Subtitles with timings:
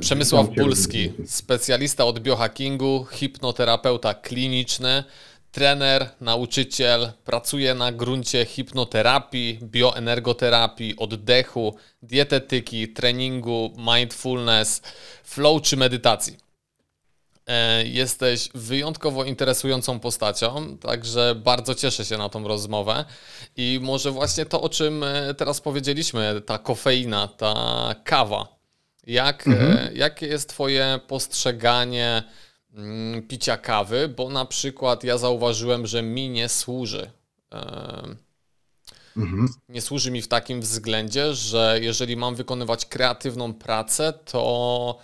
[0.00, 5.04] Przemysław Bulski, specjalista od biohackingu, hipnoterapeuta kliniczny,
[5.52, 14.82] trener, nauczyciel, pracuje na gruncie hipnoterapii, bioenergoterapii, oddechu, dietetyki, treningu, mindfulness,
[15.24, 16.36] flow czy medytacji.
[17.46, 23.04] E, jesteś wyjątkowo interesującą postacią, także bardzo cieszę się na tą rozmowę.
[23.56, 28.57] I może właśnie to, o czym e, teraz powiedzieliśmy, ta kofeina, ta kawa.
[29.08, 29.96] Jak, e, mhm.
[29.96, 32.22] Jakie jest Twoje postrzeganie
[32.74, 34.08] mm, picia kawy?
[34.16, 37.10] Bo na przykład ja zauważyłem, że mi nie służy.
[39.16, 39.48] Mhm.
[39.68, 44.98] Nie służy mi w takim względzie, że jeżeli mam wykonywać kreatywną pracę, to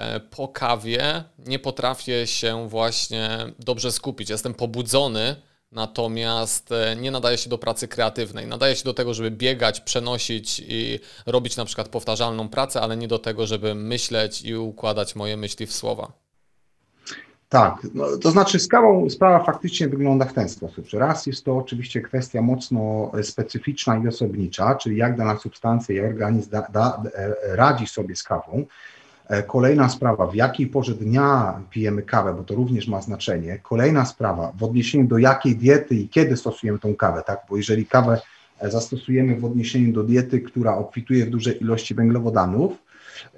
[0.00, 4.30] E, po kawie nie potrafię się właśnie dobrze skupić.
[4.30, 5.36] Jestem pobudzony,
[5.72, 8.46] natomiast e, nie nadaje się do pracy kreatywnej.
[8.46, 13.08] Nadaje się do tego, żeby biegać, przenosić i robić na przykład powtarzalną pracę, ale nie
[13.08, 16.12] do tego, żeby myśleć i układać moje myśli w słowa.
[17.48, 21.56] Tak, no, to znaczy z kawą sprawa faktycznie wygląda w ten sposób, raz jest to
[21.56, 27.56] oczywiście kwestia mocno specyficzna i osobnicza, czyli jak dana substancja i organizm da, da, e,
[27.56, 28.64] radzi sobie z kawą.
[29.30, 33.58] E, kolejna sprawa, w jakiej porze dnia pijemy kawę, bo to również ma znaczenie.
[33.62, 37.40] Kolejna sprawa, w odniesieniu do jakiej diety i kiedy stosujemy tą kawę, tak?
[37.50, 38.20] Bo jeżeli kawę
[38.58, 42.72] e, zastosujemy w odniesieniu do diety, która obfituje w duże ilości węglowodanów,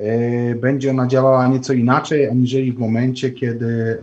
[0.00, 3.98] yy, będzie ona działała nieco inaczej, aniżeli w momencie, kiedy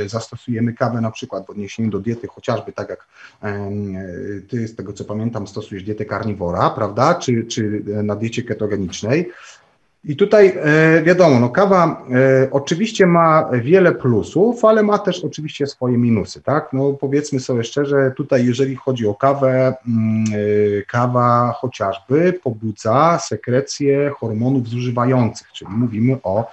[0.00, 3.06] yy, zastosujemy kawę na przykład w odniesieniu do diety, chociażby tak jak
[4.48, 9.30] ty z tego co pamiętam stosujesz dietę karniwora, prawda, czy, czy na diecie ketogenicznej,
[10.04, 15.66] i tutaj e, wiadomo, no kawa e, oczywiście ma wiele plusów, ale ma też oczywiście
[15.66, 16.72] swoje minusy, tak?
[16.72, 20.24] No powiedzmy sobie szczerze, tutaj jeżeli chodzi o kawę, mm,
[20.78, 26.50] e, kawa chociażby pobudza sekrecję hormonów zużywających, czyli mówimy o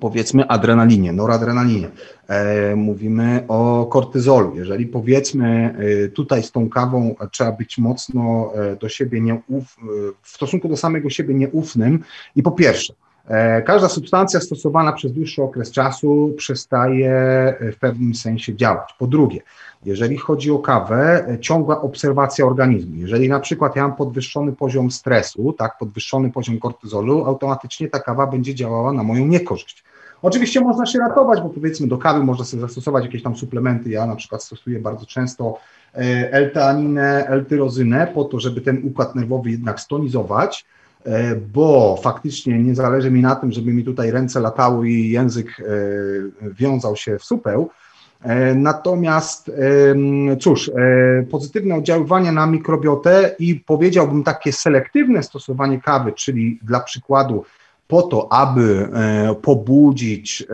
[0.00, 1.90] powiedzmy adrenalinie, noradrenalinie,
[2.28, 4.56] e, mówimy o kortyzolu.
[4.56, 9.76] Jeżeli powiedzmy e, tutaj z tą kawą trzeba być mocno e, do siebie nieuf,
[10.22, 12.04] w stosunku do samego siebie nieufnym
[12.36, 12.94] i po pierwsze,
[13.64, 17.10] Każda substancja stosowana przez dłuższy okres czasu przestaje
[17.60, 18.94] w pewnym sensie działać.
[18.98, 19.40] Po drugie,
[19.84, 22.96] jeżeli chodzi o kawę, ciągła obserwacja organizmu.
[22.96, 28.26] Jeżeli na przykład ja mam podwyższony poziom stresu, tak, podwyższony poziom kortyzolu, automatycznie ta kawa
[28.26, 29.84] będzie działała na moją niekorzyść.
[30.22, 33.90] Oczywiście można się ratować, bo powiedzmy do kawy można sobie zastosować jakieś tam suplementy.
[33.90, 35.58] Ja na przykład stosuję bardzo często
[35.94, 40.64] e, L-teaninę, L-tyrozynę po to, żeby ten układ nerwowy jednak stonizować,
[41.04, 45.60] e, bo faktycznie nie zależy mi na tym, żeby mi tutaj ręce latały i język
[45.60, 45.64] e,
[46.50, 47.70] wiązał się w supeł,
[48.54, 49.50] Natomiast
[50.40, 50.70] cóż,
[51.30, 57.44] pozytywne oddziaływanie na mikrobiotę i powiedziałbym takie selektywne stosowanie kawy, czyli dla przykładu
[57.88, 60.46] po to, aby e, pobudzić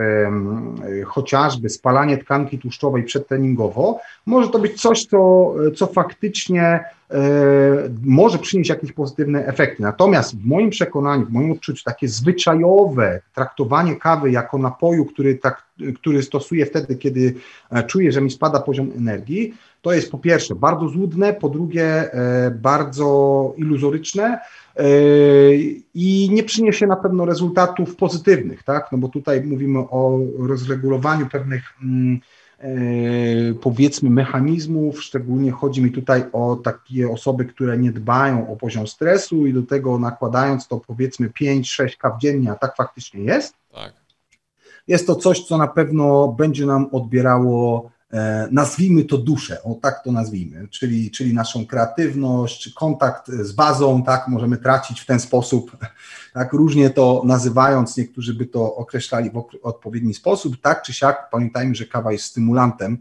[1.06, 6.97] chociażby spalanie tkanki tłuszczowej przedtreningowo, może to być coś, co, co faktycznie e,
[8.02, 9.82] może przynieść jakieś pozytywne efekty.
[9.82, 15.66] Natomiast w moim przekonaniu, w moim odczuciu, takie zwyczajowe traktowanie kawy jako napoju, który, tak,
[15.94, 17.34] który stosuję wtedy, kiedy
[17.70, 22.10] e, czuję, że mi spada poziom energii, to jest po pierwsze bardzo złudne, po drugie
[22.52, 24.38] bardzo iluzoryczne,
[25.94, 28.92] i nie przyniesie na pewno rezultatów pozytywnych, tak?
[28.92, 32.20] No bo tutaj mówimy o rozregulowaniu pewnych mm, e,
[33.60, 39.46] powiedzmy mechanizmów, szczególnie chodzi mi tutaj o takie osoby, które nie dbają o poziom stresu
[39.46, 43.54] i do tego nakładając to powiedzmy 5-6 kaw dziennie, a tak faktycznie jest.
[43.74, 43.92] Tak.
[44.88, 47.97] Jest to coś, co na pewno będzie nam odbierało E,
[48.50, 54.28] nazwijmy to duszę, o tak to nazwijmy, czyli, czyli naszą kreatywność, kontakt z bazą, tak,
[54.28, 55.76] możemy tracić w ten sposób,
[56.34, 61.74] tak, różnie to nazywając, niektórzy by to określali w odpowiedni sposób, tak czy siak, pamiętajmy,
[61.74, 62.98] że kawa jest stymulantem.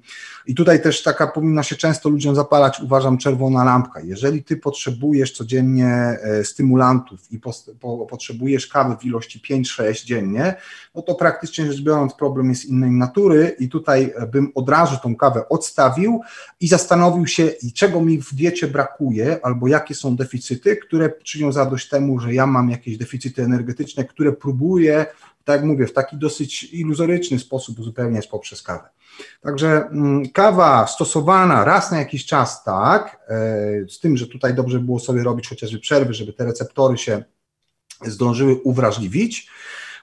[0.47, 5.31] I tutaj też taka powinna się często ludziom zapalać, uważam, czerwona lampka, jeżeli ty potrzebujesz
[5.31, 10.55] codziennie e, stymulantów i po, po, potrzebujesz kawy w ilości 5-6 dziennie,
[10.95, 15.15] no to praktycznie rzecz biorąc problem jest innej natury i tutaj bym od razu tą
[15.15, 16.21] kawę odstawił
[16.59, 21.89] i zastanowił się, czego mi w diecie brakuje, albo jakie są deficyty, które czynią zadość
[21.89, 25.05] temu, że ja mam jakieś deficyty energetyczne, które próbuję,
[25.43, 28.89] tak jak mówię, w taki dosyć iluzoryczny sposób uzupełniać poprzez kawę.
[29.41, 34.79] Także mm, kawa stosowana raz na jakiś czas, tak, e, z tym, że tutaj dobrze
[34.79, 37.23] było sobie robić chociażby przerwy, żeby te receptory się
[38.05, 39.49] zdążyły uwrażliwić,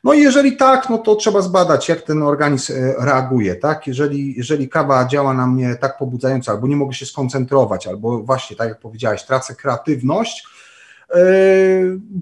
[0.05, 3.87] no i jeżeli tak, no to trzeba zbadać, jak ten organizm e, reaguje, tak?
[3.87, 8.57] Jeżeli, jeżeli kawa działa na mnie tak pobudzająco, albo nie mogę się skoncentrować, albo właśnie,
[8.57, 10.47] tak jak powiedziałeś, tracę kreatywność,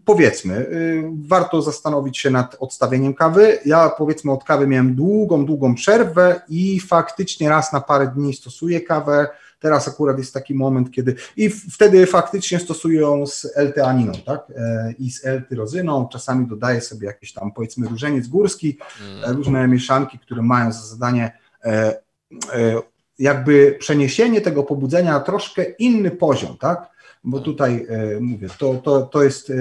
[0.05, 0.67] powiedzmy,
[1.23, 3.59] warto zastanowić się nad odstawieniem kawy.
[3.65, 8.81] Ja powiedzmy od kawy miałem długą, długą przerwę i faktycznie raz na parę dni stosuję
[8.81, 9.29] kawę.
[9.63, 14.41] Teraz akurat jest taki moment, kiedy i wtedy faktycznie stosuję ją z L-teaniną, tak?
[14.57, 16.09] E, I z L-tyrozyną.
[16.13, 18.79] Czasami dodaję sobie jakieś tam powiedzmy różeniec górski,
[19.23, 19.37] mm.
[19.37, 21.95] różne mieszanki, które mają za zadanie e,
[23.19, 26.93] jakby przeniesienie tego pobudzenia na troszkę inny poziom, tak?
[27.25, 27.45] Bo tak.
[27.45, 27.87] tutaj
[28.21, 29.53] mówię, to, to, to jest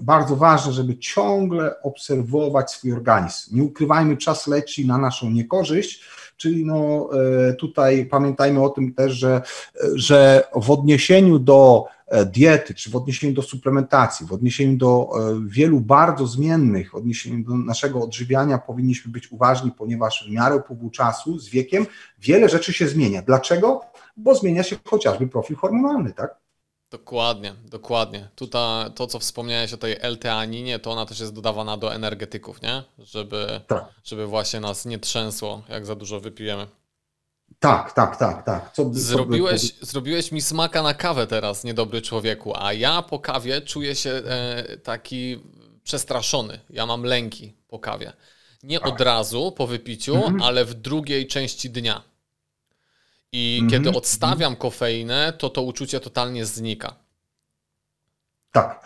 [0.00, 3.56] bardzo ważne, żeby ciągle obserwować swój organizm.
[3.56, 6.04] Nie ukrywajmy, czas leci na naszą niekorzyść,
[6.38, 7.08] Czyli no,
[7.48, 9.42] e, tutaj pamiętajmy o tym też, że,
[9.94, 15.40] że w odniesieniu do e, diety, czy w odniesieniu do suplementacji, w odniesieniu do e,
[15.48, 20.90] wielu bardzo zmiennych, w odniesieniu do naszego odżywiania powinniśmy być uważni, ponieważ w miarę upływu
[20.90, 21.86] czasu, z wiekiem,
[22.20, 23.22] wiele rzeczy się zmienia.
[23.22, 23.80] Dlaczego?
[24.16, 26.47] Bo zmienia się chociażby profil hormonalny, tak?
[26.90, 28.28] Dokładnie, dokładnie.
[28.36, 32.82] Tutaj to, co wspomniałeś o tej L-teaninie, to ona też jest dodawana do energetyków, nie?
[32.98, 33.84] Żeby, tak.
[34.04, 36.66] żeby właśnie nas nie trzęsło, jak za dużo wypijemy.
[37.58, 38.72] Tak, tak, tak, tak.
[38.72, 39.86] Co, zrobiłeś, co...
[39.86, 44.76] zrobiłeś mi smaka na kawę teraz, niedobry człowieku, a ja po kawie czuję się e,
[44.76, 45.42] taki
[45.84, 46.60] przestraszony.
[46.70, 48.12] Ja mam lęki po kawie.
[48.62, 50.42] Nie od razu po wypiciu, mhm.
[50.42, 52.02] ale w drugiej części dnia.
[53.32, 53.72] I mm -hmm.
[53.72, 56.94] kiedy odstawiam kofeinę, to to uczucie totalnie znika.
[58.52, 58.84] Tak,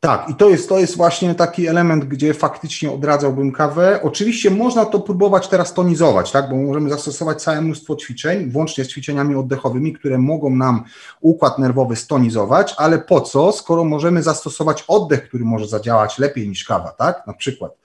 [0.00, 0.30] tak.
[0.30, 4.00] I to jest, to jest właśnie taki element, gdzie faktycznie odradzałbym kawę.
[4.02, 6.50] Oczywiście można to próbować teraz tonizować, tak?
[6.50, 10.84] bo możemy zastosować całe mnóstwo ćwiczeń, włącznie z ćwiczeniami oddechowymi, które mogą nam
[11.20, 16.64] układ nerwowy stonizować, ale po co, skoro możemy zastosować oddech, który może zadziałać lepiej niż
[16.64, 17.26] kawa, tak?
[17.26, 17.76] Na przykład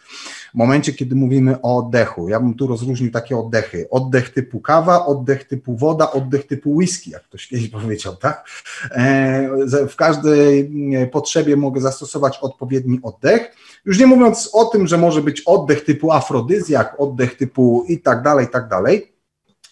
[0.51, 2.30] w momencie, kiedy mówimy o oddechu.
[2.30, 3.88] Ja bym tu rozróżnił takie oddechy.
[3.92, 8.50] Oddech typu kawa, oddech typu woda, oddech typu whisky, jak ktoś kiedyś powiedział, tak?
[8.92, 9.50] E,
[9.90, 13.56] w każdej e, potrzebie mogę zastosować odpowiedni oddech.
[13.86, 18.22] Już nie mówiąc o tym, że może być oddech typu afrodyzjak, oddech typu i tak
[18.24, 19.19] dalej, i tak dalej.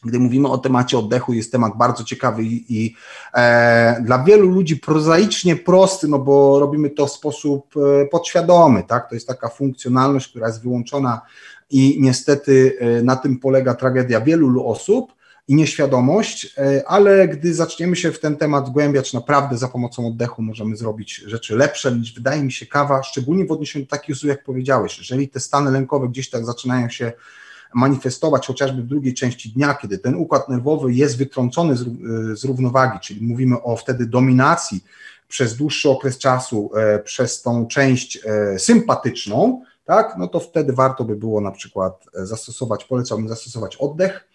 [0.06, 2.96] Gdy mówimy o temacie oddechu, jest temat bardzo ciekawy i, i
[3.34, 9.10] e, dla wielu ludzi prozaicznie prosty, no bo robimy to w sposób e, podświadomy, tak?
[9.10, 11.22] To jest taka funkcjonalność, która jest wyłączona
[11.70, 15.18] i niestety e, na tym polega tragedia wielu osób
[15.48, 20.42] i nieświadomość, e, ale gdy zaczniemy się w ten temat wgłębiać, naprawdę za pomocą oddechu
[20.42, 24.30] możemy zrobić rzeczy lepsze niż wydaje mi się kawa, szczególnie w odniesieniu do takich usług,
[24.30, 24.98] jak powiedziałeś.
[24.98, 27.12] Jeżeli te stany lękowe gdzieś tak zaczynają się
[27.78, 31.86] manifestować chociażby w drugiej części dnia, kiedy ten układ nerwowy jest wytrącony z,
[32.40, 34.84] z równowagi, czyli mówimy o wtedy dominacji
[35.28, 41.04] przez dłuższy okres czasu, e, przez tą część e, sympatyczną, tak, no to wtedy warto
[41.04, 44.28] by było na przykład zastosować, polecałbym zastosować oddech,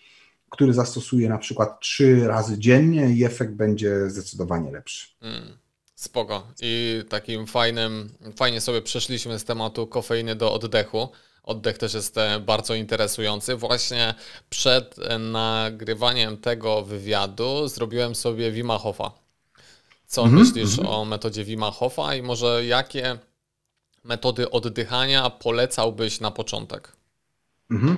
[0.50, 5.06] który zastosuje na przykład trzy razy dziennie i efekt będzie zdecydowanie lepszy.
[5.20, 5.58] Hmm,
[5.94, 6.46] spoko.
[6.62, 11.08] I takim fajnym, fajnie sobie przeszliśmy z tematu kofeiny do oddechu.
[11.42, 13.56] Oddech też jest e, bardzo interesujący.
[13.56, 14.14] Właśnie
[14.50, 19.12] przed e, nagrywaniem tego wywiadu zrobiłem sobie Wima Hofa.
[20.06, 20.38] Co mm -hmm.
[20.38, 20.94] myślisz mm -hmm.
[20.94, 23.18] o metodzie Wima Hofa i może jakie
[24.04, 26.92] metody oddychania polecałbyś na początek?
[27.72, 27.96] Mhm.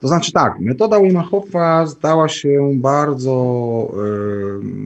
[0.00, 3.88] To znaczy tak, metoda Wim Hofa stała się bardzo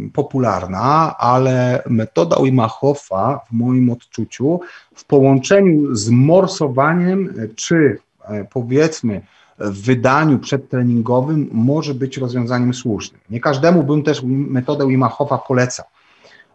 [0.07, 4.61] y, popularna, ale metoda Wim Hofa w moim odczuciu
[4.95, 9.21] w połączeniu z morsowaniem czy e, powiedzmy
[9.59, 13.21] w wydaniu przedtreningowym może być rozwiązaniem słusznym.
[13.31, 15.87] Nie każdemu bym też metodę Wim Hofa polecał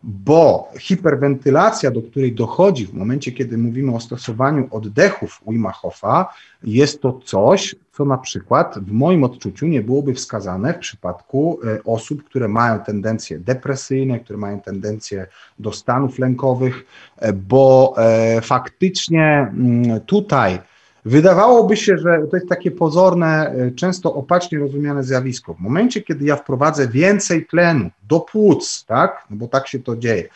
[0.05, 6.33] bo hiperwentylacja, do której dochodzi w momencie, kiedy mówimy o stosowaniu oddechów Wima Hofa,
[6.63, 11.83] jest to coś, co na przykład w moim odczuciu nie byłoby wskazane w przypadku e,
[11.83, 15.27] osób, które mają tendencje depresyjne, które mają tendencje
[15.59, 16.85] do stanów lękowych,
[17.17, 20.59] e, bo e, faktycznie mm, tutaj
[21.05, 25.53] Wydawałoby się, że to jest takie pozorne, e, często opacznie rozumiane zjawisko.
[25.53, 29.95] W momencie, kiedy ja wprowadzę więcej tlenu do płuc, tak, no bo tak się to
[29.95, 30.29] dzieje,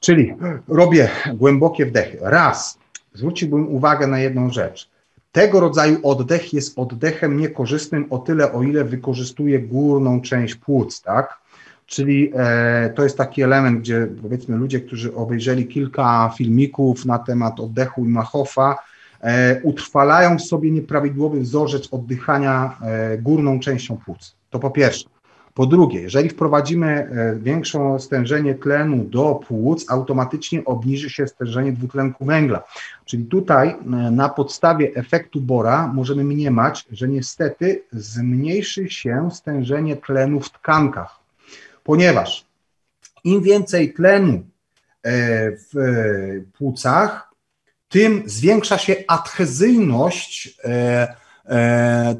[0.00, 0.34] czyli
[0.68, 2.18] robię głębokie wdechy.
[2.20, 2.78] Raz,
[3.14, 4.90] zwróciłbym uwagę na jedną rzecz.
[5.32, 11.38] Tego rodzaju oddech jest oddechem niekorzystnym o tyle, o ile wykorzystuje górną część płuc, tak?
[11.86, 17.60] Czyli e, to jest taki element, gdzie powiedzmy ludzie, którzy obejrzeli kilka filmików na temat
[17.60, 18.76] oddechu i Machofa,
[19.62, 24.34] utrwalają w sobie nieprawidłowy wzorzec oddychania e, górną częścią płuc.
[24.50, 25.08] To po pierwsze.
[25.54, 32.24] Po drugie, jeżeli wprowadzimy e, większe stężenie tlenu do płuc, automatycznie obniży się stężenie dwutlenku
[32.24, 32.62] węgla.
[33.04, 33.76] Czyli tutaj
[34.10, 41.20] na podstawie efektu Bora możemy mniemać, że niestety zmniejszy się stężenie tlenu w tkankach,
[41.84, 42.44] ponieważ
[43.24, 44.42] im więcej tlenu
[45.72, 45.74] w
[46.58, 47.29] płucach,
[47.90, 50.60] tym zwiększa się adhezyjność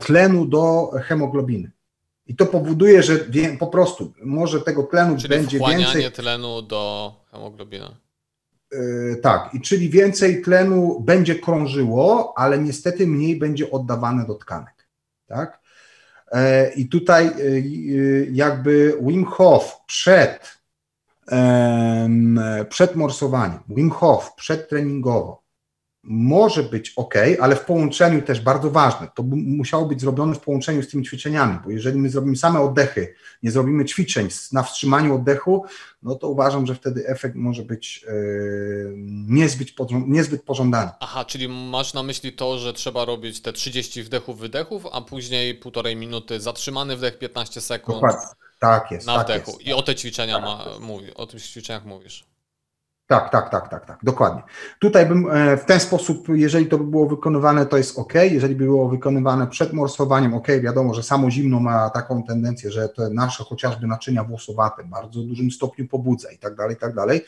[0.00, 1.70] tlenu do hemoglobiny.
[2.26, 3.18] I to powoduje, że
[3.58, 6.12] po prostu może tego tlenu czyli będzie więcej.
[6.12, 7.84] tlenu do hemoglobiny.
[8.72, 14.88] Yy, tak, i czyli więcej tlenu będzie krążyło, ale niestety mniej będzie oddawane do tkanek.
[15.26, 15.60] Tak?
[16.76, 17.30] I tutaj
[18.32, 20.60] jakby Wim Hof przed,
[22.68, 25.39] przed morsowaniem, Wim Hof przedtreningowo
[26.02, 29.08] może być ok, ale w połączeniu też bardzo ważne.
[29.14, 33.14] To musiało być zrobione w połączeniu z tymi ćwiczeniami, bo jeżeli my zrobimy same oddechy,
[33.42, 35.64] nie zrobimy ćwiczeń na wstrzymaniu oddechu,
[36.02, 38.94] no to uważam, że wtedy efekt może być yy,
[39.28, 39.68] niezbyt,
[40.06, 40.90] niezbyt pożądany.
[41.00, 45.54] Aha, czyli masz na myśli to, że trzeba robić te 30 wdechów, wydechów, a później
[45.54, 47.96] półtorej minuty zatrzymany wdech, 15 sekund.
[47.96, 48.26] Dokładnie.
[48.58, 49.06] Tak jest.
[49.06, 49.50] Na tak wdechu.
[49.50, 49.66] Jest.
[49.66, 50.44] I o te ćwiczenia tak.
[50.44, 52.29] ma, mówi, o tych ćwiczeniach mówisz.
[53.10, 54.42] Tak, tak, tak, tak, tak, dokładnie.
[54.78, 58.12] Tutaj bym e, w ten sposób, jeżeli to by było wykonywane, to jest ok.
[58.14, 62.88] Jeżeli by było wykonywane przed morsowaniem, ok, wiadomo, że samo zimno ma taką tendencję, że
[62.88, 67.24] te nasze chociażby naczynia włosowate bardzo dużym stopniu pobudza i tak dalej, i tak dalej.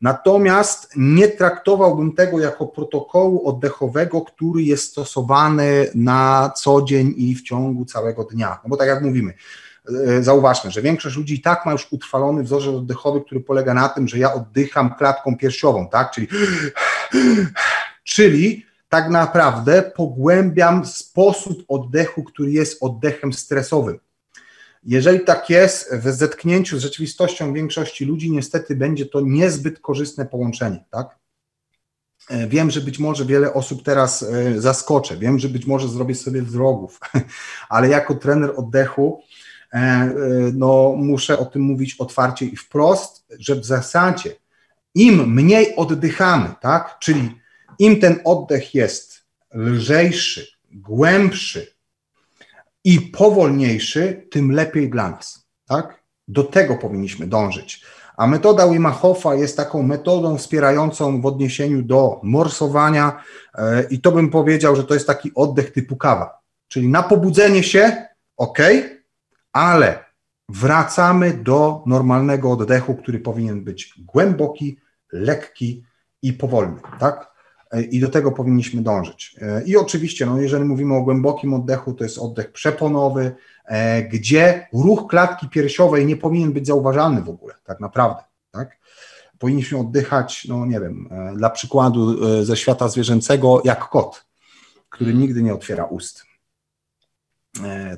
[0.00, 7.42] Natomiast nie traktowałbym tego jako protokołu oddechowego, który jest stosowany na co dzień i w
[7.42, 8.58] ciągu całego dnia.
[8.64, 9.34] No bo tak jak mówimy,
[10.20, 14.08] zauważmy, że większość ludzi i tak ma już utrwalony wzorzec oddechowy, który polega na tym,
[14.08, 16.10] że ja oddycham klatką piersiową, tak?
[16.10, 16.28] Czyli,
[18.04, 23.98] czyli tak naprawdę pogłębiam sposób oddechu, który jest oddechem stresowym.
[24.84, 30.84] Jeżeli tak jest, w zetknięciu z rzeczywistością większości ludzi, niestety będzie to niezbyt korzystne połączenie,
[30.90, 31.18] tak?
[32.30, 36.14] E, wiem, że być może wiele osób teraz e, zaskoczę, wiem, że być może zrobię
[36.14, 37.00] sobie wrogów,
[37.68, 39.33] ale jako trener oddechu E, e,
[40.52, 44.36] no muszę o tym mówić otwarcie i wprost, że w zasadzie
[44.94, 47.40] im mniej oddychamy, tak, czyli
[47.78, 51.74] im ten oddech jest lżejszy, głębszy
[52.84, 56.04] i powolniejszy, tym lepiej dla nas, tak?
[56.28, 57.84] Do tego powinniśmy dążyć.
[58.16, 59.00] A metoda Wima
[59.38, 63.22] jest taką metodą wspierającą w odniesieniu do morsowania
[63.54, 66.38] e, i to bym powiedział, że to jest taki oddech typu kawa.
[66.68, 68.58] Czyli na pobudzenie się, ok,
[69.54, 70.04] ale
[70.48, 74.78] wracamy do normalnego oddechu, który powinien być głęboki,
[75.12, 75.84] lekki
[76.22, 77.34] i powolny, tak?
[77.90, 79.36] I do tego powinniśmy dążyć.
[79.66, 83.34] I oczywiście, no, jeżeli mówimy o głębokim oddechu, to jest oddech przeponowy,
[83.64, 88.78] e, gdzie ruch klatki piersiowej nie powinien być zauważalny w ogóle, tak naprawdę, tak?
[89.38, 94.26] Powinniśmy oddychać, no nie wiem, e, dla przykładu e, ze świata zwierzęcego, jak kot,
[94.88, 96.33] który nigdy nie otwiera ust E,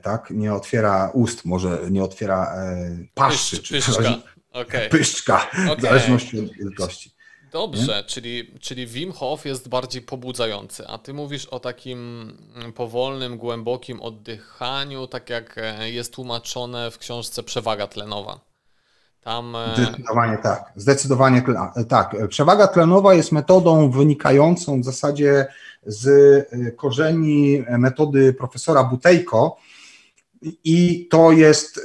[0.03, 3.57] tak, nie otwiera ust, może nie otwiera e, paszczy.
[3.59, 4.15] Pysz, pyszczka.
[4.53, 4.89] Okay.
[4.89, 5.77] Pyszczka, okay.
[5.77, 7.17] w zależności od wielkości.
[7.53, 12.33] Dobrze, czyli, czyli Wim Hof jest bardziej pobudzający, a ty mówisz o takim
[12.75, 18.41] powolnym, głębokim oddychaniu, tak jak e, jest tłumaczone w książce Przewaga tlenowa.
[19.21, 19.57] Tam...
[19.77, 21.43] Zdecydowanie tak, zdecydowanie
[21.89, 22.29] tak.
[22.29, 25.47] Przewaga tlenowa jest metodą wynikającą w zasadzie
[25.87, 29.57] z y, korzeni metody profesora Butejko
[30.65, 31.83] i to jest y,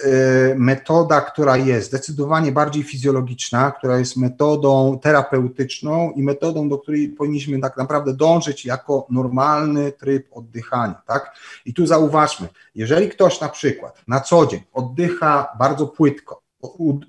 [0.55, 7.59] metoda, która jest zdecydowanie bardziej fizjologiczna, która jest metodą terapeutyczną i metodą, do której powinniśmy
[7.59, 11.35] tak naprawdę dążyć jako normalny tryb oddychania, tak?
[11.65, 16.41] I tu zauważmy, jeżeli ktoś na przykład na co dzień oddycha bardzo płytko,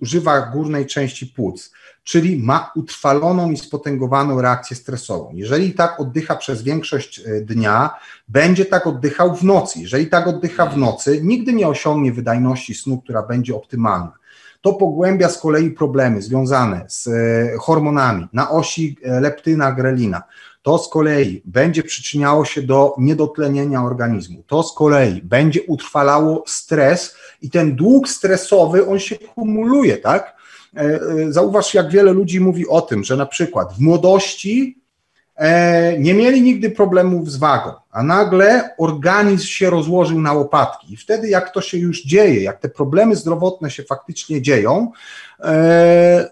[0.00, 1.72] używa górnej części płuc,
[2.04, 5.30] czyli ma utrwaloną i spotęgowaną reakcję stresową.
[5.34, 7.90] Jeżeli tak oddycha przez większość e, dnia,
[8.28, 9.80] będzie tak oddychał w nocy.
[9.80, 14.12] Jeżeli tak oddycha w nocy, nigdy nie osiągnie wydajności snu, która będzie optymalna.
[14.60, 20.22] To pogłębia z kolei problemy związane z e, hormonami na osi e, leptyna-grelina.
[20.62, 24.42] To z kolei będzie przyczyniało się do niedotlenienia organizmu.
[24.46, 30.41] To z kolei będzie utrwalało stres i ten dług stresowy, on się kumuluje, tak?
[30.76, 34.78] E, e, zauważ, jak wiele ludzi mówi o tym, że na przykład w młodości
[35.36, 40.92] e, nie mieli nigdy problemów z wagą, a nagle organizm się rozłożył na łopatki.
[40.92, 44.92] I wtedy, jak to się już dzieje, jak te problemy zdrowotne się faktycznie dzieją,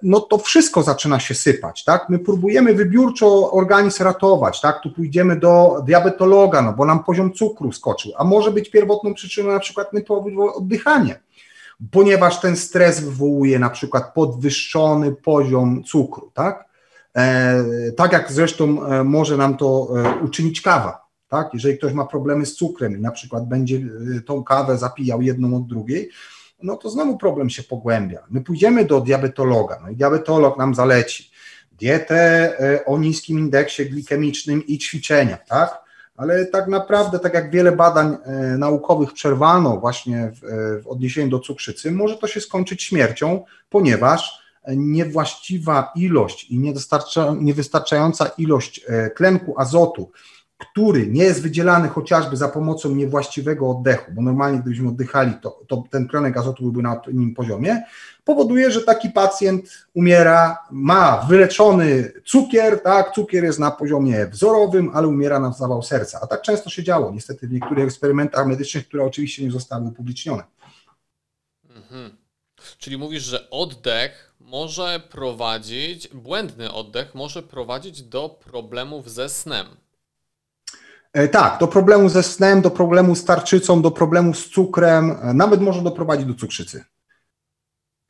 [0.03, 2.09] no to wszystko zaczyna się sypać, tak?
[2.09, 4.81] My próbujemy wybiórczo organizm ratować, tak?
[4.83, 9.53] Tu pójdziemy do diabetologa, no bo nam poziom cukru skoczył, a może być pierwotną przyczyną
[9.53, 9.91] na przykład
[10.55, 11.21] oddychanie
[11.91, 16.71] ponieważ ten stres wywołuje na przykład podwyższony poziom cukru, tak?
[17.17, 17.65] E,
[17.97, 21.55] tak jak zresztą e, może nam to e, uczynić kawa, tak?
[21.55, 23.81] Jeżeli ktoś ma problemy z cukrem i na przykład będzie
[24.27, 26.11] tą kawę zapijał jedną od drugiej,
[26.63, 28.23] no to znowu problem się pogłębia.
[28.31, 31.31] My pójdziemy do diabetologa, no i diabetolog nam zaleci
[31.73, 32.53] dietę
[32.87, 35.90] o niskim indeksie glikemicznym i ćwiczenia, tak?
[36.21, 38.17] Ale tak naprawdę, tak jak wiele badań
[38.59, 40.41] naukowych przerwano właśnie w,
[40.83, 44.41] w odniesieniu do cukrzycy, może to się skończyć śmiercią, ponieważ
[44.77, 46.59] niewłaściwa ilość i
[47.41, 48.87] niewystarczająca ilość
[49.17, 50.11] tlenku azotu
[50.61, 55.85] który nie jest wydzielany chociażby za pomocą niewłaściwego oddechu, bo normalnie gdybyśmy oddychali, to, to
[55.91, 57.83] ten tlenek azotu byłby na odpowiednim poziomie,
[58.25, 65.09] powoduje, że taki pacjent umiera, ma wyleczony cukier, tak, cukier jest na poziomie wzorowym, ale
[65.09, 66.19] umiera na zawał serca.
[66.23, 70.43] A tak często się działo, niestety w niektórych eksperymentach medycznych, które oczywiście nie zostały upublicznione.
[71.77, 72.11] Mhm.
[72.79, 79.67] Czyli mówisz, że oddech może prowadzić, błędny oddech może prowadzić do problemów ze snem.
[81.13, 85.35] E, tak, do problemu ze snem, do problemu z tarczycą, do problemu z cukrem, e,
[85.35, 86.85] nawet może doprowadzić do cukrzycy.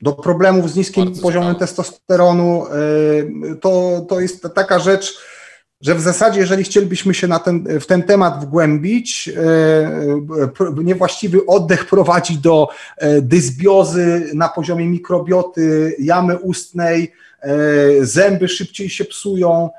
[0.00, 1.66] Do problemów z niskim Bardzo poziomem ciekawe.
[1.66, 2.66] testosteronu.
[2.66, 5.18] E, to, to jest taka rzecz,
[5.80, 9.30] że w zasadzie, jeżeli chcielibyśmy się na ten, w ten temat wgłębić,
[10.84, 12.68] niewłaściwy oddech prowadzi do
[13.22, 17.12] dysbiozy na poziomie mikrobioty, jamy ustnej,
[18.00, 19.70] zęby szybciej się psują,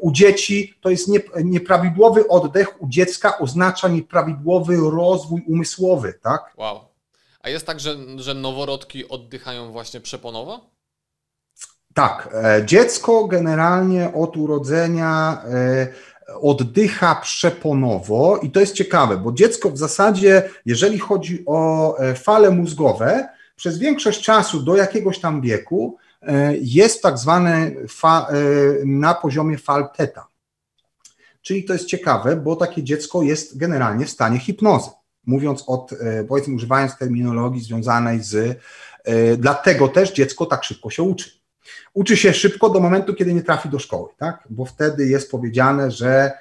[0.00, 1.08] u dzieci to jest
[1.44, 6.54] nieprawidłowy oddech u dziecka oznacza nieprawidłowy rozwój umysłowy, tak?
[6.56, 6.80] Wow.
[7.40, 10.70] A jest tak, że, że noworodki oddychają właśnie przeponowo?
[11.94, 12.28] Tak.
[12.34, 15.42] E, dziecko generalnie od urodzenia
[16.40, 23.28] oddycha przeponowo i to jest ciekawe, bo dziecko w zasadzie, jeżeli chodzi o fale mózgowe,
[23.56, 26.07] przez większość czasu do jakiegoś tam wieku E,
[26.60, 28.36] jest tak zwany e,
[28.84, 30.26] na poziomie fal teta.
[31.42, 34.90] Czyli to jest ciekawe, bo takie dziecko jest generalnie w stanie hipnozy.
[35.26, 38.60] Mówiąc od, e, powiedzmy, używając terminologii związanej z,
[39.38, 41.30] dlatego też dziecko tak szybko się uczy.
[41.94, 44.44] Uczy się szybko do momentu, kiedy nie trafi do szkoły, tak?
[44.50, 46.32] Bo wtedy jest powiedziane, że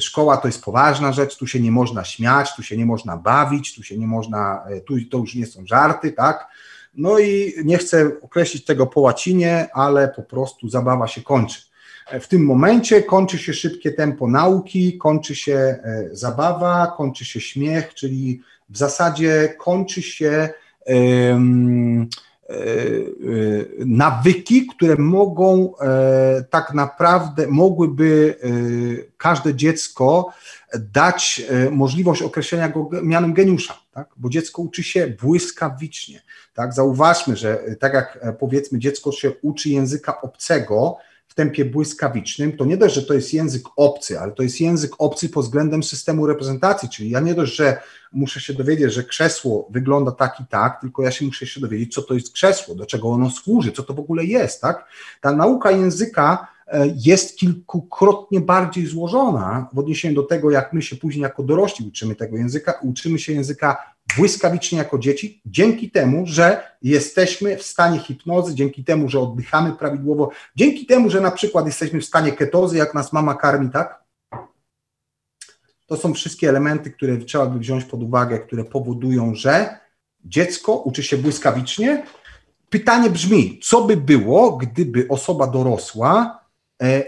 [0.00, 3.74] szkoła to jest poważna rzecz, tu się nie można śmiać, tu się nie można bawić,
[3.74, 6.48] tu się nie można, tu to już nie są żarty, tak?
[6.98, 11.60] No i nie chcę określić tego po łacinie, ale po prostu zabawa się kończy.
[12.20, 17.94] W tym momencie kończy się szybkie tempo nauki, kończy się e, zabawa, kończy się śmiech,
[17.94, 20.48] czyli w zasadzie kończy się
[20.86, 22.08] um,
[23.78, 25.72] nawyki, które mogą
[26.50, 28.36] tak naprawdę, mogłyby
[29.16, 30.32] każde dziecko
[30.78, 34.08] dać możliwość określenia go mianem geniusza, tak?
[34.16, 36.22] bo dziecko uczy się błyskawicznie.
[36.58, 36.74] Tak?
[36.74, 40.96] Zauważmy, że e, tak jak e, powiedzmy dziecko się uczy języka obcego
[41.28, 44.92] w tempie błyskawicznym, to nie dość, że to jest język obcy, ale to jest język
[44.98, 47.80] obcy pod względem systemu reprezentacji, czyli ja nie dość, że
[48.12, 51.94] muszę się dowiedzieć, że krzesło wygląda tak i tak, tylko ja się muszę się dowiedzieć,
[51.94, 54.84] co to jest krzesło, do czego ono służy, co to w ogóle jest, tak?
[55.20, 60.96] Ta nauka języka e, jest kilkukrotnie bardziej złożona w odniesieniu do tego, jak my się
[60.96, 66.62] później jako dorośli uczymy tego języka, uczymy się języka błyskawicznie jako dzieci, dzięki temu, że
[66.82, 72.00] jesteśmy w stanie hipnozy, dzięki temu, że oddychamy prawidłowo, dzięki temu, że na przykład jesteśmy
[72.00, 74.04] w stanie ketozy, jak nas mama karmi, tak?
[75.86, 79.78] To są wszystkie elementy, które trzeba by wziąć pod uwagę, które powodują, że
[80.24, 82.02] dziecko uczy się błyskawicznie.
[82.70, 86.40] Pytanie brzmi, co by było, gdyby osoba dorosła
[86.82, 87.04] e, e,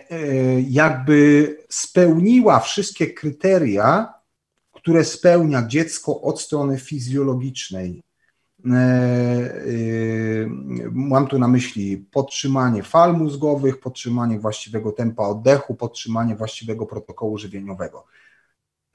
[0.61, 4.15] jakby spełniła wszystkie kryteria,
[4.83, 8.03] które spełnia dziecko od strony fizjologicznej.
[8.67, 9.53] E, e,
[10.91, 18.07] mam tu na myśli podtrzymanie fal mózgowych, podtrzymanie właściwego tempa oddechu, podtrzymanie właściwego protokołu żywieniowego.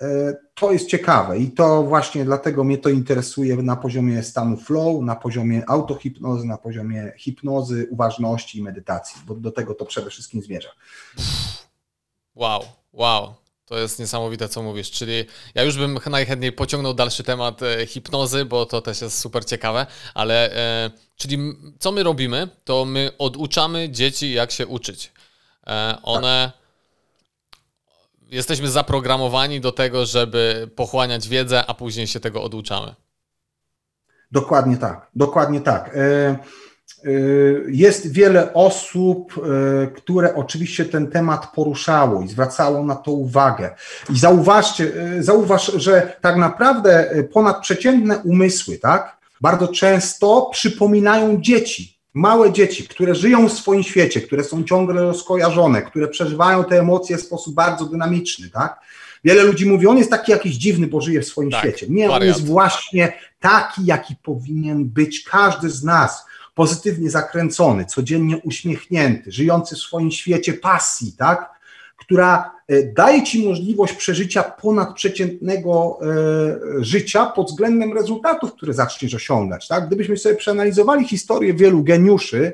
[0.02, 5.02] E, to jest ciekawe i to właśnie dlatego mnie to interesuje na poziomie stanu flow,
[5.02, 10.42] na poziomie autohipnozy, na poziomie hipnozy, uważności i medytacji, bo do tego to przede wszystkim
[10.42, 10.70] zmierza.
[12.36, 12.62] Wow,
[12.94, 13.45] wow.
[13.66, 14.92] To jest niesamowite, co mówisz.
[14.92, 15.26] Czyli
[15.56, 19.86] ja już bym najchętniej pociągnął dalszy temat e, hipnozy, bo to też jest super ciekawe,
[20.14, 21.38] ale e, czyli
[21.80, 25.12] co my robimy, to my oduczamy dzieci, jak się uczyć.
[25.68, 26.52] E, one.
[28.32, 32.96] Jesteśmy zaprogramowani do tego, żeby pochłaniać wiedzę, a później się tego oduczamy.
[34.32, 35.08] Dokładnie tak.
[35.16, 35.92] Dokładnie tak.
[35.96, 36.38] E
[37.68, 43.76] jest wiele osób, y, które oczywiście ten temat poruszało i zwracało na to uwagę.
[44.10, 44.84] I zauważcie,
[45.18, 53.16] y, zauważ, że tak naprawdę ponadprzeciętne umysły, tak, bardzo często przypominają dzieci, małe dzieci, które
[53.16, 57.86] żyją w swoim świecie, które są ciągle rozkojarzone, które przeżywają te emocje w sposób bardzo
[57.86, 58.80] dynamiczny, tak.
[59.24, 61.86] Wiele ludzi mówi, on jest taki jakiś dziwny, bo żyje w swoim tak, świecie.
[61.90, 62.22] Nie, wariant.
[62.22, 69.76] on jest właśnie taki, jaki powinien być każdy z nas pozytywnie zakręcony, codziennie uśmiechnięty, żyjący
[69.76, 71.56] w swoim świecie pasji, tak?
[71.98, 79.68] która e, daje ci możliwość przeżycia ponadprzeciętnego e, życia pod względem rezultatów, które zaczniesz osiągać.
[79.68, 79.88] Tak?
[79.88, 82.54] Gdybyśmy sobie przeanalizowali historię wielu geniuszy,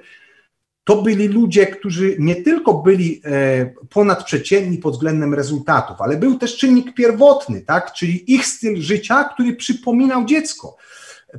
[0.84, 6.58] to byli ludzie, którzy nie tylko byli e, ponadprzeciętni pod względem rezultatów, ale był też
[6.58, 7.94] czynnik pierwotny, tak?
[7.94, 10.78] czyli ich styl życia, który przypominał dziecko.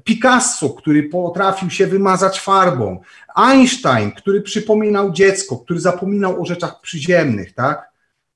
[0.05, 3.01] Picasso, który potrafił się wymazać farbą,
[3.35, 7.93] Einstein, który przypominał dziecko, który zapominał o rzeczach przyziemnych, tak?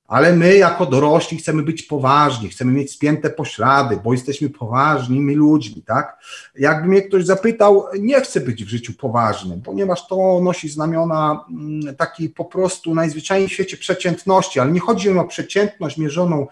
[0.07, 5.83] ale my jako dorośli chcemy być poważni, chcemy mieć spięte poślady, bo jesteśmy poważnymi ludźmi,
[5.83, 6.17] tak?
[6.55, 11.95] Jakby mnie ktoś zapytał, nie chcę być w życiu poważnym, ponieważ to nosi znamiona mm,
[11.95, 16.47] takiej po prostu najzwyczajniej w świecie przeciętności, ale nie chodzi o przeciętność mierzoną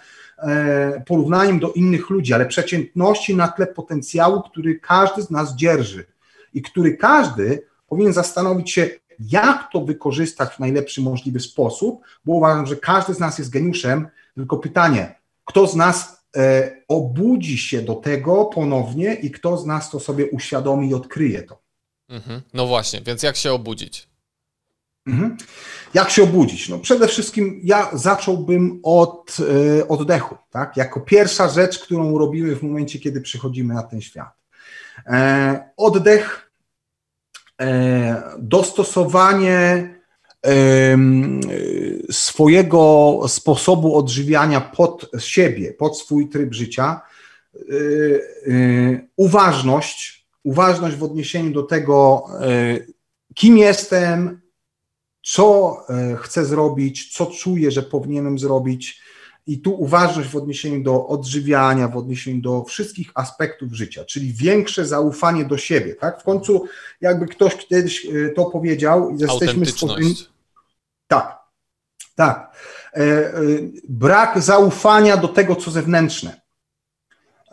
[1.05, 6.05] porównaniem do innych ludzi, ale przeciętności na tle potencjału, który każdy z nas dzierży
[6.53, 12.65] i który każdy powinien zastanowić się, jak to wykorzystać w najlepszy możliwy sposób, bo uważam,
[12.65, 17.95] że każdy z nas jest geniuszem, tylko pytanie, kto z nas e, obudzi się do
[17.95, 21.61] tego ponownie i kto z nas to sobie uświadomi i odkryje to.
[22.09, 22.41] Mhm.
[22.53, 24.07] No właśnie, więc jak się obudzić?
[25.07, 25.37] Mhm.
[25.93, 26.69] Jak się obudzić?
[26.69, 29.37] No przede wszystkim ja zacząłbym od
[29.79, 30.77] e, oddechu, tak?
[30.77, 34.33] Jako pierwsza rzecz, którą robimy w momencie, kiedy przychodzimy na ten świat.
[35.07, 36.45] E, oddech
[37.61, 39.95] E, dostosowanie
[42.11, 47.01] swojego sposobu odżywiania pod siebie, pod swój tryb życia,
[47.55, 52.25] e, e, uważność, uważność w odniesieniu do tego,
[53.35, 54.41] kim jestem,
[55.25, 55.77] co
[56.19, 59.01] chcę zrobić, co czuję, że powinienem zrobić,
[59.47, 64.85] i tu uważność w odniesieniu do odżywiania, w odniesieniu do wszystkich aspektów życia, czyli większe
[64.85, 65.95] zaufanie do siebie.
[65.95, 66.21] Tak?
[66.21, 66.65] W końcu,
[67.01, 70.15] jakby ktoś kiedyś e, to powiedział, jesteśmy stworzeni.
[71.07, 71.39] Tak,
[72.15, 72.55] tak.
[72.93, 73.33] E, e,
[73.89, 76.41] brak zaufania do tego, co zewnętrzne.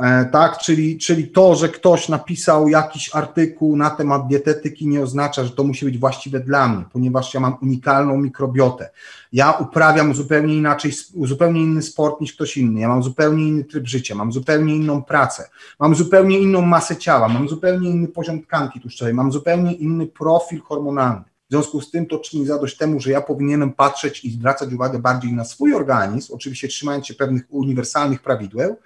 [0.02, 5.44] E, tak, czyli, czyli to, że ktoś napisał jakiś artykuł na temat dietetyki nie oznacza,
[5.44, 8.90] że to musi być właściwe dla mnie, ponieważ ja mam unikalną mikrobiotę.
[9.32, 10.92] Ja uprawiam zupełnie inaczej,
[11.24, 15.02] zupełnie inny sport niż ktoś inny, ja mam zupełnie inny tryb życia, mam zupełnie inną
[15.02, 15.48] pracę,
[15.80, 20.60] mam zupełnie inną masę ciała, mam zupełnie inny poziom tkanki tłuszczowej, mam zupełnie inny profil
[20.60, 21.24] hormonalny.
[21.48, 24.98] W związku z tym to czyni zadość temu, że ja powinienem patrzeć i zwracać uwagę
[24.98, 28.76] bardziej na swój organizm, oczywiście trzymając się pewnych uniwersalnych prawideł,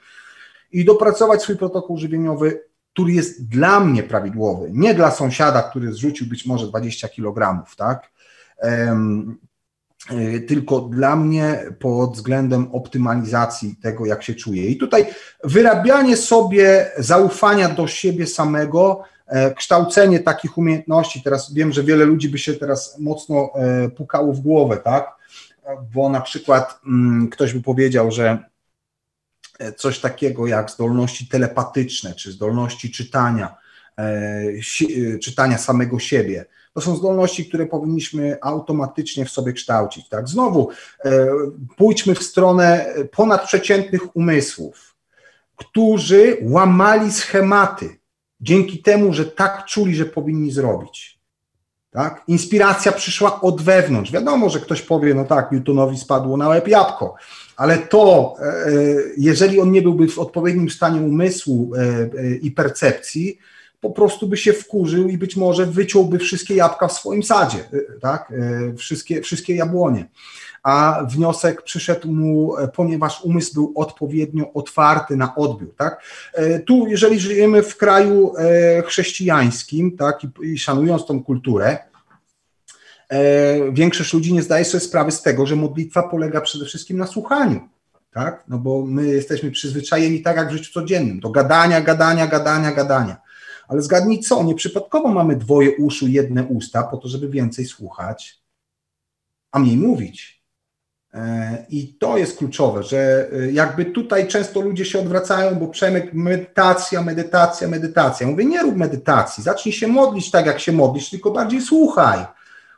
[0.76, 2.62] i dopracować swój protokół żywieniowy,
[2.92, 8.10] który jest dla mnie prawidłowy, nie dla sąsiada, który zrzucił być może 20 kg, tak?
[8.62, 9.38] Um,
[10.48, 14.66] tylko dla mnie pod względem optymalizacji tego, jak się czuję.
[14.66, 15.06] I tutaj
[15.44, 21.22] wyrabianie sobie zaufania do siebie samego, e, kształcenie takich umiejętności.
[21.22, 25.16] Teraz wiem, że wiele ludzi by się teraz mocno e, pukało w głowę, tak?
[25.94, 28.56] Bo na przykład mm, ktoś by powiedział, że E,
[29.77, 33.57] coś takiego jak zdolności telepatyczne, czy zdolności czytania,
[33.99, 36.45] e, e, czytania samego siebie.
[36.73, 40.09] To są zdolności, które powinniśmy automatycznie w sobie kształcić.
[40.09, 40.29] Tak?
[40.29, 40.71] Znowu
[41.77, 44.97] pójdźmy w stronę ponadprzeciętnych umysłów,
[45.57, 47.99] którzy łamali schematy
[48.40, 51.15] dzięki temu, że tak czuli, że powinni zrobić.
[51.96, 52.22] Tak?
[52.28, 54.12] Inspiracja przyszła od wewnątrz.
[54.12, 57.14] Wiadomo, że ktoś powie, no tak, Newtonowi spadło na łeb jabłko,
[57.56, 58.72] ale to, e, e,
[59.16, 63.38] jeżeli on nie byłby w odpowiednim stanie umysłu e, i percepcji,
[63.80, 67.59] po prostu by się wkurzył i być może wyciąłby wszystkie jabłka w swoim sadzie,
[68.00, 68.32] tak?
[68.76, 70.06] wszystkie, wszystkie jabłonie.
[70.66, 75.74] A wniosek przyszedł mu, ponieważ umysł był odpowiednio otwarty na odbiór.
[75.76, 76.02] Tak?
[76.66, 78.33] Tu, jeżeli żyjemy w kraju
[78.87, 81.79] chrześcijańskim tak, i, szanując tą kulturę,
[83.09, 87.07] E, większość ludzi nie zdaje sobie sprawy z tego, że modlitwa polega przede wszystkim na
[87.07, 87.68] słuchaniu.
[88.12, 88.44] Tak?
[88.48, 93.16] No bo my jesteśmy przyzwyczajeni tak jak w życiu codziennym, do gadania, gadania, gadania, gadania.
[93.68, 98.40] Ale zgadnij co, nieprzypadkowo mamy dwoje uszu, jedne usta, po to, żeby więcej słuchać,
[99.52, 100.36] a mniej mówić.
[101.16, 106.14] E, I to jest kluczowe, że e, jakby tutaj często ludzie się odwracają, bo Przemek,
[106.14, 108.26] medytacja, medytacja, medytacja.
[108.26, 112.24] mówię, nie rób medytacji, zacznij się modlić tak, jak się modlisz, tylko bardziej słuchaj.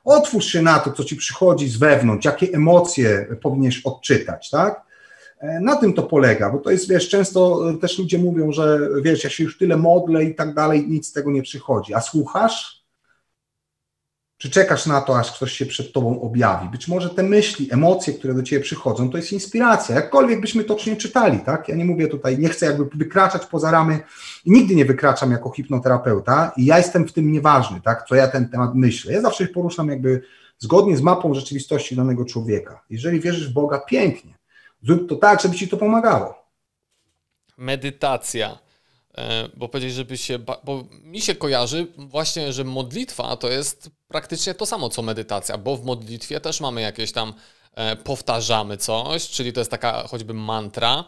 [0.04, 4.82] Otwórz się na to, co ci przychodzi z wewnątrz, jakie emocje powinieneś odczytać, tak?
[5.40, 9.24] E, na tym to polega, bo to jest, wiesz, często też ludzie mówią, że wiesz,
[9.24, 11.94] ja się już tyle modlę i tak dalej, nic z tego nie przychodzi.
[11.94, 12.77] A słuchasz?
[14.38, 16.68] Czy czekasz na to, aż ktoś się przed tobą objawi?
[16.68, 19.94] Być może te myśli, emocje, które do ciebie przychodzą, to jest inspiracja.
[19.94, 21.68] Jakkolwiek byśmy to nie czytali, tak?
[21.68, 24.00] Ja nie mówię tutaj, nie chcę jakby wykraczać poza ramy
[24.46, 28.04] nigdy nie wykraczam jako hipnoterapeuta i ja jestem w tym nieważny, tak?
[28.08, 29.12] Co ja ten temat myślę.
[29.12, 30.22] Ja zawsze poruszam jakby
[30.58, 32.84] zgodnie z mapą rzeczywistości danego człowieka.
[32.90, 34.34] Jeżeli wierzysz w Boga, pięknie.
[34.82, 36.34] Zrób to tak, żeby ci to pomagało.
[37.56, 38.58] Medytacja
[39.56, 44.66] bo powiedzieć, żeby się, bo mi się kojarzy właśnie, że modlitwa to jest praktycznie to
[44.66, 47.34] samo co medytacja, bo w modlitwie też mamy jakieś tam,
[47.74, 51.04] e, powtarzamy coś, czyli to jest taka choćby mantra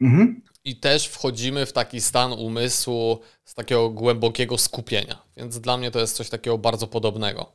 [0.00, 0.42] mhm.
[0.64, 5.98] i też wchodzimy w taki stan umysłu z takiego głębokiego skupienia, więc dla mnie to
[6.00, 7.52] jest coś takiego bardzo podobnego.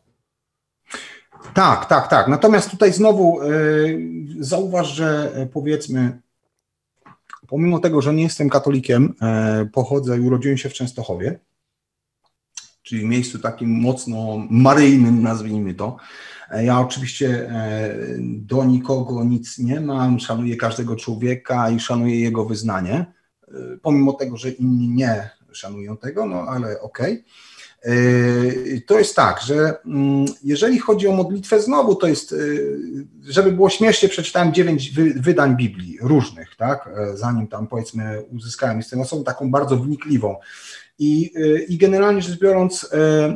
[1.54, 2.28] Tak, tak, tak.
[2.28, 4.00] Natomiast tutaj znowu yy,
[4.40, 6.22] zauważ, że powiedzmy
[7.48, 11.40] pomimo tego, że nie jestem katolikiem, e, pochodzę i urodziłem się w Częstochowie,
[12.84, 15.98] czyli miejscu takim mocno maryjnym, nazwijmy to.
[16.52, 22.46] E, ja oczywiście e, do nikogo nic nie mam, szanuję każdego człowieka i szanuję jego
[22.46, 23.06] wyznanie,
[23.82, 27.14] pomimo tego, że inni nie szanują tego, no ale okej.
[27.14, 27.24] Okay.
[27.86, 33.52] Yy, to jest tak, że mm, jeżeli chodzi o modlitwę, znowu to jest, yy, żeby
[33.52, 39.24] było śmiesznie, przeczytałem dziewięć wydań Biblii różnych, tak, e, zanim tam powiedzmy uzyskałem, jestem osobą
[39.24, 40.36] taką bardzo wnikliwą.
[41.00, 42.88] I, y, I generalnie rzecz biorąc, y,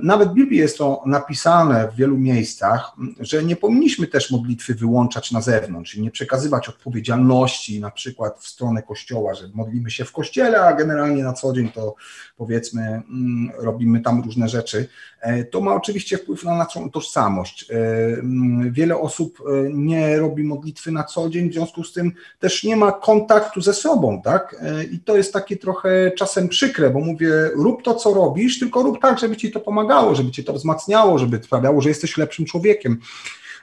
[0.04, 5.32] nawet w Biblii jest to napisane w wielu miejscach, że nie powinniśmy też modlitwy wyłączać
[5.32, 10.12] na zewnątrz i nie przekazywać odpowiedzialności na przykład w stronę kościoła, że modlimy się w
[10.12, 11.96] kościele, a generalnie na co dzień to
[12.38, 14.88] powiedzmy mm, robimy tam różne rzeczy.
[15.22, 17.72] E, to ma oczywiście wpływ na naszą tożsamość.
[17.72, 17.76] E,
[18.14, 22.64] mm, wiele osób e, nie robi modlitwy na co dzień, w związku z tym też
[22.64, 24.56] nie ma kontaktu ze sobą, tak?
[24.92, 29.02] I to jest takie trochę czasem przykre, bo mówię, rób to, co robisz, tylko rób
[29.02, 33.00] tak, żeby ci to pomagało, żeby cię to wzmacniało, żeby sprawiało, że jesteś lepszym człowiekiem.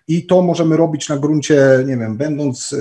[0.08, 2.74] I to możemy robić na gruncie, nie wiem, będąc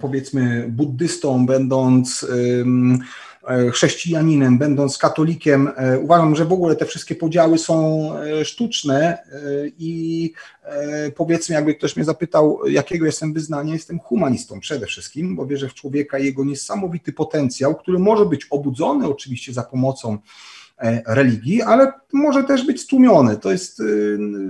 [0.00, 2.26] powiedzmy buddystą, będąc
[3.72, 8.10] chrześcijaninem, będąc katolikiem, uważam, że w ogóle te wszystkie podziały są
[8.44, 9.18] sztuczne
[9.78, 10.32] i
[11.16, 15.74] powiedzmy, jakby ktoś mnie zapytał, jakiego jestem wyznania, jestem humanistą przede wszystkim, bo wierzę w
[15.74, 20.18] człowieka i jego niesamowity potencjał, który może być obudzony oczywiście za pomocą
[21.06, 23.36] religii, ale może też być stłumiony.
[23.36, 23.82] To jest,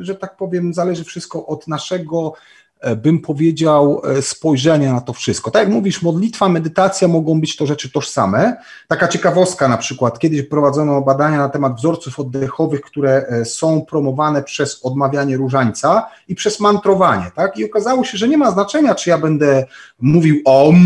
[0.00, 2.65] że tak powiem, zależy wszystko od naszego E,
[2.96, 5.50] bym powiedział, e, spojrzenie na to wszystko.
[5.50, 8.56] Tak jak mówisz, modlitwa, medytacja mogą być to rzeczy tożsame.
[8.88, 14.42] Taka ciekawostka na przykład, kiedyś prowadzono badania na temat wzorców oddechowych, które e, są promowane
[14.42, 17.58] przez odmawianie różańca i przez mantrowanie, tak?
[17.58, 19.66] I okazało się, że nie ma znaczenia, czy ja będę
[20.00, 20.76] mówił om,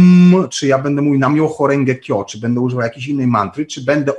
[0.50, 4.12] czy ja będę mówił namyoho renge kyo, czy będę używał jakiejś innej mantry, czy będę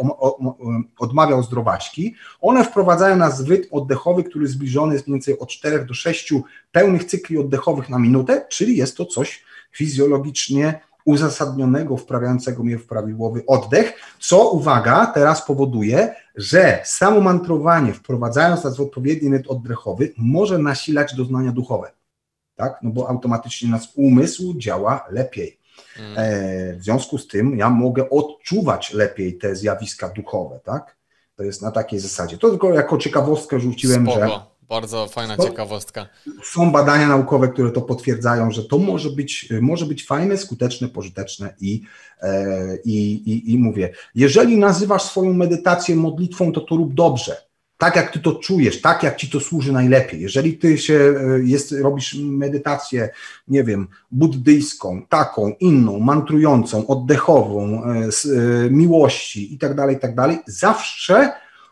[1.00, 2.16] odmawiał zdrowaśki.
[2.42, 6.34] One wprowadzają nas w rytm oddechowy, który zbliżony jest mniej więcej od 4 do 6
[6.72, 13.44] pełnych cykli oddechowych na minutę, czyli jest to coś fizjologicznie uzasadnionego, wprawiającego mnie w prawidłowy
[13.48, 20.58] oddech, co uwaga, teraz powoduje, że samo mantrowanie, wprowadzając nas w odpowiedni rytm oddechowy, może
[20.58, 21.92] nasilać doznania duchowe.
[22.56, 22.80] Tak?
[22.84, 25.60] No bo automatycznie nas umysł działa lepiej.
[25.96, 26.18] Hmm.
[26.18, 30.98] E, w związku z tym ja mogę odczuwać lepiej te zjawiska duchowe, tak?
[31.36, 32.38] To jest na takiej zasadzie.
[32.38, 34.20] To tylko jako ciekawostkę rzuciłem, Spoko.
[34.20, 36.08] że bardzo fajna to, ciekawostka.
[36.44, 41.54] Są badania naukowe, które to potwierdzają, że to może być, może być fajne, skuteczne, pożyteczne
[41.62, 41.82] i,
[42.22, 47.38] e, i, i, i mówię, jeżeli nazywasz swoją medytację modlitwą, to to rób dobrze.
[47.78, 50.22] Tak jak ty to czujesz, tak jak ci to służy najlepiej.
[50.22, 53.10] Jeżeli ty się e, jest, robisz medytację,
[53.48, 58.28] nie wiem, buddyjską, taką, inną, mantrującą, oddechową, e, z
[58.72, 61.32] miłości i tak dalej, i tak dalej, zawsze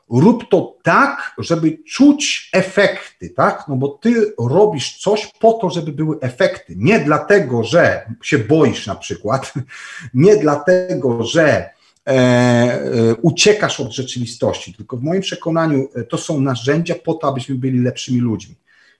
[0.09, 3.65] rób to tak, żeby czuć efekty, tak?
[3.67, 6.73] No bo ty robisz coś po to, żeby były efekty.
[6.77, 9.53] Nie dlatego, że się boisz na przykład,
[10.13, 11.69] nie dlatego, że e,
[12.07, 17.55] e, uciekasz od rzeczywistości, tylko w moim przekonaniu e, to są narzędzia po to, abyśmy
[17.55, 18.55] byli lepszymi ludźmi.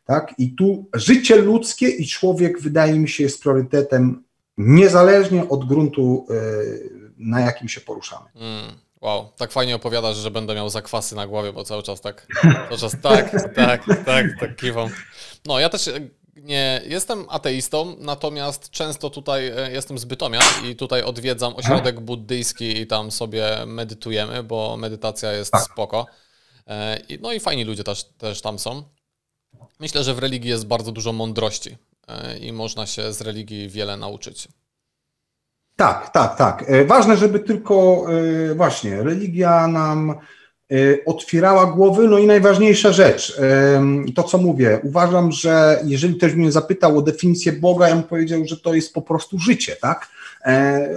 [0.05, 0.33] Tak?
[0.37, 4.23] I tu życie ludzkie i człowiek, wydaje mi się, jest priorytetem
[4.57, 6.33] niezależnie od gruntu, e,
[7.17, 8.25] na jakim się poruszamy.
[8.35, 8.88] Mm.
[9.01, 12.77] Wow, tak fajnie opowiadasz, że będę miał zakwasy na głowie, bo cały czas tak, cały
[12.77, 14.89] czas tak, tak, tak, tak kiwam.
[15.45, 15.99] No, ja też e,
[16.35, 22.81] nie jestem ateistą, natomiast często tutaj e, jestem z Bytomia i tutaj odwiedzam ośrodek buddyjski
[22.81, 25.62] i tam sobie medytujemy, bo medytacja jest tak.
[25.62, 26.05] spoko.
[26.67, 28.83] E, no i fajni ludzie też, też tam są.
[29.79, 31.77] Myślę, że w religii jest bardzo dużo mądrości
[32.41, 34.47] i można się z religii wiele nauczyć.
[35.79, 36.63] Tak, tak, tak.
[36.67, 38.05] E, ważne, żeby tylko
[38.51, 40.15] e, właśnie religia nam
[41.05, 42.07] otwierała głowy.
[42.07, 43.41] No i najważniejsza rzecz,
[44.15, 48.45] to co mówię, uważam, że jeżeli ktoś mnie zapytał o definicję Boga, ja bym powiedział,
[48.45, 50.09] że to jest po prostu życie, tak?
[50.41, 50.87] E, e,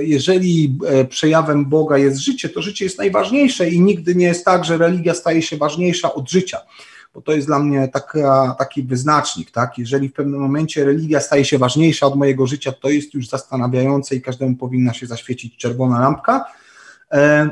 [0.00, 4.64] jeżeli e, przejawem Boga jest życie, to życie jest najważniejsze i nigdy nie jest tak,
[4.64, 6.58] że religia staje się ważniejsza od życia
[7.16, 9.78] bo to jest dla mnie taka, taki wyznacznik, tak?
[9.78, 14.16] Jeżeli w pewnym momencie religia staje się ważniejsza od mojego życia, to jest już zastanawiające
[14.16, 16.44] i każdemu powinna się zaświecić czerwona lampka.
[17.12, 17.50] E,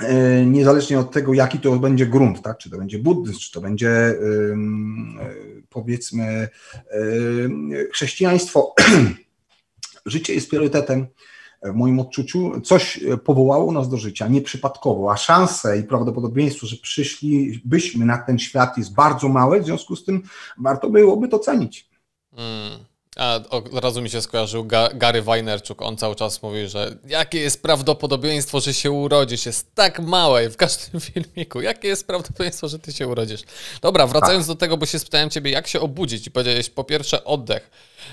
[0.00, 2.58] e, niezależnie od tego, jaki to będzie grunt, tak?
[2.58, 4.16] Czy to będzie buddyzm, czy to będzie e,
[5.68, 6.48] powiedzmy
[7.92, 8.74] chrześcijaństwo.
[10.06, 11.06] Życie jest priorytetem
[11.64, 18.06] w moim odczuciu, coś powołało nas do życia nieprzypadkowo, a szanse i prawdopodobieństwo, że przyszlibyśmy
[18.06, 20.22] na ten świat jest bardzo małe, w związku z tym
[20.58, 21.88] warto byłoby to cenić.
[22.36, 22.93] Hmm.
[23.16, 25.82] A od razu mi się skojarzył Gary Wajnerczuk.
[25.82, 29.46] On cały czas mówi, że jakie jest prawdopodobieństwo, że się urodzisz?
[29.46, 31.60] Jest tak małe w każdym filmiku.
[31.60, 33.40] Jakie jest prawdopodobieństwo, że ty się urodzisz?
[33.82, 37.24] Dobra, wracając do tego, bo się spytałem ciebie, jak się obudzić i powiedziałeś po pierwsze
[37.24, 37.70] oddech,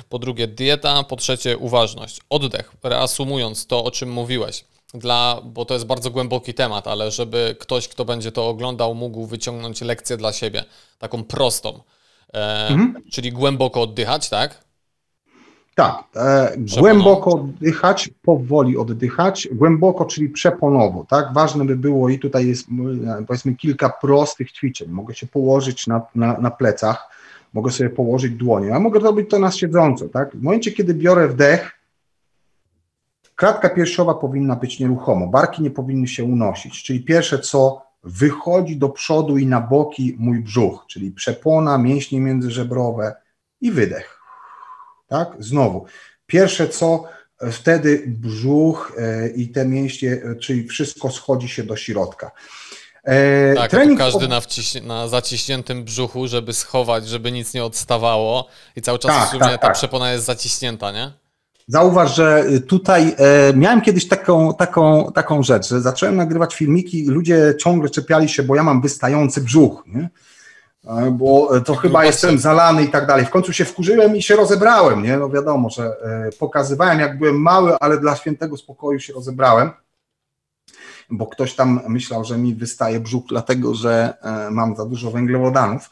[0.10, 2.20] po drugie dieta, po trzecie uważność.
[2.30, 4.66] Oddech, reasumując to, o czym mówiłeś.
[4.94, 9.26] Dla, bo to jest bardzo głęboki temat, ale żeby ktoś, kto będzie to oglądał, mógł
[9.26, 10.64] wyciągnąć lekcję dla siebie,
[11.00, 11.84] taką prostą.
[12.34, 13.04] E, mhm.
[13.12, 14.71] Czyli głęboko oddychać, tak?
[15.82, 21.34] Tak, e, głęboko oddychać, powoli oddychać, głęboko, czyli przeponowo, tak?
[21.34, 22.68] Ważne by było i tutaj jest
[23.08, 24.90] e, powiedzmy kilka prostych ćwiczeń.
[24.90, 27.10] Mogę się położyć na, na, na plecach,
[27.54, 30.36] mogę sobie położyć dłonie, a mogę robić to na siedząco, tak?
[30.36, 31.72] W momencie, kiedy biorę wdech,
[33.36, 38.90] kratka piersiowa powinna być nieruchomo, barki nie powinny się unosić, czyli pierwsze co, wychodzi do
[38.90, 43.16] przodu i na boki mój brzuch, czyli przepona, mięśnie międzyżebrowe
[43.62, 44.21] i wydech
[45.12, 45.36] tak?
[45.40, 45.86] Znowu,
[46.28, 47.04] pierwsze co,
[47.52, 52.32] wtedy brzuch e, i te mięśnie, e, czyli wszystko schodzi się do środka.
[53.04, 54.00] E, tak, trening...
[54.00, 54.42] każdy na,
[54.84, 59.42] na zaciśniętym brzuchu, żeby schować, żeby nic nie odstawało i cały czas tak, w sumie
[59.42, 59.74] tak, ta tak.
[59.76, 61.12] przepona jest zaciśnięta, nie?
[61.68, 67.08] Zauważ, że tutaj e, miałem kiedyś taką, taką, taką rzecz, że zacząłem nagrywać filmiki i
[67.08, 69.84] ludzie ciągle czepiali się, bo ja mam wystający brzuch.
[69.88, 70.10] Nie?
[71.12, 73.26] Bo to chyba jestem zalany i tak dalej.
[73.26, 75.18] W końcu się wkurzyłem i się rozebrałem, nie?
[75.18, 79.72] No wiadomo, że e, pokazywałem jak byłem mały, ale dla świętego spokoju się rozebrałem,
[81.10, 85.90] bo ktoś tam myślał, że mi wystaje brzuch dlatego, że e, mam za dużo węglowodanów.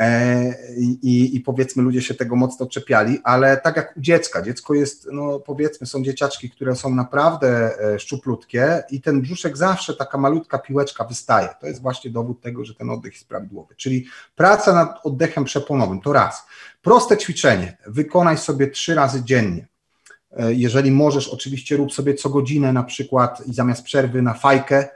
[0.00, 4.74] E, I, I, powiedzmy, ludzie się tego mocno czepiali, ale tak jak u dziecka, dziecko
[4.74, 10.18] jest, no powiedzmy, są dzieciaczki, które są naprawdę e, szczuplutkie i ten brzuszek zawsze taka
[10.18, 11.48] malutka piłeczka wystaje.
[11.60, 13.74] To jest właśnie dowód tego, że ten oddech jest prawidłowy.
[13.76, 16.46] Czyli praca nad oddechem przeponowym to raz.
[16.82, 19.66] Proste ćwiczenie, wykonaj sobie trzy razy dziennie.
[20.36, 24.88] E, jeżeli możesz, oczywiście rób sobie co godzinę na przykład i zamiast przerwy na fajkę,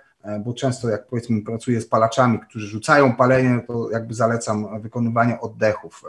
[0.45, 6.03] bo często jak powiedzmy pracuję z palaczami, którzy rzucają palenie, to jakby zalecam wykonywanie oddechów.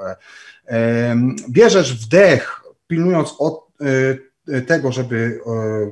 [0.68, 1.18] E,
[1.50, 5.40] bierzesz wdech, pilnując od e, tego, żeby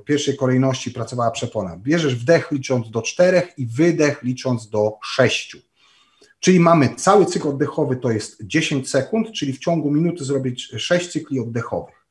[0.01, 1.77] w pierwszej kolejności pracowała przepona.
[1.77, 5.57] Bierzesz wdech licząc do czterech i wydech licząc do sześciu.
[6.39, 11.11] Czyli mamy cały cykl oddechowy to jest 10 sekund, czyli w ciągu minuty zrobić 6
[11.11, 12.02] cykli oddechowych.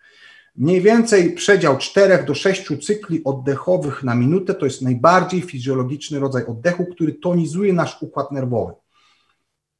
[0.56, 6.46] Mniej więcej przedział 4 do 6 cykli oddechowych na minutę to jest najbardziej fizjologiczny rodzaj
[6.46, 8.72] oddechu, który tonizuje nasz układ nerwowy.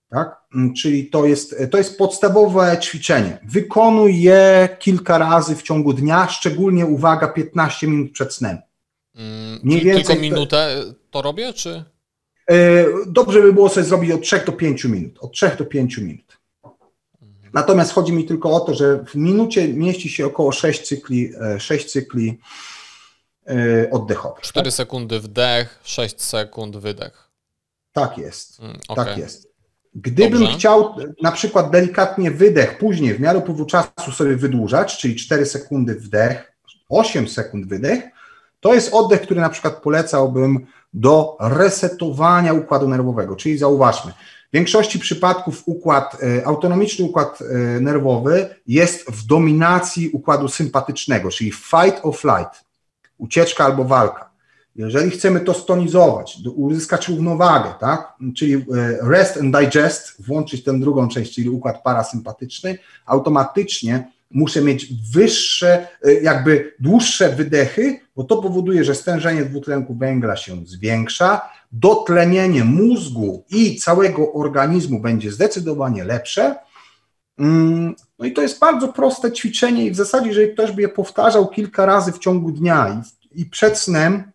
[0.09, 0.37] Tak?
[0.55, 3.39] Mm, czyli to jest, to jest podstawowe ćwiczenie.
[3.49, 8.59] Wykonuj je kilka razy w ciągu dnia, szczególnie uwaga 15 minut przed snem.
[9.15, 11.85] Mm, Mniej więcej tylko minutę to robię, czy?
[12.51, 15.19] E, dobrze by było sobie zrobić od 3 do 5 minut.
[15.21, 16.39] Od 3 do 5 minut.
[17.53, 21.87] Natomiast chodzi mi tylko o to, że w minucie mieści się około 6 cykli, 6
[21.87, 22.41] e, cykli
[23.47, 24.41] e, oddechowych.
[24.41, 24.75] 4 tak?
[24.75, 27.31] sekundy wdech, 6 sekund wydech.
[27.93, 28.61] Tak jest.
[28.61, 29.05] Mm, okay.
[29.05, 29.53] Tak jest.
[29.95, 30.57] Gdybym Dobrze.
[30.57, 35.95] chciał na przykład delikatnie wydech później w miarę upływu czasu sobie wydłużać, czyli 4 sekundy
[35.95, 36.53] wdech,
[36.89, 38.03] 8 sekund wydech,
[38.61, 43.37] to jest oddech, który na przykład polecałbym do resetowania układu nerwowego.
[43.37, 44.13] Czyli zauważmy,
[44.53, 51.53] w większości przypadków układ, e, autonomiczny układ e, nerwowy jest w dominacji układu sympatycznego, czyli
[51.53, 52.65] fight or flight,
[53.19, 54.31] ucieczka albo walka.
[54.77, 58.13] Jeżeli chcemy to stonizować, uzyskać równowagę, tak?
[58.37, 58.63] czyli e,
[59.03, 65.89] rest and digest, włączyć tę drugą część, czyli układ parasympatyczny, automatycznie muszę mieć wyższe,
[66.23, 71.41] jakby dłuższe wydechy, bo to powoduje, że stężenie dwutlenku węgla się zwiększa,
[71.73, 76.57] dotlenienie mózgu i całego organizmu będzie zdecydowanie lepsze.
[77.39, 80.89] Mm, no i to jest bardzo proste ćwiczenie i w zasadzie, jeżeli ktoś by je
[80.89, 83.03] powtarzał kilka razy w ciągu dnia
[83.33, 84.33] i, i przed snem,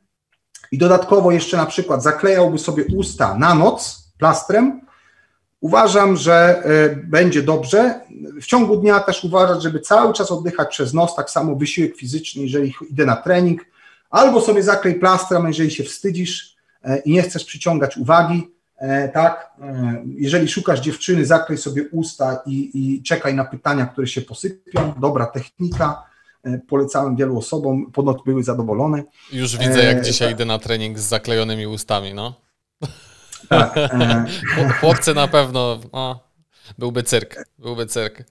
[0.71, 4.81] i dodatkowo jeszcze na przykład zaklejałby sobie usta na noc plastrem,
[5.61, 6.63] uważam, że
[7.03, 8.01] będzie dobrze.
[8.41, 12.43] W ciągu dnia też uważać, żeby cały czas oddychać przez nos, tak samo wysiłek fizyczny,
[12.43, 13.65] jeżeli idę na trening,
[14.09, 16.56] albo sobie zaklej plastrem, jeżeli się wstydzisz
[17.05, 22.71] i nie chcesz przyciągać uwagi, E, tak, e, jeżeli szukasz dziewczyny, zaklej sobie usta i,
[22.73, 24.93] i czekaj na pytania, które się posypią.
[25.01, 26.03] Dobra technika,
[26.43, 29.03] e, polecałem wielu osobom, ponoć były zadowolone.
[29.31, 32.33] Już widzę, jak dzisiaj idę na trening z zaklejonymi ustami, no.
[33.49, 33.75] Tak.
[34.79, 36.19] Chłopcy na pewno, o,
[36.77, 38.23] byłby cyrk, byłby cyrk.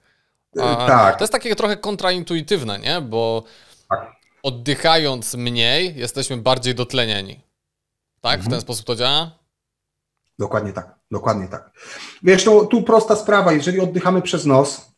[0.60, 1.16] A, tak.
[1.18, 3.00] To jest takie trochę kontraintuitywne, nie?
[3.00, 3.44] Bo
[3.90, 4.12] tak.
[4.42, 7.45] oddychając mniej, jesteśmy bardziej dotlenieni.
[8.26, 8.34] Tak?
[8.34, 8.42] Mhm.
[8.42, 8.60] W ten mhm.
[8.60, 9.38] sposób to działa?
[10.38, 11.70] Dokładnie tak, dokładnie tak.
[12.22, 14.92] Wiesz, to, tu prosta sprawa, jeżeli oddychamy przez nos,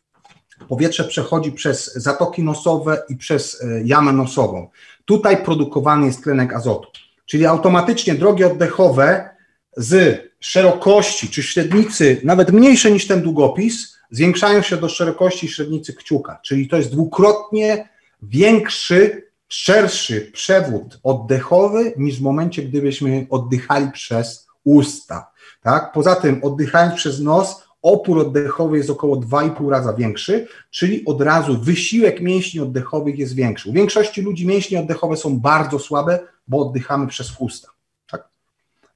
[0.67, 4.69] powietrze przechodzi przez zatoki nosowe i przez e, jamę nosową.
[5.05, 6.89] Tutaj produkowany jest tlenek azotu,
[7.25, 9.29] czyli automatycznie drogi oddechowe
[9.77, 16.39] z szerokości czy średnicy, nawet mniejsze niż ten długopis, zwiększają się do szerokości średnicy kciuka,
[16.43, 17.89] czyli to jest dwukrotnie
[18.21, 25.31] większy, szerszy przewód oddechowy niż w momencie, gdybyśmy oddychali przez usta.
[25.61, 25.91] Tak?
[25.91, 31.61] Poza tym, oddychając przez nos, opór oddechowy jest około 2,5 raza większy, czyli od razu
[31.61, 33.69] wysiłek mięśni oddechowych jest większy.
[33.69, 37.67] U większości ludzi mięśnie oddechowe są bardzo słabe, bo oddychamy przez usta.
[38.11, 38.27] Tak?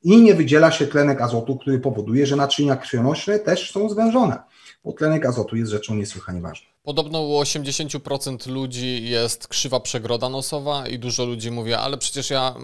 [0.04, 4.39] I nie wydziela się tlenek azotu, który powoduje, że naczynia krwionośne też są zwężone,
[4.86, 6.72] bo tlenek azotu jest rzeczą niesłychanie ważną.
[6.84, 12.55] Podobno u 80% ludzi jest krzywa przegroda nosowa i dużo ludzi mówi, ale przecież ja,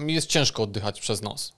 [0.00, 1.52] mi jest ciężko oddychać przez nos.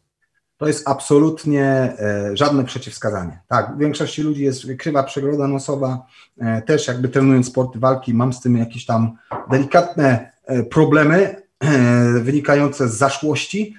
[0.56, 3.40] To jest absolutnie e, żadne przeciwwskazanie.
[3.48, 6.06] Tak, w większości ludzi jest krywa przegroda nosowa,
[6.38, 9.16] e, też jakby trenując sporty walki mam z tym jakieś tam
[9.50, 11.42] delikatne e, problemy
[12.20, 13.74] wynikające z zaszłości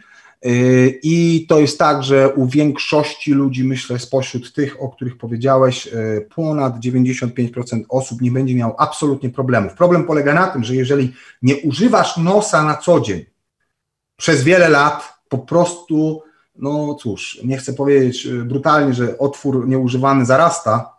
[1.04, 5.90] i to jest tak, że u większości ludzi, myślę spośród tych, o których powiedziałeś,
[6.36, 9.74] ponad 95% osób nie będzie miał absolutnie problemów.
[9.74, 13.26] Problem polega na tym, że jeżeli nie używasz nosa na co dzień
[14.18, 16.22] przez wiele lat, po prostu
[16.58, 20.97] no cóż, nie chcę powiedzieć e, brutalnie, że otwór nieużywany zarasta,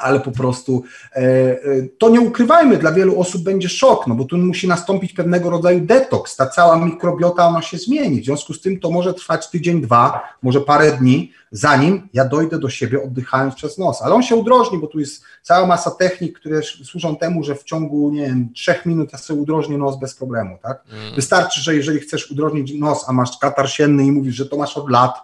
[0.00, 1.58] ale po prostu e, e,
[1.98, 5.80] to nie ukrywajmy, dla wielu osób będzie szok, no bo tu musi nastąpić pewnego rodzaju
[5.80, 9.80] detoks, ta cała mikrobiota ona się zmieni, w związku z tym to może trwać tydzień,
[9.80, 14.36] dwa, może parę dni, zanim ja dojdę do siebie oddychając przez nos, ale on się
[14.36, 18.48] udrożni, bo tu jest cała masa technik, które służą temu, że w ciągu, nie wiem,
[18.54, 20.84] trzech minut ja sobie udrożnię nos bez problemu, tak?
[20.92, 21.14] Mm.
[21.14, 24.76] Wystarczy, że jeżeli chcesz udrożnić nos, a masz katar sienny i mówisz, że to masz
[24.76, 25.14] od lat,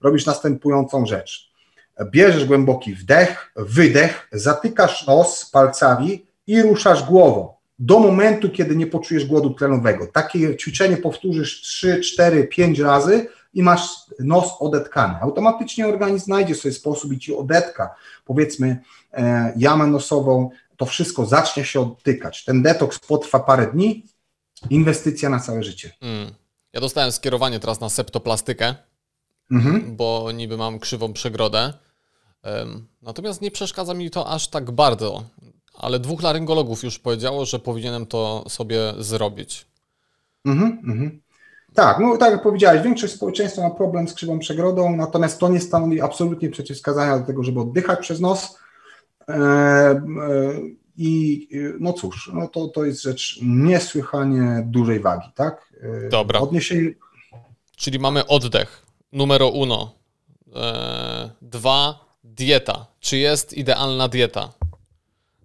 [0.00, 1.53] robisz następującą rzecz
[2.10, 9.26] bierzesz głęboki wdech, wydech, zatykasz nos palcami i ruszasz głową do momentu, kiedy nie poczujesz
[9.26, 10.06] głodu tlenowego.
[10.06, 13.88] Takie ćwiczenie powtórzysz 3, 4, 5 razy i masz
[14.18, 15.14] nos odetkany.
[15.20, 18.80] Automatycznie organizm znajdzie sobie sposób i ci odetka, powiedzmy,
[19.12, 22.44] e, jamę nosową, to wszystko zacznie się odtykać.
[22.44, 24.06] Ten detoks potrwa parę dni,
[24.70, 25.90] inwestycja na całe życie.
[26.00, 26.34] Mm.
[26.72, 28.74] Ja dostałem skierowanie teraz na septoplastykę,
[29.50, 29.96] mhm.
[29.96, 31.72] bo niby mam krzywą przegrodę.
[33.02, 35.24] Natomiast nie przeszkadza mi to aż tak bardzo,
[35.74, 39.66] ale dwóch laryngologów już powiedziało, że powinienem to sobie zrobić.
[40.44, 41.20] Mhm, mhm.
[41.74, 45.60] Tak, no tak jak powiedziałeś, większość społeczeństwa ma problem z krzywą przegrodą, natomiast to nie
[45.60, 48.58] stanowi absolutnie przeciwwskazania do tego, żeby oddychać przez nos.
[49.28, 50.02] E, e,
[50.96, 51.48] I
[51.80, 55.72] no cóż, no to, to jest rzecz niesłychanie dużej wagi, tak?
[56.04, 56.40] E, Dobra.
[56.40, 56.94] Odniesienie...
[57.76, 59.94] Czyli mamy oddech, numero uno.
[61.42, 62.03] dwa,
[62.36, 62.86] dieta.
[63.00, 64.52] Czy jest idealna dieta?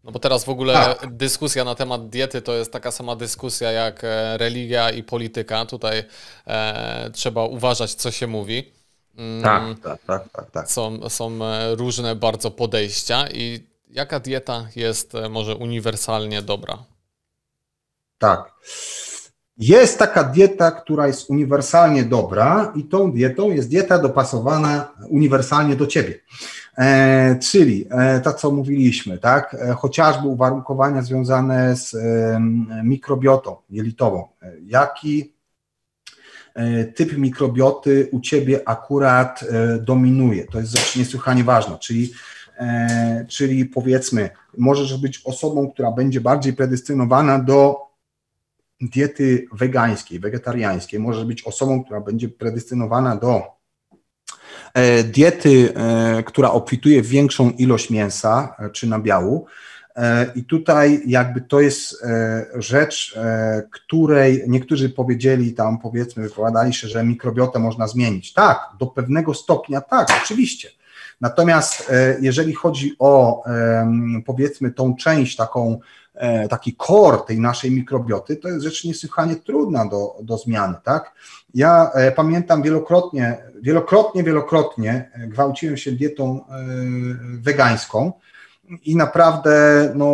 [0.04, 1.16] No bo teraz w ogóle tak.
[1.16, 5.66] dyskusja na temat diety to jest taka sama dyskusja jak e, religia i polityka.
[5.66, 6.04] Tutaj
[6.48, 8.72] e, trzeba uważać, co się mówi.
[9.18, 10.72] Mm, tak, tak, tak, tak, tak.
[10.72, 16.78] Są, są e, różne bardzo podejścia i jaka dieta jest e, może uniwersalnie dobra?
[18.18, 18.54] Tak.
[19.58, 25.88] Jest taka dieta, która jest uniwersalnie dobra i tą dietą jest dieta dopasowana uniwersalnie do
[25.88, 26.20] ciebie.
[26.80, 31.96] E, czyli e, to, co mówiliśmy, tak, e, chociażby uwarunkowania związane z
[32.84, 34.28] mikrobiotą jelitową.
[34.66, 35.34] Jaki
[36.96, 39.44] typ mikrobioty u ciebie akurat
[39.82, 40.46] dominuje?
[40.46, 42.14] To jest rzecz niesłychanie ważna, czyli,
[43.28, 47.78] czyli powiedzmy, możesz być osobą, która będzie bardziej predestynowana do
[48.82, 53.59] diety wegańskiej, wegetariańskiej, możesz być osobą, która będzie predestynowana do
[55.04, 59.48] diety, e, która obfituje w większą ilość mięsa e, czy nabiału,
[60.00, 66.74] E, I tutaj jakby to jest e, rzecz, e, której niektórzy powiedzieli tam, powiedzmy, wypowiadali
[66.74, 68.34] się, że mikrobiotę można zmienić.
[68.34, 70.70] Tak, do pewnego stopnia tak, oczywiście.
[71.22, 71.92] Natomiast
[72.22, 73.44] jeżeli chodzi o
[74.26, 75.80] powiedzmy tą część taką,
[76.50, 81.14] taki core tej naszej mikrobioty, to jest rzecz niesłychanie trudna do, do zmiany, tak?
[81.54, 86.46] Ja pamiętam wielokrotnie, wielokrotnie, wielokrotnie gwałciłem się dietą
[87.40, 88.14] wegańską,
[88.86, 89.52] i naprawdę
[89.96, 90.06] no,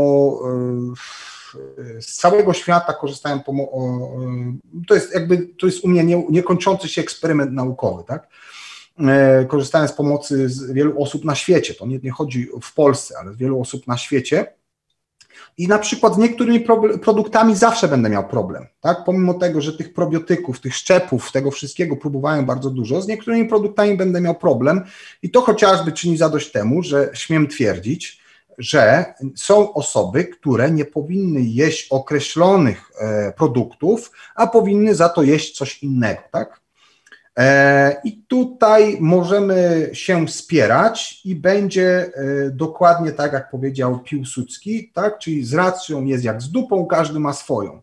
[1.98, 3.40] e, z całego świata korzystałem,
[4.88, 8.28] to jest jakby, to jest u mnie nie, niekończący się eksperyment naukowy, tak?
[9.00, 13.16] E, korzystałem z pomocy z wielu osób na świecie, to nie, nie chodzi w Polsce,
[13.22, 14.54] ale z wielu osób na świecie
[15.58, 16.66] i na przykład z niektórymi
[17.02, 19.04] produktami zawsze będę miał problem, tak?
[19.06, 23.98] Pomimo tego, że tych probiotyków, tych szczepów, tego wszystkiego próbowałem bardzo dużo, z niektórymi produktami
[23.98, 24.84] będę miał problem
[25.22, 28.26] i to chociażby czyni zadość temu, że śmiem twierdzić,
[28.58, 35.58] że są osoby, które nie powinny jeść określonych e, produktów, a powinny za to jeść
[35.58, 36.65] coś innego, tak?
[37.38, 42.12] E, I tutaj możemy się wspierać i będzie e,
[42.50, 45.20] dokładnie tak, jak powiedział Piłsudski, tak?
[45.20, 47.82] Czyli z racją jest jak z dupą, każdy ma swoją.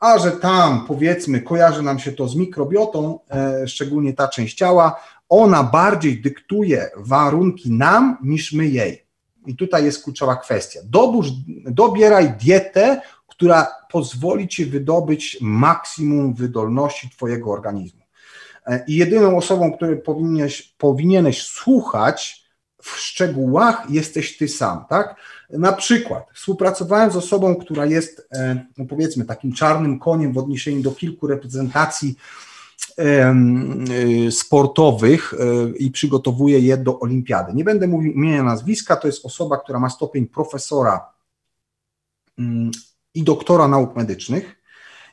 [0.00, 3.18] A że tam, powiedzmy, kojarzy nam się to z mikrobiotą,
[3.66, 9.06] szczególnie ta część ciała, ona bardziej dyktuje warunki nam niż my jej.
[9.46, 10.80] I tutaj jest kluczowa kwestia.
[10.84, 11.28] Dobórz,
[11.64, 18.01] dobieraj dietę, która pozwoli ci wydobyć maksimum wydolności Twojego organizmu.
[18.66, 22.42] E, I jedyną osobą, której powinieneś, powinieneś słuchać
[22.82, 25.16] w szczegółach, jesteś ty sam, tak?
[25.50, 30.82] Na przykład współpracowałem z osobą, która jest, e, no powiedzmy, takim czarnym koniem w odniesieniu
[30.82, 32.16] do kilku reprezentacji
[32.98, 35.34] Y, sportowych
[35.78, 37.52] i przygotowuje je do olimpiady.
[37.54, 41.12] Nie będę mówił imienia, nazwiska, to jest osoba, która ma stopień profesora
[42.38, 42.70] mm,
[43.14, 44.61] i doktora nauk medycznych.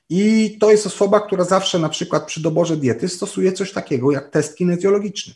[0.09, 4.29] I to jest osoba, która zawsze na przykład przy doborze diety stosuje coś takiego jak
[4.29, 5.33] test kinezjologiczny,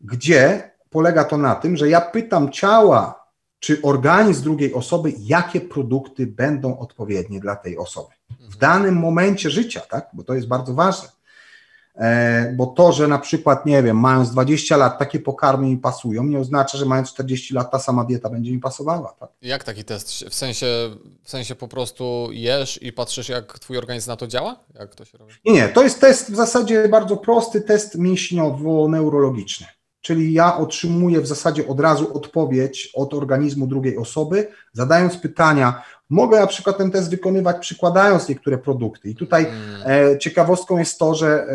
[0.00, 3.28] gdzie polega to na tym, że ja pytam ciała
[3.58, 8.58] czy organizm drugiej osoby, jakie produkty będą odpowiednie dla tej osoby w mhm.
[8.58, 10.08] danym momencie życia, tak?
[10.12, 11.08] bo to jest bardzo ważne.
[11.98, 16.24] E, bo to, że na przykład, nie wiem, mając 20 lat takie pokarmy mi pasują,
[16.24, 19.14] nie oznacza, że mając 40 lat ta sama dieta będzie mi pasowała.
[19.20, 19.30] Tak?
[19.42, 20.24] Jak taki test?
[20.30, 20.66] W sensie,
[21.22, 24.56] w sensie po prostu jesz i patrzysz, jak twój organizm na to działa?
[24.78, 25.32] Jak to się robi?
[25.44, 29.66] Nie, nie, to jest test w zasadzie bardzo prosty, test mięśniowo-neurologiczny.
[30.00, 36.40] Czyli ja otrzymuję w zasadzie od razu odpowiedź od organizmu drugiej osoby, zadając pytania, Mogę
[36.40, 39.10] na przykład ten test wykonywać przykładając niektóre produkty.
[39.10, 40.12] I tutaj hmm.
[40.14, 41.46] e, ciekawostką jest to, że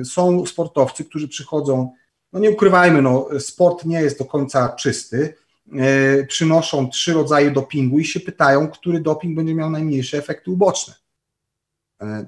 [0.00, 1.92] e, są sportowcy, którzy przychodzą,
[2.32, 5.34] no nie ukrywajmy, no, sport nie jest do końca czysty,
[5.72, 10.94] e, przynoszą trzy rodzaje dopingu i się pytają, który doping będzie miał najmniejsze efekty uboczne.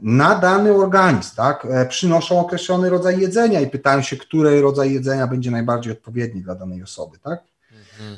[0.03, 5.50] Na dany organizm, tak, przynoszą określony rodzaj jedzenia i pytają się, który rodzaj jedzenia będzie
[5.50, 7.51] najbardziej odpowiedni dla danej osoby, tak?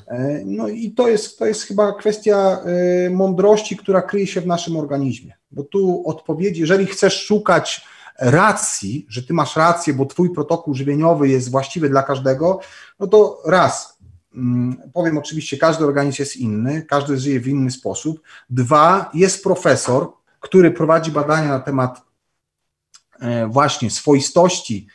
[0.07, 2.61] E, no i to jest, to jest chyba kwestia
[3.07, 5.33] e, mądrości, która kryje się w naszym organizmie.
[5.51, 7.87] Bo tu odpowiedzi, jeżeli chcesz szukać
[8.19, 12.61] racji, że ty masz rację, bo twój protokół żywieniowy jest właściwy dla każdego,
[13.01, 13.99] no to raz,
[14.35, 18.21] mm, powiem oczywiście, każdy organizm jest inny, każdy żyje w inny sposób.
[18.51, 22.03] Dwa, jest profesor, który prowadzi badania na temat
[23.21, 24.87] e, właśnie swoistości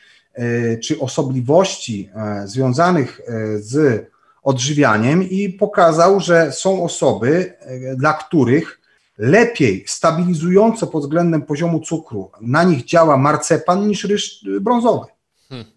[0.84, 2.10] czy osobliwości
[2.46, 3.22] związanych
[3.56, 4.10] z
[4.44, 8.82] odżywianiem i pokazał, że są osoby, e, dla których
[9.18, 15.06] lepiej stabilizująco pod względem poziomu cukru na nich działa marcepan niż ryż brązowy.
[15.50, 15.68] Hmm.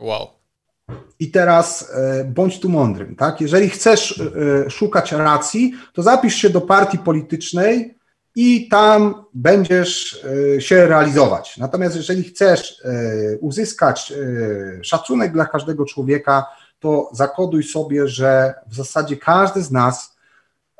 [0.00, 0.28] Wow.
[1.18, 3.40] I teraz e, bądź tu mądrym, tak?
[3.40, 4.20] Jeżeli chcesz
[4.66, 7.96] e, szukać racji, to zapisz się do partii politycznej
[8.34, 10.24] i tam będziesz
[10.58, 11.56] się realizować.
[11.56, 12.82] Natomiast jeżeli chcesz
[13.40, 14.12] uzyskać
[14.82, 16.46] szacunek dla każdego człowieka,
[16.78, 20.16] to zakoduj sobie, że w zasadzie każdy z nas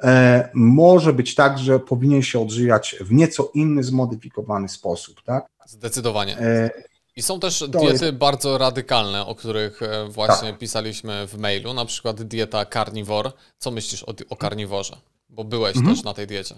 [0.03, 5.47] e, może być tak, że powinien się odżywiać w nieco inny, zmodyfikowany sposób, tak?
[5.67, 6.39] Zdecydowanie.
[6.39, 6.71] E,
[7.17, 8.17] I są też diety jest...
[8.17, 10.59] bardzo radykalne, o których e, właśnie tak.
[10.59, 13.33] pisaliśmy w mailu, na przykład dieta carnivore.
[13.59, 14.97] Co myślisz o, o karniworze?
[15.29, 15.95] Bo byłeś mhm.
[15.95, 16.55] też na tej diecie.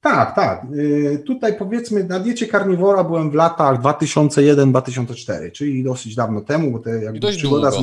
[0.00, 0.66] Tak, tak.
[1.14, 6.78] E, tutaj powiedzmy na diecie karniwora byłem w latach 2001-2004, czyli dosyć dawno temu, bo
[6.78, 7.76] te jakby przygoda z,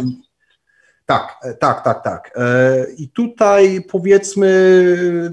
[1.05, 2.31] tak, e, tak, tak, tak.
[2.35, 4.49] E, I tutaj powiedzmy,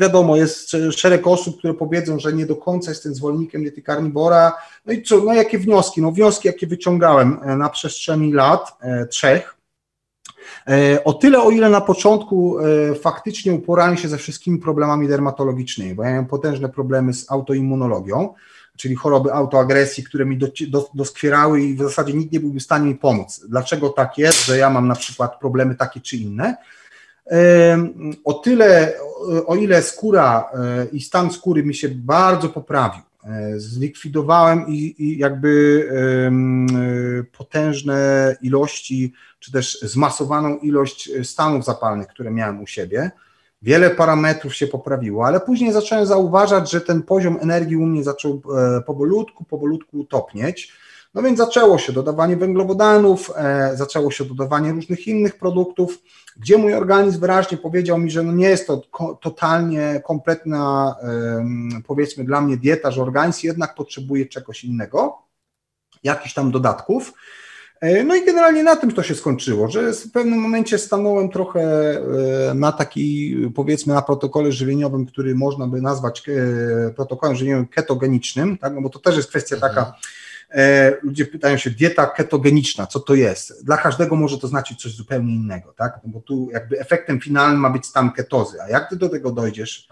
[0.00, 4.52] wiadomo, jest szereg osób, które powiedzą, że nie do końca jestem zwolennikiem diety carnivora.
[4.86, 6.02] No i co, no jakie wnioski?
[6.02, 8.78] No wnioski, jakie wyciągałem e, na przestrzeni lat,
[9.10, 9.56] trzech,
[11.04, 12.56] o tyle, o ile na początku
[13.00, 18.34] faktycznie uporałem się ze wszystkimi problemami dermatologicznymi, bo ja miałem potężne problemy z autoimmunologią,
[18.76, 22.62] czyli choroby autoagresji, które mi do, do, doskwierały i w zasadzie nikt nie byłby w
[22.62, 23.44] stanie mi pomóc.
[23.48, 26.56] Dlaczego tak jest, że ja mam na przykład problemy takie czy inne?
[28.24, 28.92] O tyle,
[29.46, 35.18] o ile skóra e, i stan skóry mi się bardzo poprawił, e, zlikwidowałem i, i
[35.18, 43.10] jakby e, potężne ilości, czy też zmasowaną ilość stanów zapalnych, które miałem u siebie.
[43.62, 48.42] Wiele parametrów się poprawiło, ale później zacząłem zauważać, że ten poziom energii u mnie zaczął
[48.86, 50.72] powolutku, powolutku topnieć.
[51.14, 53.30] No więc zaczęło się dodawanie węglowodanów,
[53.74, 55.98] zaczęło się dodawanie różnych innych produktów
[56.36, 58.82] gdzie mój organizm wyraźnie powiedział mi, że no nie jest to
[59.20, 60.94] totalnie kompletna,
[61.86, 65.18] powiedzmy dla mnie dieta, że organizm jednak potrzebuje czegoś innego,
[66.02, 67.12] jakichś tam dodatków.
[67.82, 71.60] E, no i generalnie na tym to się skończyło, że w pewnym momencie stanąłem trochę
[71.60, 78.58] e, na taki, powiedzmy, na protokole żywieniowym, który można by nazwać e, protokołem żywieniowym ketogenicznym,
[78.58, 78.74] tak?
[78.74, 79.74] no bo to też jest kwestia mhm.
[79.74, 79.94] taka
[81.02, 83.64] ludzie pytają się, dieta ketogeniczna, co to jest?
[83.64, 86.00] Dla każdego może to znaczyć coś zupełnie innego, tak?
[86.04, 89.30] No bo tu jakby efektem finalnym ma być stan ketozy, a jak ty do tego
[89.30, 89.88] dojdziesz,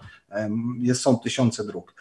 [0.79, 1.93] jest, są tysiące dróg.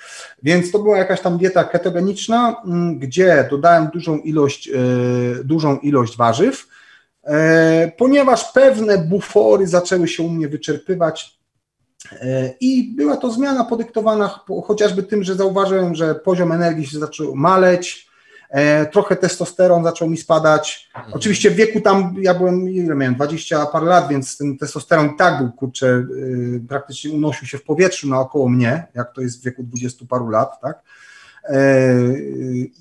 [0.43, 6.17] Więc to była jakaś tam dieta ketogeniczna, mm, gdzie dodałem dużą ilość, e, dużą ilość
[6.17, 6.69] warzyw,
[7.25, 11.41] e, ponieważ pewne bufory zaczęły się u mnie wyczerpywać,
[12.61, 18.10] i była to zmiana podyktowana chociażby tym, że zauważyłem, że poziom energii się zaczął maleć,
[18.10, 18.10] E,
[18.93, 20.91] trochę testosteron zaczął mi spadać.
[20.97, 21.15] Mhm.
[21.15, 25.17] Oczywiście w wieku tam, ja byłem, ile miałem, 20 parę lat, więc ten testosteron i
[25.17, 29.45] tak był, kurczę, yy, praktycznie unosił się w powietrzu naokoło mnie, jak to jest w
[29.45, 30.83] wieku 20 paru lat, tak?
[31.45, 31.95] E,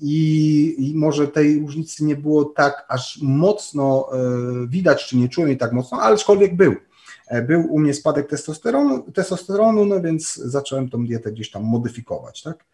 [0.00, 4.08] I, I, może tej różnicy nie było tak aż mocno
[4.68, 6.74] widać, czy nie czułem jej tak mocno, ale aczkolwiek był.
[7.46, 12.64] Był u mnie spadek testosteronu, testosteronu, no więc zacząłem tą dietę gdzieś tam modyfikować, tak?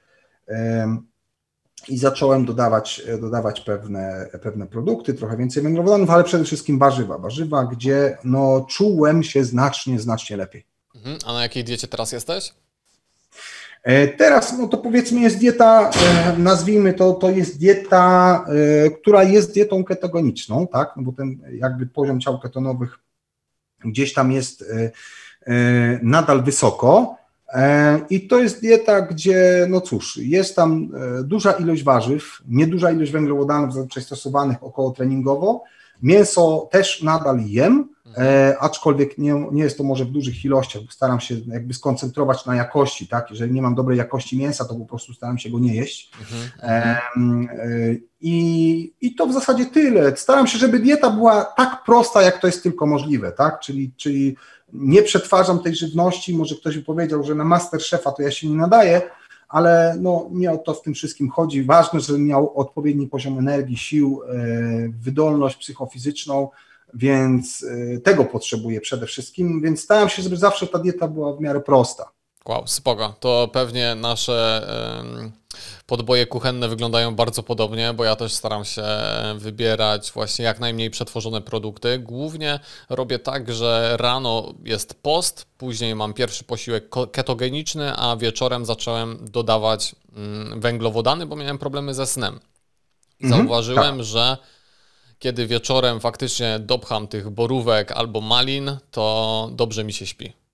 [1.89, 7.19] I zacząłem dodawać, dodawać pewne, pewne produkty, trochę więcej węglowodanów, ale przede wszystkim warzywa.
[7.19, 10.65] Warzywa, gdzie no, czułem się znacznie, znacznie lepiej.
[10.95, 11.19] Mhm.
[11.27, 12.53] A na jakiej diecie teraz jesteś?
[13.87, 19.23] E, teraz, no to powiedzmy, jest dieta, e, nazwijmy to, to jest dieta, e, która
[19.23, 20.93] jest dietą ketogeniczną, tak?
[20.97, 22.99] No bo ten jakby poziom ciał ketonowych
[23.85, 24.65] gdzieś tam jest
[26.03, 27.17] nadal wysoko.
[27.57, 30.91] E, I to jest dieta, gdzie, no cóż, jest tam
[31.21, 35.63] e, duża ilość warzyw, nieduża ilość węglowodanów zazwyczaj stosowanych około treningowo.
[36.03, 40.91] Mięso też nadal jem, e, aczkolwiek nie, nie jest to może w dużych ilościach, bo
[40.91, 43.31] staram się jakby skoncentrować na jakości, tak?
[43.31, 46.13] Jeżeli nie mam dobrej jakości mięsa, to po prostu staram się go nie jeść.
[46.63, 46.97] E,
[48.21, 50.17] i, I to w zasadzie tyle.
[50.17, 53.61] Staram się, żeby dieta była tak prosta, jak to jest tylko możliwe, tak?
[53.61, 54.37] Czyli, czyli
[54.77, 58.57] nie przetwarzam tej żywności, może ktoś by powiedział, że na Masterchefa to ja się nie
[58.57, 59.03] nadaję,
[59.49, 61.63] ale no, nie o to w tym wszystkim chodzi.
[61.63, 64.37] Ważne, żebym miał odpowiedni poziom energii, sił, e,
[65.03, 66.49] wydolność psychofizyczną,
[66.95, 71.41] więc e, tego potrzebuję przede wszystkim, więc staram się, żeby zawsze ta dieta była w
[71.41, 72.16] miarę prosta.
[72.49, 73.15] Wow, spoko.
[73.21, 74.67] To pewnie nasze
[75.87, 78.85] podboje kuchenne wyglądają bardzo podobnie, bo ja też staram się
[79.37, 81.99] wybierać właśnie jak najmniej przetworzone produkty.
[81.99, 89.19] Głównie robię tak, że rano jest post, później mam pierwszy posiłek ketogeniczny, a wieczorem zacząłem
[89.31, 92.41] dodawać mm, węglowodany, bo miałem problemy ze snem.
[93.23, 94.05] Mhm, Zauważyłem, tak.
[94.05, 94.37] że
[95.19, 100.46] kiedy wieczorem faktycznie dopcham tych borówek albo malin, to dobrze mi się śpi.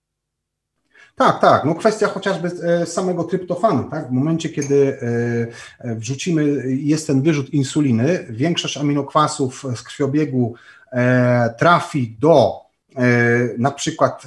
[1.17, 1.65] Tak, tak.
[1.65, 4.09] No kwestia chociażby e, samego tryptofanu, tak?
[4.09, 10.55] W momencie, kiedy e, e, wrzucimy, jest ten wyrzut insuliny, większość aminokwasów z krwiobiegu
[11.59, 12.63] trafi do
[13.59, 14.27] na przykład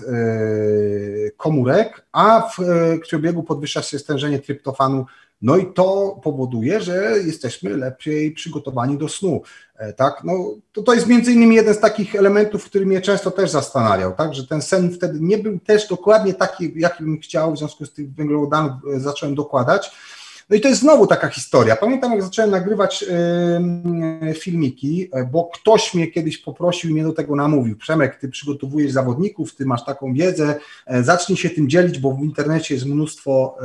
[1.38, 2.57] komórek, a w
[2.99, 5.05] krwiobiegu podwyższa się stężenie tryptofanu
[5.46, 9.41] no i to powoduje, że jesteśmy lepiej przygotowani do snu.
[9.76, 10.24] E, tak?
[10.24, 10.34] No,
[10.72, 14.34] to, to jest między innymi jeden z takich elementów, który mnie często też zastanawiał, tak?
[14.34, 17.93] że ten sen wtedy nie był też dokładnie taki, jaki bym chciał, w związku z
[17.93, 19.91] tych węglowodanów e, zacząłem dokładać.
[20.50, 21.76] No i to jest znowu taka historia.
[21.76, 23.06] Pamiętam, jak zacząłem nagrywać
[24.22, 27.78] yy, filmiki, bo ktoś mnie kiedyś poprosił i mnie do tego namówił.
[27.78, 30.56] Przemek, ty przygotowujesz zawodników, ty masz taką wiedzę,
[31.02, 33.58] zacznij się tym dzielić, bo w internecie jest mnóstwo,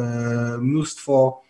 [0.53, 1.43] yy, mnóstwo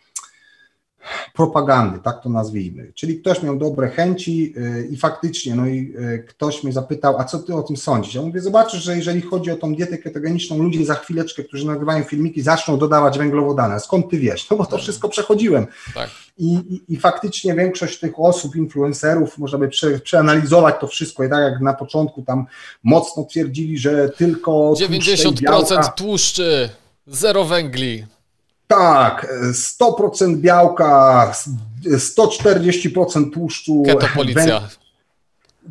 [1.34, 2.92] propagandy, tak to nazwijmy.
[2.94, 7.24] Czyli ktoś miał dobre chęci y, i faktycznie, no i y, ktoś mnie zapytał, a
[7.24, 8.14] co ty o tym sądzisz?
[8.14, 12.04] Ja mówię, zobaczysz, że jeżeli chodzi o tą dietę ketogeniczną, ludzie za chwileczkę, którzy nagrywają
[12.04, 13.80] filmiki, zaczną dodawać węglowodany.
[13.80, 14.50] Skąd ty wiesz?
[14.50, 15.66] No bo to wszystko przechodziłem.
[15.94, 16.10] Tak.
[16.38, 21.30] I, i, I, faktycznie większość tych osób, influencerów, można by prze, przeanalizować to wszystko i
[21.30, 22.46] tak jak na początku tam
[22.82, 26.68] mocno twierdzili, że tylko 90% tłuszczy,
[27.06, 28.04] zero węgli.
[28.70, 31.32] Tak, 100% białka,
[31.86, 33.82] 140% tłuszczu.
[33.86, 34.68] Keto policja.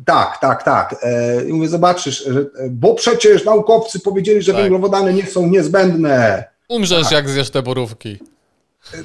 [0.04, 0.96] Tak, tak, tak.
[1.02, 2.28] E, I mówię, zobaczysz,
[2.70, 4.60] bo przecież naukowcy powiedzieli, że tak.
[4.60, 6.44] węglowodany nie są niezbędne.
[6.68, 7.12] Umrzesz, tak.
[7.12, 8.18] jak zjesz te borówki.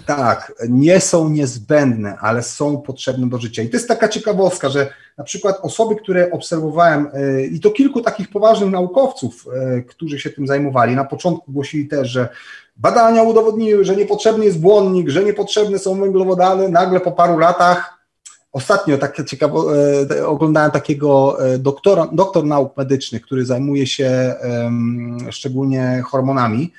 [0.06, 3.62] Tak, nie są niezbędne, ale są potrzebne do życia.
[3.62, 8.02] I to jest taka ciekawostka, że na przykład osoby, które obserwowałem, e, i to kilku
[8.02, 12.30] takich poważnych naukowców, e, którzy się tym zajmowali, na początku głosili też, że
[12.76, 17.96] badania udowodniły, że niepotrzebny jest błonnik, że niepotrzebne są węglowodany, nagle po paru latach
[18.56, 19.78] Ostatnio tak ciekawo,
[20.12, 24.36] e, oglądałem takiego doktora, doktor nauk medycznych, który zajmuje się
[25.30, 26.74] szczególnie hormonami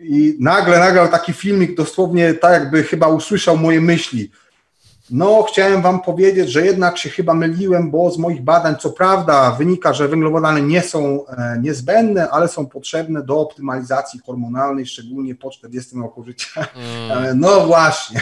[0.00, 4.30] i nagle nagrał taki filmik, dosłownie tak jakby chyba usłyszał moje myśli.
[5.10, 9.50] No, chciałem Wam powiedzieć, że jednak się chyba myliłem, bo z moich badań, co prawda,
[9.50, 15.50] wynika, że węglowodany nie są e, niezbędne, ale są potrzebne do optymalizacji hormonalnej, szczególnie po
[15.50, 16.66] 40 roku życia.
[16.76, 17.24] Mm.
[17.24, 18.20] E, no właśnie.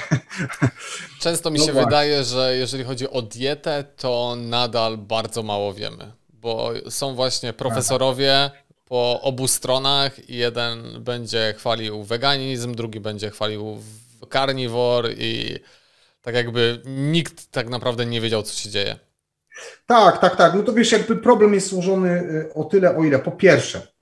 [1.21, 1.87] Często mi no się właśnie.
[1.87, 8.51] wydaje, że jeżeli chodzi o dietę, to nadal bardzo mało wiemy, bo są właśnie profesorowie,
[8.89, 13.79] po obu stronach i jeden będzie chwalił weganizm, drugi będzie chwalił
[14.33, 15.59] carnivore i
[16.25, 18.99] tak jakby nikt tak naprawdę nie wiedział, co się dzieje.
[19.87, 20.55] Tak, tak, tak.
[20.55, 23.94] No to wiesz, jakby problem jest złożony y, o tyle, o ile po pierwsze,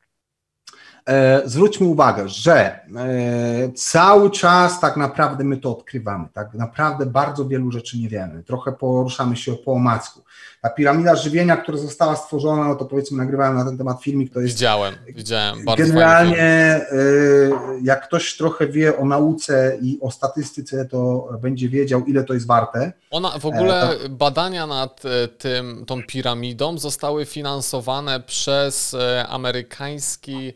[1.44, 6.28] zwróćmy uwagę, że e, cały czas tak naprawdę my to odkrywamy.
[6.32, 8.42] Tak naprawdę bardzo wielu rzeczy nie wiemy.
[8.42, 10.20] Trochę poruszamy się po omacku.
[10.62, 14.40] Ta piramida żywienia, która została stworzona, no to powiedzmy nagrywałem na ten temat filmik, to
[14.40, 14.55] jest...
[14.55, 15.64] Widziałem, widziałem.
[15.64, 17.50] Bardzo generalnie y,
[17.82, 22.46] jak ktoś trochę wie o nauce i o statystyce, to będzie wiedział, ile to jest
[22.46, 22.92] warte.
[23.11, 30.53] Ona, w ogóle e, badania nad e, tym, tą piramidą zostały finansowane przez e, amerykański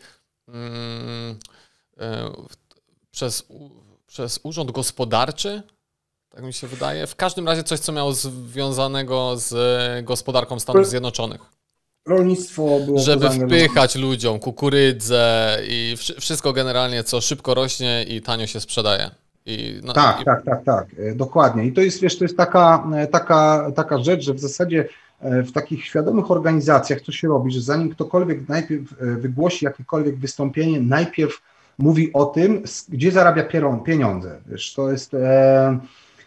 [3.10, 3.46] przez,
[4.06, 5.62] przez Urząd Gospodarczy
[6.36, 7.06] tak mi się wydaje.
[7.06, 9.54] W każdym razie coś, co miało związanego z
[10.04, 11.40] gospodarką Stanów Zjednoczonych.
[12.06, 12.98] Rolnictwo było.
[12.98, 19.10] Żeby wpychać ludziom kukurydzę i wszystko generalnie, co szybko rośnie i tanio się sprzedaje.
[19.46, 20.24] I, no, tak, i...
[20.24, 21.66] tak, tak, tak, e, dokładnie.
[21.66, 24.88] I to jest, wiesz, to jest taka, e, taka, taka rzecz, że w zasadzie e,
[25.20, 31.42] w takich świadomych organizacjach to się robi, że zanim ktokolwiek najpierw wygłosi jakiekolwiek wystąpienie, najpierw
[31.78, 33.44] mówi o tym, gdzie zarabia
[33.84, 34.40] pieniądze.
[34.46, 35.14] Wiesz, to jest.
[35.14, 35.78] E,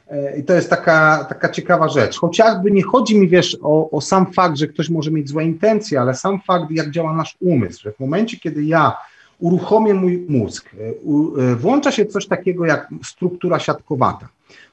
[0.09, 2.19] E, I to jest taka, taka ciekawa rzecz.
[2.19, 6.01] Chociażby nie chodzi mi, wiesz, o, o sam fakt, że ktoś może mieć złe intencje,
[6.01, 8.97] ale sam fakt, jak działa nasz umysł, że w momencie, kiedy ja
[9.39, 14.29] uruchomię mój mózg, e, e, włącza się coś takiego jak struktura siatkowata,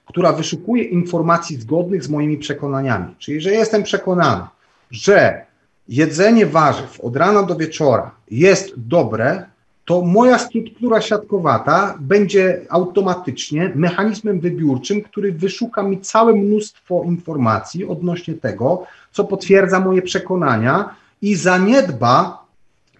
[0.07, 3.15] która wyszukuje informacji zgodnych z moimi przekonaniami.
[3.19, 4.43] Czyli, że jestem przekonany,
[4.91, 5.45] że
[5.89, 9.47] jedzenie warzyw od rana do wieczora jest dobre,
[9.85, 18.35] to moja struktura siatkowata będzie automatycznie mechanizmem wybiórczym, który wyszuka mi całe mnóstwo informacji odnośnie
[18.35, 22.47] tego, co potwierdza moje przekonania i zaniedba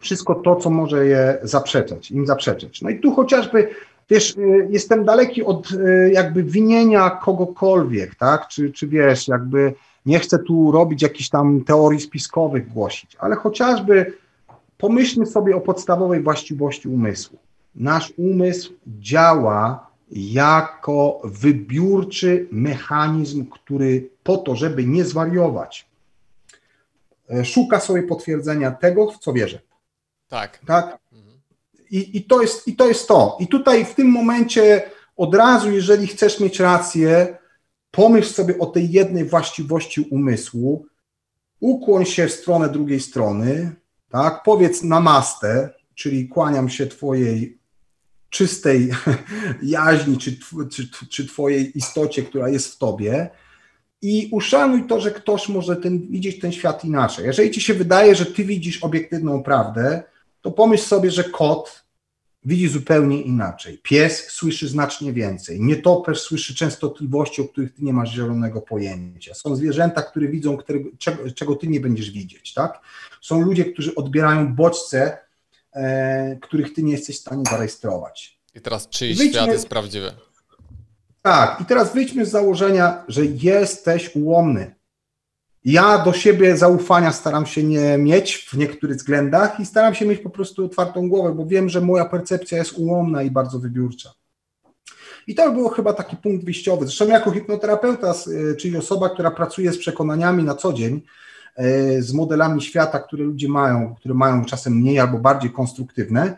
[0.01, 2.83] wszystko to, co może je zaprzeczać, im zaprzeczać.
[2.83, 3.69] No i tu chociażby,
[4.11, 9.75] wiesz, y, jestem daleki od y, jakby winienia kogokolwiek, tak, czy, czy wiesz, jakby
[10.07, 14.13] nie chcę tu robić jakichś tam teorii spiskowych głosić, ale chociażby
[14.79, 17.39] Pomyślmy sobie o podstawowej właściwości umysłu.
[17.75, 25.89] Nasz umysł działa jako wybiórczy mechanizm, który po to, żeby nie zwariować,
[27.31, 29.59] e, szuka sobie potwierdzenia tego, w co wierzę.
[30.29, 30.61] Tak.
[30.67, 30.99] Tak?
[31.91, 33.37] I, i, to jest, I to jest to.
[33.41, 37.39] I tutaj w tym momencie od razu, jeżeli chcesz mieć rację,
[37.91, 40.87] pomyśl sobie o tej jednej właściwości umysłu,
[41.61, 43.77] ukłoń się w stronę drugiej strony,
[44.09, 44.43] tak?
[44.45, 47.59] Powiedz namaste, czyli kłaniam się Twojej
[48.31, 48.91] czystej
[49.63, 50.39] jaźni, czy,
[50.71, 53.31] czy, czy Twojej istocie, która jest w Tobie
[54.03, 57.27] i uszanuj to, że ktoś może ten, widzieć ten świat inaczej.
[57.27, 60.03] Jeżeli Ci się wydaje, że Ty widzisz obiektywną prawdę,
[60.47, 61.85] to pomyśl sobie, że kot
[62.45, 63.79] widzi zupełnie inaczej.
[63.83, 65.61] Pies słyszy znacznie więcej.
[65.61, 69.35] Nietoperz słyszy częstotliwości, o których ty nie masz zielonego pojęcia.
[69.35, 72.55] Są zwierzęta, które widzą, którego, czego, czego, ty nie będziesz widzieć.
[72.55, 72.81] Tak?
[73.21, 75.19] Są ludzie, którzy odbierają bodźce,
[75.73, 78.41] e, których ty nie jesteś w stanie zarejestrować.
[78.55, 79.41] I teraz czyjś Wyjdźmy...
[79.41, 80.13] świat jest prawdziwy?
[81.23, 84.75] tak, i teraz wyjdźmy z założenia, że jesteś ułomny.
[85.67, 90.21] Ja do siebie zaufania staram się nie mieć w niektórych względach i staram się mieć
[90.21, 94.13] po prostu otwartą głowę, bo wiem, że moja percepcja jest ułomna i bardzo wybiórcza.
[95.27, 96.87] I to był chyba taki punkt wyjściowy.
[96.87, 98.15] Zresztą jako hipnoterapeuta,
[98.59, 101.03] czyli osoba, która pracuje z przekonaniami na co dzień,
[101.57, 106.37] e, z modelami świata, które ludzie mają, które mają czasem mniej albo bardziej konstruktywne,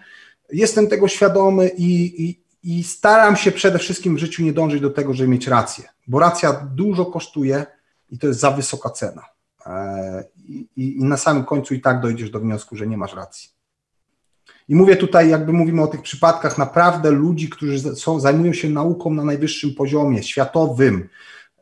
[0.53, 4.91] jestem tego świadomy i, i, i staram się przede wszystkim w życiu nie dążyć do
[4.91, 7.78] tego, żeby mieć rację, bo racja dużo kosztuje
[8.11, 9.23] i to jest za wysoka cena.
[9.67, 13.51] E, I, i, na samym końcu i tak dojdziesz do wniosku, że nie masz racji.
[14.69, 19.11] I mówię tutaj, jakby mówimy o tych przypadkach naprawdę ludzi, którzy są, zajmują się nauką
[19.11, 21.09] na najwyższym poziomie, światowym.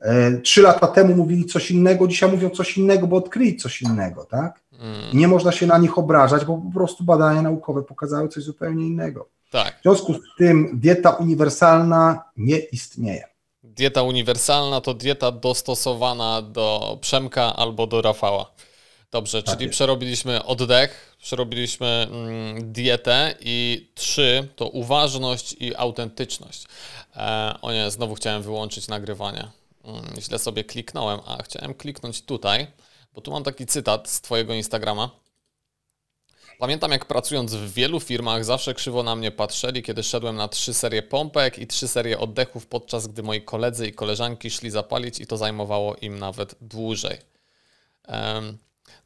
[0.01, 4.25] E, trzy lata temu mówili coś innego, dzisiaj mówią coś innego, bo odkryli coś innego,
[4.25, 4.61] tak?
[4.73, 5.11] Mm.
[5.13, 8.87] I nie można się na nich obrażać, bo po prostu badania naukowe pokazały coś zupełnie
[8.87, 9.29] innego.
[9.51, 9.79] Tak.
[9.79, 13.25] W związku z tym dieta uniwersalna nie istnieje.
[13.77, 18.51] Dieta uniwersalna to dieta dostosowana do Przemka albo do Rafała.
[19.11, 19.77] Dobrze, tak czyli jest.
[19.77, 26.65] przerobiliśmy oddech, przerobiliśmy mm, dietę i trzy to uważność i autentyczność.
[27.17, 29.49] E, o nie, znowu chciałem wyłączyć nagrywanie.
[29.85, 32.67] Mm, źle sobie kliknąłem, a chciałem kliknąć tutaj,
[33.15, 35.11] bo tu mam taki cytat z Twojego Instagrama.
[36.59, 40.75] Pamiętam, jak pracując w wielu firmach, zawsze krzywo na mnie patrzyli, kiedy szedłem na trzy
[40.75, 45.27] serie pompek i trzy serie oddechów, podczas gdy moi koledzy i koleżanki szli zapalić i
[45.27, 47.19] to zajmowało im nawet dłużej.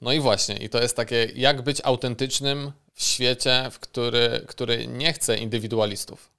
[0.01, 4.87] No i właśnie, i to jest takie, jak być autentycznym w świecie, w który, który
[4.87, 6.31] nie chce indywidualistów.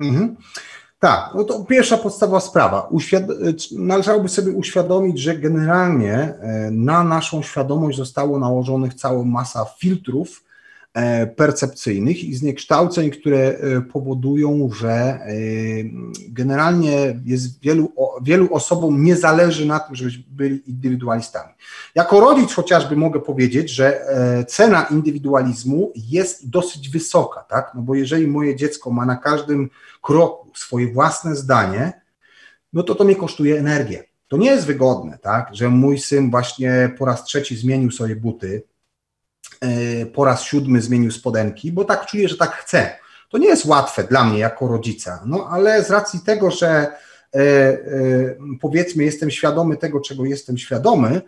[0.00, 0.36] Mhm.
[1.00, 2.88] Tak, no to pierwsza podstawowa sprawa.
[2.90, 3.32] Uświad-
[3.78, 10.44] należałoby sobie uświadomić, że generalnie e, na naszą świadomość zostało nałożonych cała masa filtrów
[11.36, 15.20] percepcyjnych i zniekształceń, które e, powodują, że
[16.28, 21.52] generalnie jest wielu, wielu osobom nie zależy na tym, żeby byli indywidualistami.
[21.94, 24.06] Jako rodzic chociażby mogę powiedzieć, że
[24.48, 27.72] cena indywidualizmu jest dosyć wysoka, tak?
[27.74, 29.70] No bo jeżeli moje dziecko ma na każdym
[30.02, 32.00] kroku swoje własne zdanie,
[32.72, 34.04] no to to mnie kosztuje energię.
[34.28, 38.62] To nie jest wygodne, tak, że mój syn właśnie po raz trzeci zmienił sobie buty,
[38.62, 38.69] e,
[40.12, 42.96] po raz siódmy zmienił spodenki, bo tak czuję, że tak chce.
[43.28, 46.88] To nie jest łatwe dla mnie jako rodzica, no ale z racji tego, że e,
[47.34, 47.78] e,
[48.60, 51.20] powiedzmy jestem świadomy tego, czego jestem świadomy,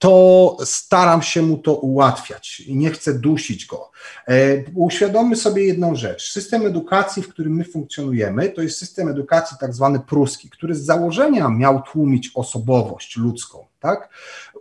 [0.00, 3.90] to staram się mu to ułatwiać i nie chcę dusić go.
[4.28, 4.34] E,
[4.74, 6.32] uświadommy sobie jedną rzecz.
[6.32, 10.84] System edukacji, w którym my funkcjonujemy, to jest system edukacji tak zwany pruski, który z
[10.84, 13.66] założenia miał tłumić osobowość ludzką.
[13.80, 14.08] Tak?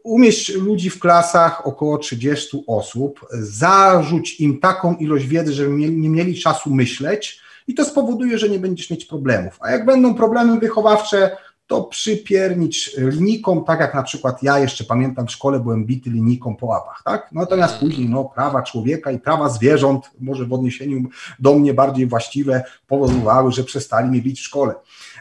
[0.03, 6.39] Umieść ludzi w klasach około 30 osób, zarzuć im taką ilość wiedzy, żeby nie mieli
[6.39, 9.57] czasu myśleć, i to spowoduje, że nie będziesz mieć problemów.
[9.59, 11.37] A jak będą problemy wychowawcze,
[11.69, 16.55] to przypiernić linijką, tak jak na przykład ja jeszcze pamiętam w szkole byłem bity linijką
[16.55, 17.31] po łapach, tak?
[17.31, 17.87] Natomiast mm.
[17.87, 23.51] później no, prawa człowieka i prawa zwierząt, może w odniesieniu do mnie bardziej właściwe, powodowały,
[23.51, 24.73] że przestali mnie bić w szkole.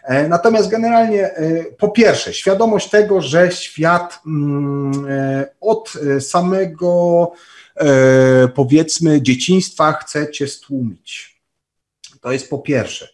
[0.03, 7.33] E, natomiast generalnie, e, po pierwsze, świadomość tego, że świat mm, e, od samego
[8.55, 11.41] powiedzmy dzieciństwa chce cię stłumić.
[12.21, 13.09] To jest po pierwsze.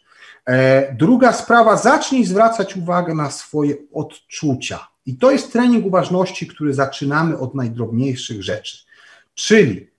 [0.92, 4.88] Druga sprawa, zacznij zwracać uwagę na swoje odczucia.
[5.06, 8.78] I to jest trening uważności, który zaczynamy od najdrobniejszych rzeczy.
[9.34, 9.90] Czyli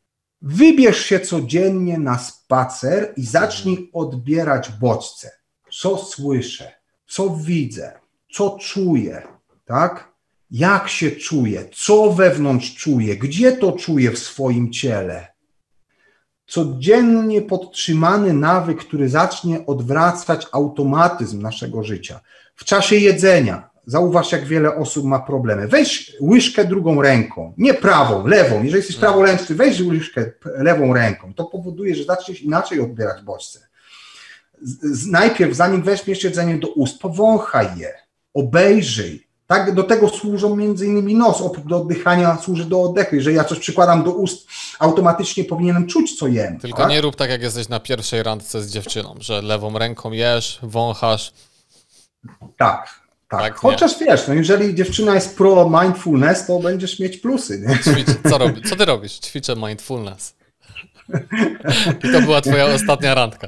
[0.42, 5.32] wybierz się codziennie na spacer i zacznij odbierać bodźce.
[5.80, 6.72] Co słyszę,
[7.08, 7.94] co widzę,
[8.32, 9.22] co czuję,
[9.66, 10.14] tak?
[10.52, 15.36] Jak się czuję, co wewnątrz czuję, gdzie to czuję w swoim ciele
[16.48, 22.20] codziennie podtrzymany nawyk, który zacznie odwracać automatyzm naszego życia.
[22.56, 25.68] W czasie jedzenia, zauważ, jak wiele osób ma problemy.
[25.68, 28.56] Weź łyżkę drugą ręką, nie prawą, lewą.
[28.56, 31.34] Jeżeli jesteś prawolęczny, weź łyżkę lewą ręką.
[31.34, 33.64] To powoduje, że zaczniesz inaczej odbierać bodźce.
[35.08, 37.93] Najpierw, zanim weźmiesz jedzenie do ust, powąchaj je,
[38.34, 43.16] obejrzyj, tak, do tego służą między innymi nos, oprócz do oddychania służy do oddechu.
[43.16, 44.47] Jeżeli ja coś przykładam do ust,
[44.80, 46.60] automatycznie powinienem czuć, co jem.
[46.60, 46.89] Tylko tak?
[46.89, 51.34] nie rób tak, jak jesteś na pierwszej randce z dziewczyną, że lewą ręką jesz, wąchasz.
[52.58, 52.99] Tak,
[53.30, 53.41] tak.
[53.41, 54.08] tak Chociaż nie.
[54.08, 57.66] wiesz, no jeżeli dziewczyna jest pro mindfulness, to będziesz mieć plusy.
[57.68, 57.80] Nie?
[57.80, 59.20] Ćwicz, co, robi, co ty robisz?
[59.20, 60.36] Ćwiczę mindfulness.
[62.03, 63.47] I to była twoja ostatnia randka.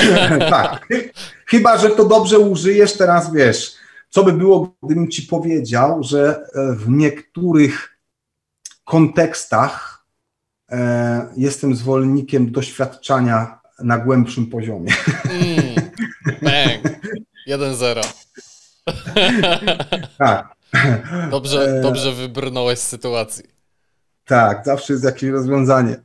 [0.50, 0.88] tak.
[1.46, 3.76] Chyba, że to dobrze użyjesz teraz, wiesz
[4.16, 7.98] co by było, gdybym ci powiedział, że e, w niektórych
[8.84, 10.04] kontekstach
[10.70, 14.92] e, jestem zwolennikiem doświadczania na głębszym poziomie.
[15.24, 15.74] Mm,
[16.42, 16.98] bang.
[17.48, 18.06] 1-0.
[20.18, 20.56] tak.
[21.30, 23.44] Dobrze, e, dobrze wybrnąłeś z sytuacji.
[24.24, 25.96] Tak, zawsze jest jakieś rozwiązanie.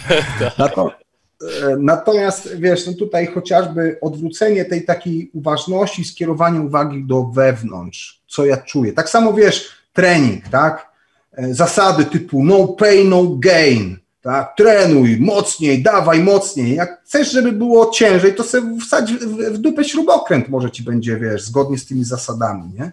[0.56, 0.99] tak.
[1.42, 8.46] E, natomiast wiesz, no tutaj chociażby odwrócenie tej takiej uważności, skierowanie uwagi do wewnątrz, co
[8.46, 8.92] ja czuję.
[8.92, 10.92] Tak samo wiesz, trening, tak?
[11.32, 14.56] E, zasady typu no pain, no gain, tak?
[14.56, 16.74] Trenuj mocniej, dawaj mocniej.
[16.74, 21.42] Jak chcesz, żeby było ciężej, to sobie wsadź w, dupę śrubokręt, może ci będzie, wiesz,
[21.42, 22.92] zgodnie z tymi zasadami, nie?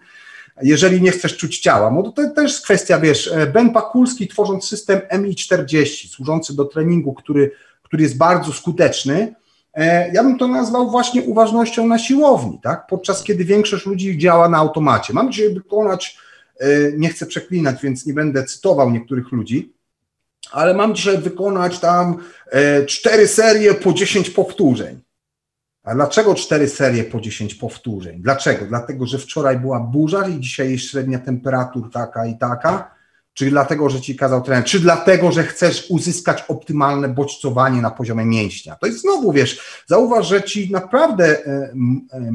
[0.61, 1.91] jeżeli nie chcesz czuć ciała.
[1.91, 6.65] No to, to też jest kwestia, wiesz, e, Ben Pakulski tworząc system MI40, służący do
[6.65, 7.51] treningu, który,
[7.87, 9.35] który jest bardzo skuteczny,
[9.73, 12.87] e, ja bym to nazwał właśnie uważnością na siłowni, tak?
[12.87, 15.13] podczas kiedy większość ludzi działa na automacie.
[15.13, 16.17] Mam dzisiaj wykonać,
[16.59, 16.67] e,
[16.97, 19.73] nie chcę przeklinać, więc nie będę cytował niektórych ludzi,
[20.51, 22.17] ale mam dzisiaj wykonać tam
[22.87, 25.01] cztery serie po 10 powtórzeń.
[25.83, 28.21] A dlaczego cztery serie po 10 powtórzeń?
[28.21, 28.65] Dlaczego?
[28.65, 32.96] Dlatego, że wczoraj była burza i dzisiaj jest średnia temperatur taka i taka?
[33.37, 34.63] Czy dlatego, że ci kazał trener?
[34.65, 38.75] Czy dlatego, że chcesz uzyskać optymalne bodźcowanie na poziomie mięśnia?
[38.75, 41.73] To jest znowu, wiesz, zauważ, że ci naprawdę e,
[42.13, 42.31] e,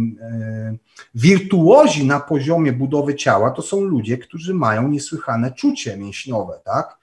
[1.14, 6.98] wirtuozi na poziomie budowy ciała to są ludzie, którzy mają niesłychane czucie mięśniowe, tak?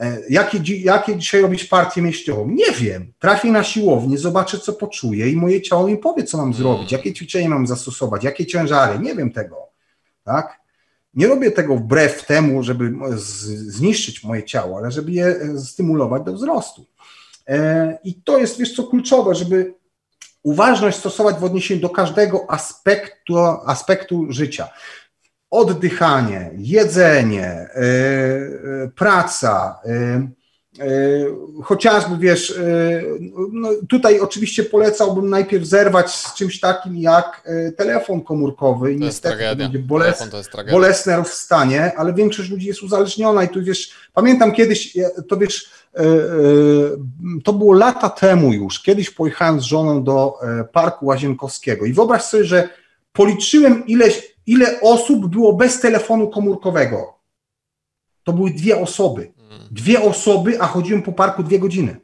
[0.00, 2.48] E, jakie, jakie dzisiaj robić partię mieściową?
[2.48, 3.12] Nie wiem.
[3.18, 7.12] Trafię na siłownię, zobaczę, co poczuję i moje ciało mi powie, co mam zrobić, jakie
[7.12, 8.98] ćwiczenie mam zastosować, jakie ciężary.
[8.98, 9.56] Nie wiem tego.
[10.24, 10.59] Tak?
[11.14, 12.92] Nie robię tego wbrew temu, żeby
[13.66, 16.86] zniszczyć moje ciało, ale żeby je e, stymulować do wzrostu.
[17.48, 19.74] E, I to jest, wiesz co, kluczowe, żeby
[20.42, 24.68] uważność stosować w odniesieniu do każdego aspektu, aspektu życia
[25.50, 29.80] oddychanie, jedzenie, yy, praca,
[31.64, 32.60] chociażby wiesz,
[33.52, 39.44] no tutaj oczywiście polecałbym najpierw zerwać z czymś takim jak telefon komórkowy i to niestety
[39.50, 40.28] to będzie boles,
[40.70, 44.96] bolesne rozstanie, ale większość ludzi jest uzależniona i tu wiesz, pamiętam kiedyś,
[45.28, 45.70] to wiesz,
[47.44, 50.34] to było lata temu już, kiedyś pojechałem z żoną do
[50.72, 52.68] Parku Łazienkowskiego i wyobraź sobie, że
[53.12, 57.14] policzyłem ileś ile osób było bez telefonu komórkowego.
[58.24, 59.32] To były dwie osoby.
[59.70, 62.00] Dwie osoby, a chodziłem po parku dwie godziny.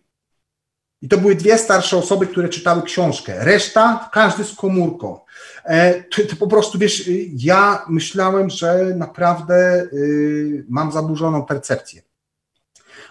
[1.02, 3.44] I to były dwie starsze osoby, które czytały książkę.
[3.44, 5.20] Reszta, każdy z komórką.
[5.64, 12.02] E, to, to, po prostu, wiesz, ja myślałem, że naprawdę y, mam zaburzoną percepcję.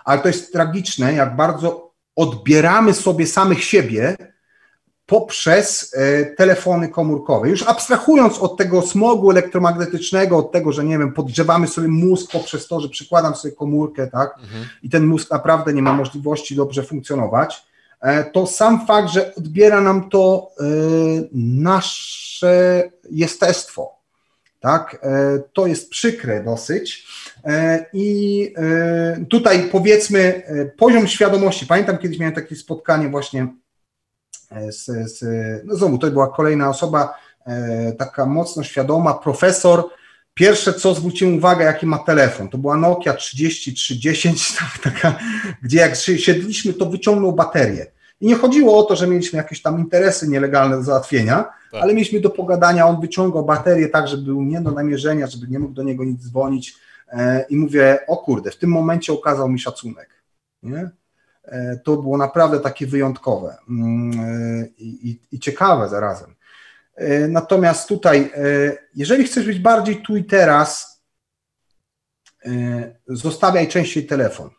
[0.06, 4.18] Ale to jest tragiczne, jak bardzo odbieramy sobie samych siebie,
[5.06, 7.50] poprzez e, telefony komórkowe.
[7.50, 12.68] Już abstrahując od tego smogu elektromagnetycznego, od tego, że nie wiem, podgrzewamy sobie mózg poprzez
[12.68, 14.66] to, że przykładam sobie komórkę, tak, mhm.
[14.84, 17.66] i ten mózg naprawdę nie ma możliwości dobrze funkcjonować,
[18.02, 20.64] e, to sam fakt, że odbiera nam to e,
[21.34, 23.96] nasze jestestwo,
[24.60, 25.06] tak,
[25.54, 27.08] to jest przykre dosyć.
[27.94, 28.54] I
[29.30, 30.44] tutaj powiedzmy
[30.78, 31.66] poziom świadomości.
[31.66, 33.48] Pamiętam kiedyś miałem takie spotkanie właśnie
[34.70, 35.24] z, z,
[35.66, 37.14] no znowu, to była kolejna osoba,
[37.46, 39.84] e, taka mocno świadoma, profesor.
[40.34, 45.20] Pierwsze, co zwróciłem uwagę, jaki ma telefon, to była Nokia 3310, taka,
[45.62, 47.86] gdzie jak siedliśmy, to wyciągnął baterię.
[48.22, 51.84] I nie chodziło o to, że mieliśmy jakieś tam interesy nielegalne do załatwienia, tak.
[51.84, 55.60] ale mieliśmy do pogadania, on wyciągał baterię tak, żeby był nie do namierzenia, żeby nie
[55.60, 56.76] mógł do niego nic dzwonić.
[57.10, 60.10] E, I mówię, o kurde, w tym momencie okazał mi szacunek.
[60.64, 60.90] Nie?
[61.48, 66.36] E, to było naprawdę takie wyjątkowe mm, e, i, i, i ciekawe zarazem.
[66.96, 68.32] E, natomiast tutaj,
[68.96, 70.96] jeżeli chcesz być bardziej tu i teraz,
[73.08, 74.50] zostawiaj częściej telefon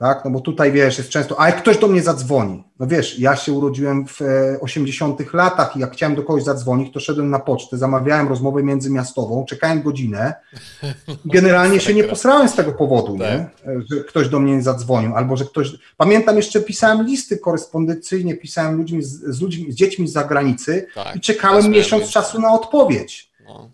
[0.00, 0.24] tak?
[0.24, 3.36] No bo tutaj wiesz, jest często, a jak ktoś do mnie zadzwoni, no wiesz, ja
[3.36, 4.18] się urodziłem w
[4.60, 8.62] 80 e, latach i jak chciałem do kogoś zadzwonić, to szedłem na pocztę, zamawiałem rozmowę
[8.62, 10.34] międzymiastową, czekałem godzinę
[11.24, 13.28] generalnie się nie posrałem z tego powodu, tak.
[13.28, 13.48] nie?
[13.90, 18.76] że ktoś do mnie nie zadzwonił, albo że ktoś, pamiętam jeszcze pisałem listy korespondencyjnie, pisałem
[18.76, 23.32] ludźmi z, z ludźmi, z dziećmi z zagranicy tak, i czekałem miesiąc czasu na odpowiedź.
[23.44, 23.70] No.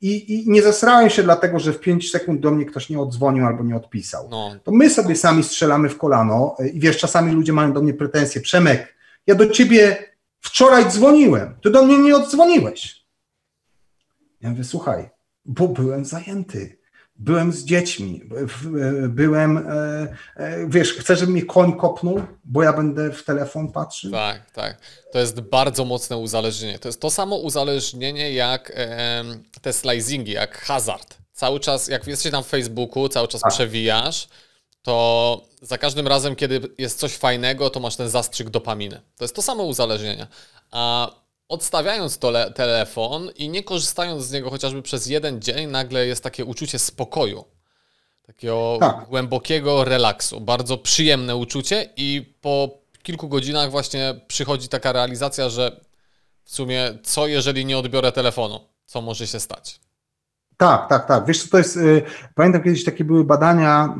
[0.00, 3.46] I, I, nie zesrałem się dlatego, że w 5 sekund do mnie ktoś nie odzwonił
[3.46, 4.28] albo nie odpisał.
[4.30, 4.56] No.
[4.64, 8.40] To my sobie sami strzelamy w kolano i wiesz, czasami ludzie mają do mnie pretensje.
[8.40, 8.94] Przemek,
[9.26, 9.96] ja do ciebie
[10.40, 13.06] wczoraj dzwoniłem, ty do mnie nie odzwoniłeś.
[14.40, 15.10] Ja mówię, słuchaj,
[15.44, 16.79] bo byłem zajęty
[17.20, 18.22] byłem z dziećmi,
[19.08, 19.62] byłem, e,
[20.36, 24.10] e, wiesz, chcesz, żeby mnie koń kopnął, bo ja będę w telefon patrzył?
[24.10, 24.78] Tak, tak.
[25.12, 26.78] To jest bardzo mocne uzależnienie.
[26.78, 29.24] To jest to samo uzależnienie jak e,
[29.60, 31.18] te slicingi, jak hazard.
[31.32, 33.52] Cały czas, jak jesteś tam w Facebooku, cały czas tak.
[33.52, 34.28] przewijasz
[34.82, 39.00] to za każdym razem, kiedy jest coś fajnego, to masz ten zastrzyk dopaminy.
[39.16, 40.26] To jest to samo uzależnienie.
[40.70, 41.10] A
[41.50, 46.44] odstawiając tole, telefon i nie korzystając z niego chociażby przez jeden dzień, nagle jest takie
[46.44, 47.44] uczucie spokoju.
[48.26, 49.06] Takiego tak.
[49.08, 50.40] głębokiego relaksu.
[50.40, 52.68] Bardzo przyjemne uczucie i po
[53.02, 55.80] kilku godzinach właśnie przychodzi taka realizacja, że
[56.44, 58.60] w sumie co jeżeli nie odbiorę telefonu?
[58.86, 59.80] Co może się stać?
[60.56, 61.26] Tak, tak, tak.
[61.26, 61.76] Wiesz, co to jest.
[61.76, 62.02] Y,
[62.34, 63.94] pamiętam kiedyś takie były badania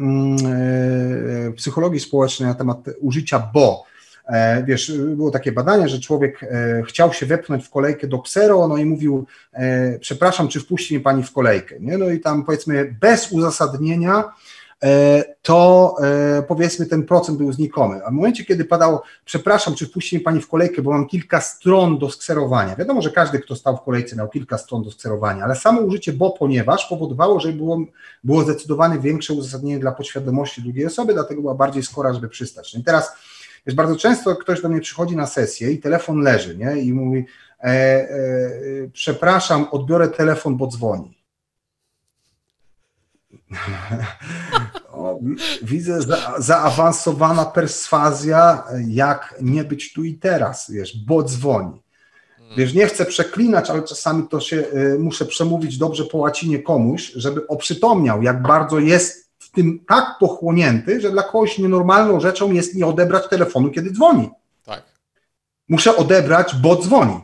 [1.47, 3.89] yy, psychologii społecznej na temat użycia bo.
[4.31, 8.68] E, wiesz, było takie badanie, że człowiek e, chciał się wepchnąć w kolejkę do ksero,
[8.68, 11.99] no i mówił, e, przepraszam, czy wpuści mnie pani w kolejkę, nie?
[11.99, 14.24] No i tam powiedzmy bez uzasadnienia
[15.43, 15.97] to
[16.49, 18.05] powiedzmy ten procent był znikomy.
[18.05, 21.41] A w momencie, kiedy padało, przepraszam, czy wpuści mnie Pani w kolejkę, bo mam kilka
[21.41, 22.76] stron do skserowania.
[22.76, 26.12] Wiadomo, że każdy, kto stał w kolejce, miał kilka stron do skserowania, ale samo użycie
[26.12, 27.81] bo, ponieważ powodowało, że było,
[28.24, 32.74] było zdecydowane większe uzasadnienie dla podświadomości drugiej osoby, dlatego była bardziej skora, żeby przystać.
[32.74, 33.12] No I teraz,
[33.67, 36.77] wiesz, bardzo często ktoś do mnie przychodzi na sesję i telefon leży, nie?
[36.77, 37.25] I mówi,
[37.61, 38.09] e, e,
[38.93, 41.21] przepraszam, odbiorę telefon, bo dzwoni.
[44.93, 45.19] O,
[45.63, 51.83] widzę za, zaawansowana perswazja, jak nie być tu i teraz, wiesz, bo dzwoni.
[52.57, 57.13] Wiesz, nie chcę przeklinać, ale czasami to się y, muszę przemówić dobrze po łacinie komuś,
[57.15, 62.75] żeby oprzytomniał, jak bardzo jest w tym tak pochłonięty, że dla kogoś nienormalną rzeczą jest
[62.75, 64.31] nie odebrać telefonu, kiedy dzwoni.
[64.65, 64.83] Tak.
[65.69, 67.21] Muszę odebrać, bo dzwoni.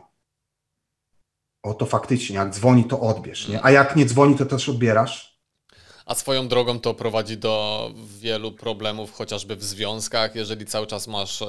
[1.62, 3.64] O to faktycznie, jak dzwoni, to odbierz, nie?
[3.64, 5.40] A jak nie dzwoni, to też odbierasz.
[6.06, 11.42] A swoją drogą to prowadzi do wielu problemów, chociażby w związkach, jeżeli cały czas masz
[11.42, 11.46] e,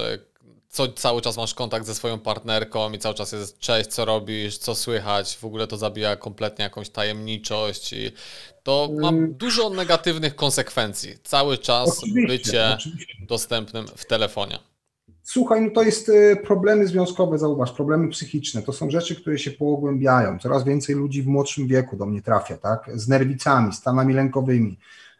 [0.77, 4.57] co, cały czas masz kontakt ze swoją partnerką i cały czas jest cześć, co robisz,
[4.57, 8.11] co słychać, w ogóle to zabija kompletnie jakąś tajemniczość i
[8.63, 9.33] to ma mm.
[9.33, 11.13] dużo negatywnych konsekwencji.
[11.23, 13.13] Cały czas oczywiście, bycie oczywiście.
[13.27, 14.59] dostępnym w telefonie.
[15.23, 18.61] Słuchaj, no to jest e, problemy związkowe, zauważ, problemy psychiczne.
[18.61, 20.39] To są rzeczy, które się pogłębiają.
[20.39, 22.89] Coraz więcej ludzi w młodszym wieku do mnie trafia, tak?
[22.93, 24.77] Z nerwicami, stanami lękowymi.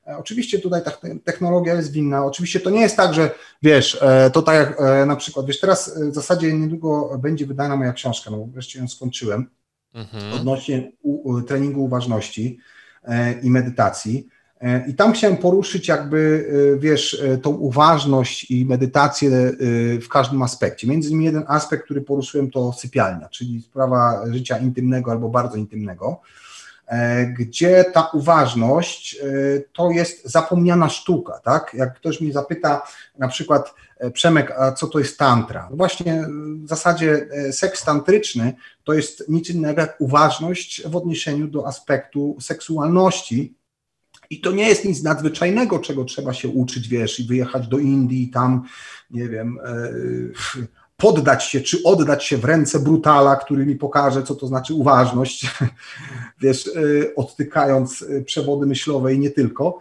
[0.07, 0.91] E, oczywiście tutaj ta
[1.23, 2.25] technologia jest winna.
[2.25, 3.31] Oczywiście to nie jest tak, że
[3.61, 7.93] wiesz, e, to tak jak na przykład, wiesz, teraz w zasadzie niedługo będzie wydana moja
[7.93, 9.49] książka, no wreszcie ją skończyłem,
[9.93, 10.33] mhm.
[10.33, 10.91] odnośnie
[11.47, 12.59] treningu uważności
[13.43, 14.27] i medytacji.
[14.61, 19.51] E, I tam chciałem poruszyć jakby, e, wiesz, e, tą uważność i medytację
[20.01, 20.87] w każdym aspekcie.
[20.87, 26.21] Między innymi jeden aspekt, który poruszyłem to sypialnia, czyli sprawa życia intymnego albo bardzo intymnego,
[27.39, 29.19] gdzie ta uważność
[29.73, 31.73] to jest zapomniana sztuka, tak?
[31.73, 32.81] Jak ktoś mnie zapyta
[33.17, 33.73] na przykład,
[34.13, 35.67] Przemek, a co to jest tantra?
[35.71, 36.27] No właśnie
[36.63, 43.57] w zasadzie seks tantryczny to jest nic innego jak uważność w odniesieniu do aspektu seksualności,
[44.29, 48.29] i to nie jest nic nadzwyczajnego, czego trzeba się uczyć, wiesz, i wyjechać do Indii
[48.29, 48.63] tam,
[49.11, 49.91] nie wiem, e,
[50.97, 55.47] poddać się, czy oddać się w ręce brutala, który mi pokaże, co to znaczy uważność,
[56.41, 56.71] wiesz, e,
[57.15, 59.79] odtykając e, przewody myślowe i nie tylko.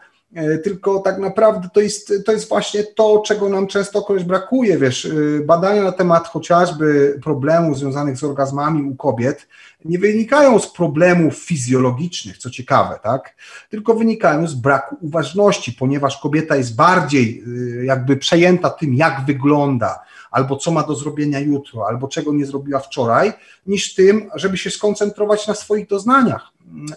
[0.64, 5.08] Tylko tak naprawdę to jest, to jest właśnie to, czego nam często kogoś brakuje, wiesz,
[5.44, 9.46] badania na temat chociażby problemów związanych z orgazmami u kobiet
[9.84, 13.34] nie wynikają z problemów fizjologicznych, co ciekawe, tak?
[13.70, 17.42] Tylko wynikają z braku uważności, ponieważ kobieta jest bardziej
[17.80, 20.00] y, jakby przejęta tym, jak wygląda,
[20.36, 23.32] albo co ma do zrobienia jutro, albo czego nie zrobiła wczoraj,
[23.66, 26.52] niż tym, żeby się skoncentrować na swoich doznaniach.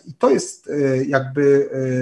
[0.07, 1.41] I to jest y, jakby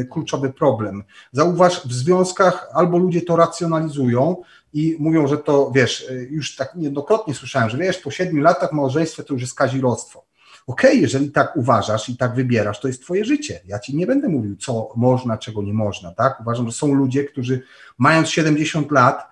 [0.02, 1.04] y, kluczowy problem.
[1.32, 4.36] Zauważ, w związkach albo ludzie to racjonalizują,
[4.74, 9.24] i mówią, że to, wiesz, już tak niejednokrotnie słyszałem, że wiesz, po siedmiu latach małżeństwa
[9.24, 10.28] to już jest kazirodztwo
[10.68, 13.60] okej, okay, jeżeli tak uważasz i tak wybierasz, to jest twoje życie.
[13.66, 16.42] Ja ci nie będę mówił, co można, czego nie można, tak?
[16.42, 17.62] Uważam, że są ludzie, którzy
[17.98, 19.28] mając 70 lat,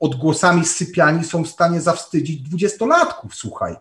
[0.00, 3.76] odgłosami z sypialni są w stanie zawstydzić dwudziestolatków, słuchaj.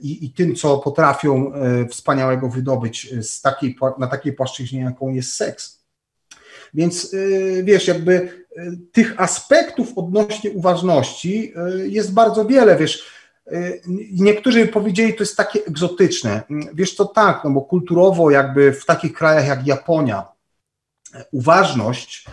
[0.00, 5.34] I, I, tym, co potrafią e, wspaniałego wydobyć z takiej, na takiej płaszczyźnie, jaką jest
[5.34, 5.80] seks.
[6.74, 11.54] Więc e, wiesz, jakby e, tych aspektów odnośnie uważności
[11.84, 13.20] jest bardzo wiele, wiesz,
[14.12, 16.42] niektórzy powiedzieli, to jest takie egzotyczne.
[16.74, 20.26] Wiesz co, tak, no bo kulturowo jakby w takich krajach jak Japonia
[21.32, 22.26] uważność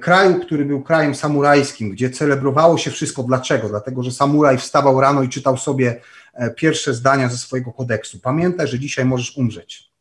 [0.00, 3.22] kraju, który był krajem samurajskim, gdzie celebrowało się wszystko.
[3.22, 3.68] Dlaczego?
[3.68, 6.00] Dlatego, że samuraj wstawał rano i czytał sobie
[6.34, 8.18] e, pierwsze zdania ze swojego kodeksu.
[8.22, 9.92] Pamiętaj, że dzisiaj możesz umrzeć.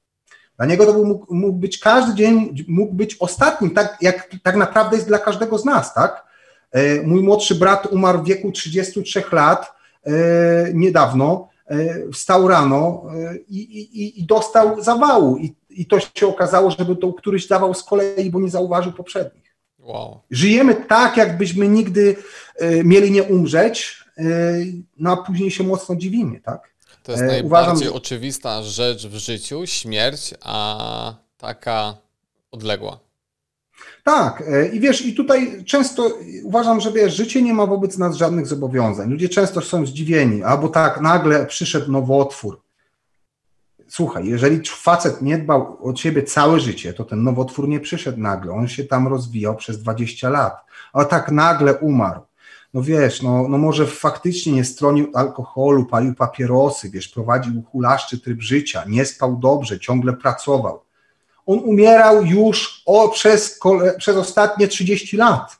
[0.57, 4.95] Dla niego to mógł, mógł być każdy dzień, mógł być ostatnim, tak jak tak naprawdę
[4.95, 6.23] jest dla każdego z nas, tak?
[6.71, 13.37] E, mój młodszy brat umarł w wieku 33 lat, E, niedawno, e, wstał rano e,
[13.37, 15.37] i, i, i dostał zawału.
[15.37, 19.50] I, I to się okazało, żeby to któryś dawał z kolei, bo nie zauważył poprzednich.
[19.81, 20.21] Wow.
[20.31, 22.15] Żyjemy tak, jakbyśmy nigdy
[22.61, 24.23] y, mieli nie umrzeć, y,
[24.97, 26.71] no a później się mocno dziwimy, tak?
[27.03, 27.93] To jest e, najbardziej Uważam, że...
[27.93, 31.97] oczywista rzecz w życiu, śmierć, a taka
[32.51, 32.99] odległa.
[34.03, 36.11] Tak, e, i wiesz, i tutaj często
[36.43, 39.09] uważam, że wiesz, życie nie ma wobec nas żadnych zobowiązań.
[39.09, 42.60] Ludzie często są zdziwieni, albo tak, nagle przyszedł nowotwór.
[43.91, 48.51] Słuchaj, jeżeli facet nie dbał o ciebie całe życie, to ten nowotwór nie przyszedł nagle,
[48.51, 52.21] on się tam rozwijał przez 20 lat, a tak nagle umarł.
[52.73, 58.41] No wiesz, no, no może faktycznie nie stronił alkoholu, palił papierosy, wiesz, prowadził hulaszczy tryb
[58.41, 60.81] życia, nie spał dobrze, ciągle pracował
[61.45, 63.59] on umierał już o, przez,
[63.97, 65.57] przez ostatnie 30 lat.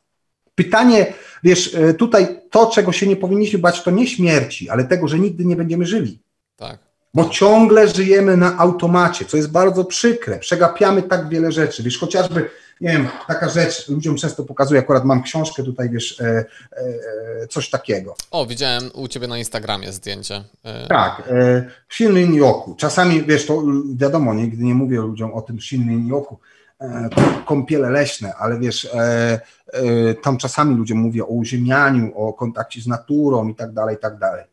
[0.55, 1.13] Pytanie,
[1.43, 5.19] wiesz, e, tutaj to, czego się nie powinniśmy bać, to nie śmierci, ale tego, że
[5.19, 6.19] nigdy nie będziemy żyli.
[6.55, 6.90] Tak.
[7.13, 10.39] Bo ciągle żyjemy na automacie, co jest bardzo przykre.
[10.39, 11.83] Przegapiamy tak wiele rzeczy.
[11.83, 12.49] Wiesz, chociażby
[12.81, 17.69] nie wiem, taka rzecz, ludziom często pokazuję, akurat mam książkę tutaj, wiesz, e, e, coś
[17.69, 18.15] takiego.
[18.31, 20.43] O, widziałem u Ciebie na Instagramie zdjęcie.
[20.63, 20.87] E...
[20.87, 22.75] Tak, e, silny nioku.
[22.75, 23.63] Czasami, wiesz, to
[23.95, 26.39] wiadomo, nigdy nie mówię ludziom o tym silnym nioku,
[26.81, 27.09] e,
[27.45, 29.39] kąpiele leśne, ale wiesz, e,
[29.73, 33.99] e, tam czasami ludzie mówią o uziemianiu, o kontakcie z naturą i tak dalej, i
[33.99, 34.45] tak dalej.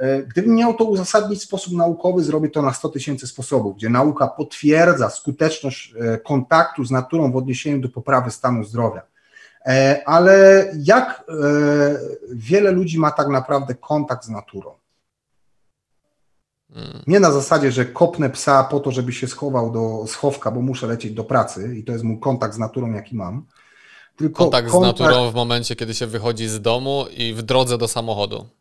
[0.00, 3.88] E, gdybym miał to uzasadnić w sposób naukowy, zrobię to na 100 tysięcy sposobów, gdzie
[3.88, 9.02] nauka potwierdza skuteczność e, kontaktu z naturą w odniesieniu do poprawy stanu zdrowia.
[9.66, 11.24] E, ale jak
[12.30, 14.70] wiele ludzi ma tak naprawdę kontakt z naturą?
[16.74, 17.02] Hmm.
[17.06, 20.86] Nie na zasadzie, że kopnę psa po to, żeby się schował do schowka, bo muszę
[20.86, 23.46] lecieć do pracy i to jest mój kontakt z naturą, jaki mam.
[24.16, 27.78] Tylko kontakt, kontakt z naturą w momencie, kiedy się wychodzi z domu i w drodze
[27.78, 28.59] do samochodu.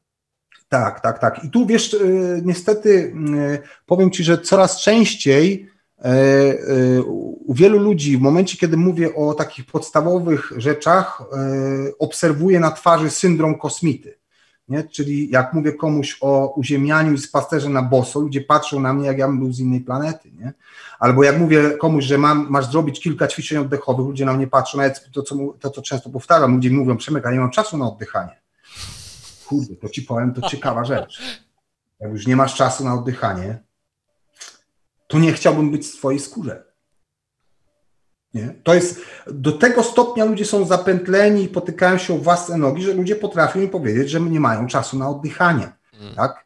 [0.70, 1.44] Tak, tak, tak.
[1.44, 1.98] I tu wiesz, e,
[2.46, 5.70] niestety e, powiem Ci, że coraz częściej
[6.00, 6.12] e,
[7.46, 11.24] u wielu ludzi w momencie, kiedy mówię o takich podstawowych rzeczach,
[12.00, 14.20] obserwuję na twarzy syndrom kosmity.
[14.70, 14.84] Nie?
[14.84, 19.18] Czyli jak mówię komuś o uziemianiu i spacerze na boso, ludzie patrzą na mnie, jak
[19.18, 20.32] ja bym był z innej planety.
[20.32, 20.54] Nie?
[21.00, 24.78] Albo jak mówię komuś, że mam, masz zrobić kilka ćwiczeń oddechowych, ludzie na mnie patrzą,
[24.78, 27.88] nawet to, co, to, co często powtarzam, ludzie mówią, Przemek, ja nie mam czasu na
[27.88, 28.40] oddychanie
[29.50, 31.22] kurde, to ci powiem, to ciekawa rzecz.
[32.00, 33.58] Jak już nie masz czasu na oddychanie,
[35.08, 36.64] to nie chciałbym być w twojej skórze.
[38.34, 38.56] Nie?
[38.64, 42.94] To jest, do tego stopnia ludzie są zapętleni i potykają się o własne nogi, że
[42.94, 45.72] ludzie potrafią mi powiedzieć, że nie mają czasu na oddychanie.
[46.00, 46.16] Mm.
[46.16, 46.46] Tak?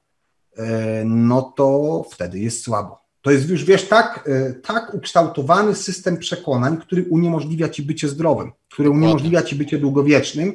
[0.58, 3.04] E, no to wtedy jest słabo.
[3.22, 8.52] To jest już, wiesz, tak, e, tak ukształtowany system przekonań, który uniemożliwia ci bycie zdrowym,
[8.72, 10.54] który uniemożliwia ci bycie długowiecznym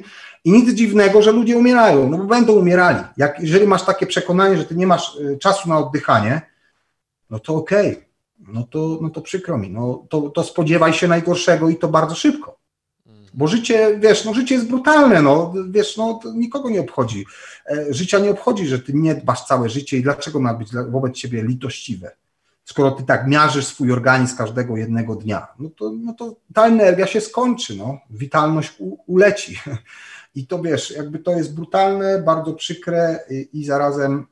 [0.49, 3.03] i nic dziwnego, że ludzie umierają, no bo będą umierali.
[3.17, 6.41] Jak, jeżeli masz takie przekonanie, że ty nie masz e, czasu na oddychanie,
[7.29, 8.03] no to okej, okay.
[8.53, 12.15] no, to, no to przykro mi, no to, to spodziewaj się najgorszego i to bardzo
[12.15, 12.59] szybko.
[13.33, 17.25] Bo życie, wiesz, no życie jest brutalne, no wiesz, no nikogo nie obchodzi.
[17.71, 21.15] E, życia nie obchodzi, że ty nie dbasz całe życie i dlaczego ma być wobec
[21.15, 22.11] ciebie litościwe
[22.69, 27.07] skoro ty tak miażysz swój organizm każdego jednego dnia, no to, no to ta energia
[27.07, 29.59] się skończy, no, witalność u, uleci.
[30.35, 33.19] I to wiesz, jakby to jest brutalne, bardzo przykre
[33.53, 34.25] i, zarazem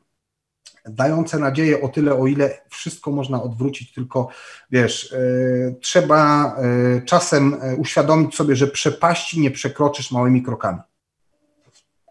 [0.86, 4.28] dające nadzieję o tyle, o ile wszystko można odwrócić, tylko
[4.72, 6.56] wiesz, y, trzeba
[6.98, 10.80] y, czasem e, uświadomić sobie, że przepaści nie przekroczysz małymi krokami.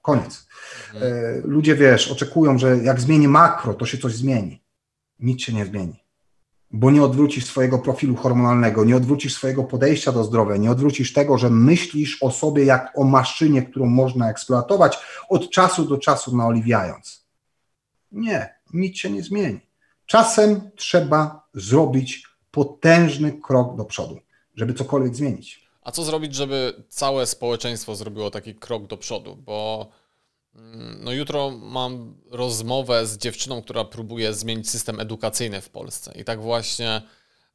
[0.02, 0.46] Koniec.
[0.94, 1.12] Mhm.
[1.12, 4.62] Y, ludzie, wiesz, oczekują, że jak zmieni makro, to się coś zmieni.
[5.18, 6.05] Nic się nie zmieni
[6.76, 11.38] bo nie odwrócisz swojego profilu hormonalnego, nie odwrócisz swojego podejścia do zdrowia, nie odwrócisz tego,
[11.38, 14.98] że myślisz o sobie jak o maszynie, którą można eksploatować
[15.28, 17.26] od czasu do czasu naoliwiając.
[18.12, 19.60] Nie, nic się nie zmieni.
[20.06, 24.20] Czasem trzeba zrobić potężny krok do przodu,
[24.54, 25.66] żeby cokolwiek zmienić.
[25.82, 29.36] A co zrobić, żeby całe społeczeństwo zrobiło taki krok do przodu?
[29.36, 29.88] Bo
[31.00, 36.12] no jutro mam rozmowę z dziewczyną, która próbuje zmienić system edukacyjny w Polsce.
[36.16, 37.02] I tak właśnie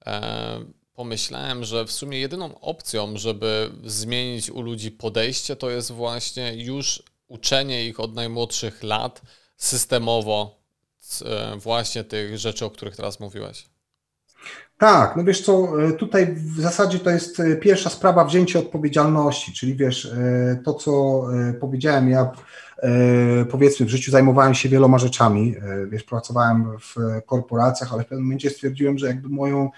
[0.05, 6.63] e, pomyślałem, że w sumie jedyną opcją, żeby zmienić u ludzi podejście, to jest właśnie
[6.63, 9.21] już uczenie ich od najmłodszych lat
[9.57, 10.59] systemowo
[11.25, 13.69] e, właśnie tych rzeczy, o których teraz mówiłeś.
[14.77, 19.53] Tak, no wiesz co, e, tutaj w zasadzie to jest e, pierwsza sprawa wzięcie odpowiedzialności,
[19.53, 20.11] czyli wiesz,
[20.65, 21.23] to co
[21.59, 22.31] powiedziałem, ja
[23.51, 25.55] powiedzmy w życiu zajmowałem się wieloma rzeczami,
[25.89, 26.95] wiesz, pracowałem w
[27.25, 29.69] korporacjach, ale w pewnym momencie stwierdziłem, że jakby moją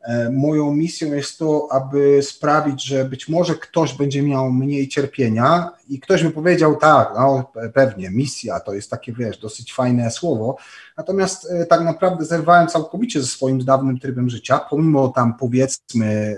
[0.00, 5.70] E, moją misją jest to, aby sprawić, że być może ktoś będzie miał mniej cierpienia
[5.88, 10.56] i ktoś by powiedział, tak, no pewnie, misja to jest takie, wiesz, dosyć fajne słowo,
[10.96, 16.36] natomiast e, tak naprawdę zerwałem całkowicie ze swoim dawnym trybem życia, pomimo tam powiedzmy,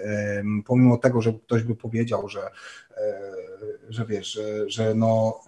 [0.66, 3.42] pomimo tego, że ktoś by powiedział, że e,
[3.93, 5.40] że wiesz, że, że no,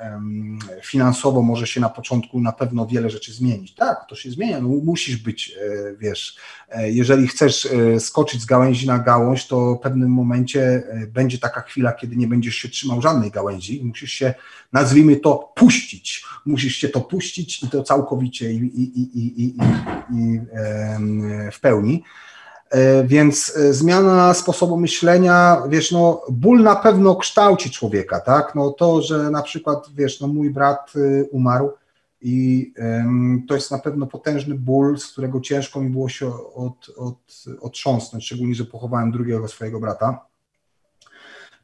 [0.83, 3.75] finansowo może się na początku na pewno wiele rzeczy zmienić.
[3.75, 6.37] Tak, to się zmienia, no, musisz być, e, wiesz,
[6.71, 11.61] e, jeżeli chcesz e, skoczyć z gałęzi na gałąź, to w pewnym momencie będzie taka
[11.61, 14.35] chwila, kiedy nie będziesz się trzymał żadnej gałęzi, musisz się,
[14.73, 19.57] nazwijmy to, puścić, musisz się to puścić i to całkowicie i, i, i, i,
[20.13, 20.41] i
[21.53, 22.03] w pełni.
[22.75, 28.55] E, więc e, zmiana sposobu myślenia, wiesz, no ból na pewno kształci człowieka, tak?
[28.55, 31.71] No to, że na przykład, wiesz, no mój brat y, umarł
[32.23, 32.73] i
[33.49, 38.25] to jest na pewno potężny ból, z którego ciężko mi było się od, od, otrząsnąć,
[38.25, 40.27] szczególnie, że pochowałem drugiego swojego brata.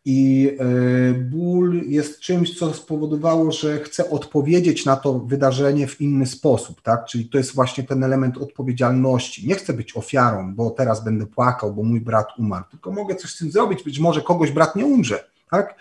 [0.04, 6.26] I e, ból jest czymś, co spowodowało, że chcę odpowiedzieć na to wydarzenie w inny
[6.26, 7.04] sposób, tak?
[7.04, 9.48] Czyli to jest właśnie ten element odpowiedzialności.
[9.48, 13.30] Nie chcę być ofiarą, bo teraz będę płakał, bo mój brat umarł, tylko mogę coś
[13.30, 13.82] z tym zrobić.
[13.82, 15.74] Być może kogoś brat nie umrze, tak?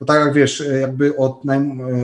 [0.00, 1.42] No tak jak wiesz, jakby od,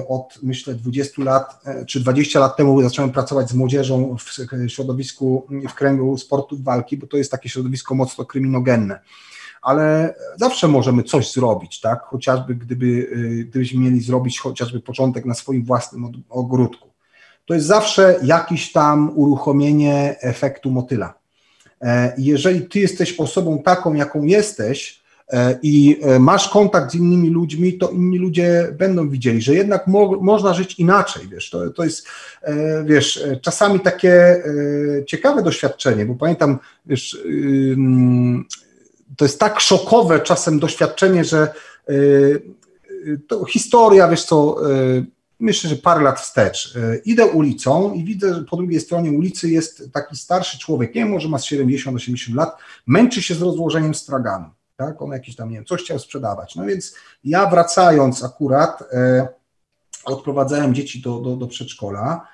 [0.09, 5.47] od myślę 20 lat e, czy 20 lat temu zacząłem pracować z młodzieżą w środowisku,
[5.69, 9.01] w kręgu sportów walki, bo to jest takie środowisko mocno kryminogenne
[9.63, 12.03] ale zawsze możemy coś zrobić, tak?
[12.03, 16.89] Chociażby gdyby, y, gdybyśmy mieli zrobić chociażby początek na swoim własnym ogródku.
[17.47, 21.15] To jest zawsze jakieś tam uruchomienie efektu motyla.
[21.83, 25.03] E, jeżeli ty jesteś osobą taką, jaką jesteś,
[25.33, 29.87] e, i e, masz kontakt z innymi ludźmi, to inni ludzie będą widzieli, że jednak
[29.87, 32.07] mo można żyć inaczej, wiesz, to, to jest,
[32.85, 34.43] wiesz, czasami takie
[35.07, 37.19] ciekawe doświadczenie, bo pamiętam, wiesz,
[39.17, 41.55] to jest tak szokowe czasem doświadczenie, że
[41.91, 41.93] y,
[43.07, 45.07] y, to historia, wiesz co, y,
[45.41, 46.79] myślę, że parę lat wstecz.
[47.05, 51.11] Idę ulicą i widzę, że po drugiej stronie ulicy jest taki starszy człowiek, nie wiem,
[51.11, 52.57] może ma 70-80 lat,
[52.87, 54.47] męczy się z rozłożeniem straganu.
[54.77, 55.03] Tak?
[55.03, 56.57] On jakiś tam, nie wiem, coś chciał sprzedawać.
[56.57, 56.95] No więc
[57.25, 58.85] ja wracając akurat,
[60.05, 62.27] odprowadzałem dzieci do, do, do przedszkola,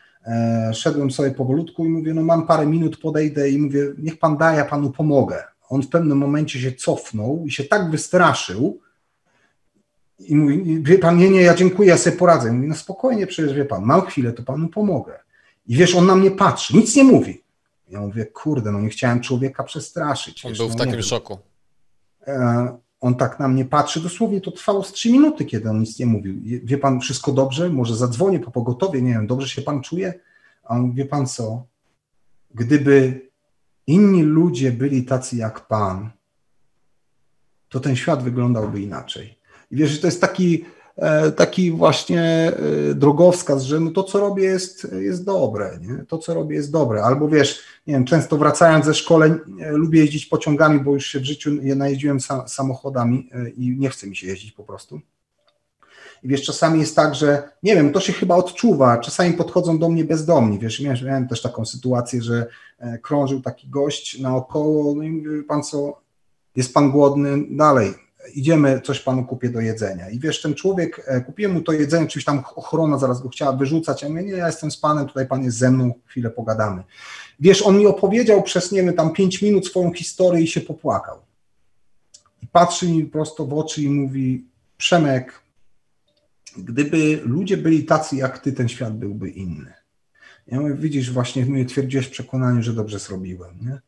[0.72, 4.54] szedłem sobie powolutku i mówię, no mam parę minut, podejdę i mówię, niech pan da,
[4.54, 8.80] ja panu pomogę on w pewnym momencie się cofnął i się tak wystraszył
[10.18, 12.52] i mówi, wie pan, nie, nie, ja dziękuję, ja sobie poradzę.
[12.52, 15.18] Mówi, no spokojnie, przecież wie pan, mam chwilę, to panu pomogę.
[15.66, 17.42] I wiesz, on na mnie patrzy, nic nie mówi.
[17.88, 20.44] Ja mówię, kurde, no nie chciałem człowieka przestraszyć.
[20.44, 21.38] On wiesz, był no, w takim szoku.
[22.26, 25.98] E, on tak na mnie patrzy, dosłownie to trwało z trzy minuty, kiedy on nic
[25.98, 26.34] nie mówił.
[26.64, 27.68] Wie pan, wszystko dobrze?
[27.68, 30.14] Może zadzwonię po pogotowie, nie wiem, dobrze się pan czuje?
[30.64, 31.66] A on, wie pan co,
[32.54, 33.27] gdyby
[33.88, 36.10] inni ludzie byli tacy jak Pan,
[37.68, 39.38] to ten świat wyglądałby inaczej.
[39.70, 40.64] I wiesz, że to jest taki,
[40.96, 42.22] e, taki właśnie
[42.90, 46.04] e, drogowskaz, że no to, co robię, jest, jest dobre, nie?
[46.08, 47.02] to, co robię, jest dobre.
[47.02, 51.20] Albo wiesz, nie wiem, często wracając ze szkoleń, e, lubię jeździć pociągami, bo już się
[51.20, 55.00] w życiu najeździłem samochodami i nie chce mi się jeździć po prostu.
[56.22, 58.98] I wiesz, czasami jest tak, że nie wiem, to się chyba odczuwa.
[58.98, 60.58] Czasami podchodzą do mnie bezdomni.
[60.58, 62.46] Wiesz, miałem, miałem też taką sytuację, że
[63.02, 66.00] krążył taki gość naokoło, no i mówię, pan co,
[66.56, 67.94] jest pan głodny, dalej,
[68.34, 70.10] idziemy, coś panu kupię do jedzenia.
[70.10, 73.52] I wiesz, ten człowiek, e, kupiłem mu to jedzenie, oczywiście tam ochrona zaraz go chciała
[73.52, 76.82] wyrzucać, ja mówię, nie, ja jestem z panem, tutaj pan jest ze mną, chwilę pogadamy.
[77.40, 81.18] Wiesz, on mi opowiedział przez, nie wiem, tam pięć minut swoją historię i się popłakał.
[82.42, 84.44] I patrzy mi prosto w oczy i mówi,
[84.76, 85.42] Przemek,
[86.56, 89.74] gdyby ludzie byli tacy jak ty, ten świat byłby inny.
[90.48, 93.50] Ja mówię, widzisz, właśnie mnie twierdziłeś w przekonaniu, że dobrze zrobiłem.
[93.62, 93.78] Nie?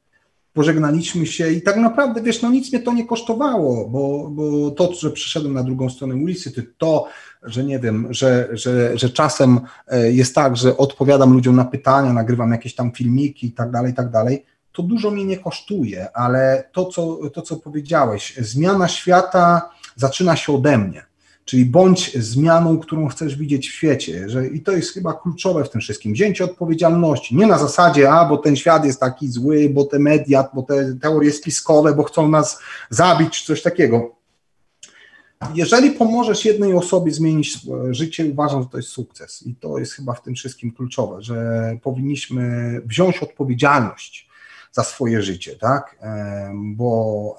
[0.53, 4.95] Pożegnaliśmy się i tak naprawdę, wiesz, no nic mnie to nie kosztowało, bo, bo to,
[4.95, 7.09] że przyszedłem na drugą stronę ulicy, to, to
[7.43, 12.13] że nie wiem, że, że, że czasem e, jest tak, że odpowiadam ludziom na pytania,
[12.13, 16.17] nagrywam jakieś tam filmiki i tak dalej, i tak dalej, to dużo mnie nie kosztuje,
[16.17, 21.10] ale to, co, to, co powiedziałeś, zmiana świata zaczyna się ode mnie.
[21.51, 24.29] Czyli bądź zmianą, którą chcesz widzieć w świecie.
[24.29, 26.13] Że, I to jest chyba kluczowe w tym wszystkim.
[26.13, 27.37] Wzięcie odpowiedzialności.
[27.37, 30.95] Nie na zasadzie, a bo ten świat jest taki zły, bo te media, bo te
[30.95, 32.59] teorie spiskowe, bo chcą nas
[32.91, 34.15] zabić, czy coś takiego.
[35.55, 37.59] Jeżeli pomożesz jednej osobie zmienić
[37.91, 39.47] życie, uważam, że to jest sukces.
[39.47, 44.29] I to jest chyba w tym wszystkim kluczowe, że powinniśmy wziąć odpowiedzialność
[44.73, 45.97] za swoje życie, tak?
[46.55, 47.37] Bo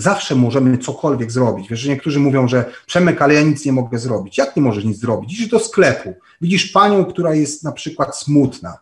[0.00, 1.68] Zawsze możemy cokolwiek zrobić.
[1.68, 4.38] Wiesz, że niektórzy mówią, że Przemek, ale ja nic nie mogę zrobić.
[4.38, 5.32] Jak nie możesz nic zrobić?
[5.32, 8.78] Idziesz do sklepu, widzisz panią, która jest na przykład smutna.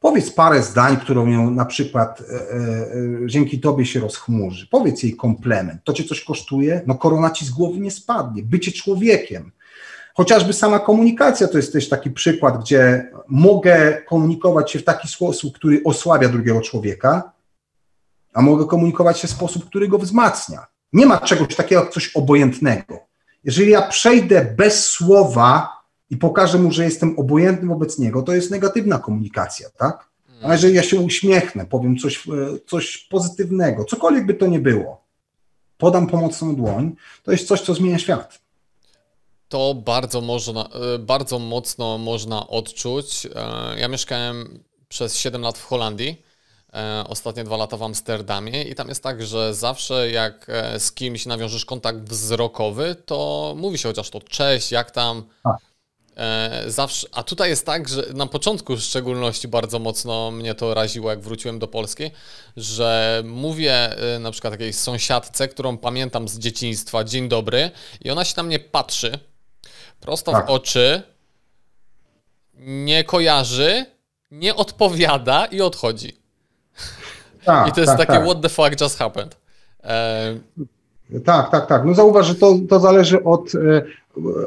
[0.00, 4.66] Powiedz parę zdań, którą ją na przykład e, e, e, dzięki tobie się rozchmurzy.
[4.70, 5.84] Powiedz jej komplement.
[5.84, 6.80] To cię coś kosztuje?
[6.86, 8.42] No korona ci z głowy nie spadnie.
[8.42, 9.52] Bycie człowiekiem.
[10.14, 15.54] Chociażby sama komunikacja to jest też taki przykład, gdzie mogę komunikować się w taki sposób,
[15.54, 17.32] który osłabia drugiego człowieka,
[18.36, 20.66] a mogę komunikować się w sposób, który go wzmacnia.
[20.92, 22.98] Nie ma czegoś takiego jak coś obojętnego.
[23.44, 25.68] Jeżeli ja przejdę bez słowa
[26.10, 30.08] i pokażę mu, że jestem obojętny wobec niego, to jest negatywna komunikacja, tak?
[30.42, 32.30] A jeżeli ja się uśmiechnę, powiem coś, e,
[32.66, 35.04] coś pozytywnego, cokolwiek by to nie było,
[35.78, 38.40] podam pomocną dłoń, to jest coś, co zmienia świat.
[39.48, 43.26] To bardzo, można, e, bardzo mocno można odczuć.
[43.26, 43.30] E,
[43.80, 44.58] ja mieszkałem
[44.88, 46.25] przez 7 lat w Holandii,
[47.08, 50.46] ostatnie dwa lata w Amsterdamie i tam jest tak, że zawsze jak
[50.78, 55.56] z kimś nawiążesz kontakt wzrokowy, to mówi się chociaż to cześć, jak tam, A.
[56.16, 60.74] E, zawsze, a tutaj jest tak, że na początku w szczególności bardzo mocno mnie to
[60.74, 62.10] raziło, jak wróciłem do Polski,
[62.56, 67.70] że mówię e, na przykład takiej sąsiadce, którą pamiętam z dzieciństwa, dzień dobry,
[68.04, 69.18] i ona się na mnie patrzy
[70.00, 70.46] prosto tak.
[70.46, 71.02] w oczy,
[72.54, 73.86] nie kojarzy,
[74.30, 76.25] nie odpowiada i odchodzi.
[77.46, 78.24] Tak, I to jest tak, takie tak.
[78.24, 79.36] what the fuck just happened.
[79.84, 80.34] E...
[81.24, 81.84] Tak, tak, tak.
[81.84, 83.52] No zauważ, że to, to zależy od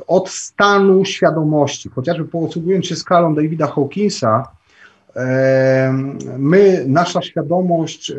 [0.08, 1.90] od stanu świadomości.
[1.90, 4.48] Chociażby posługując się skalą Davida Hawkinsa,
[6.38, 8.16] my, nasza świadomość e,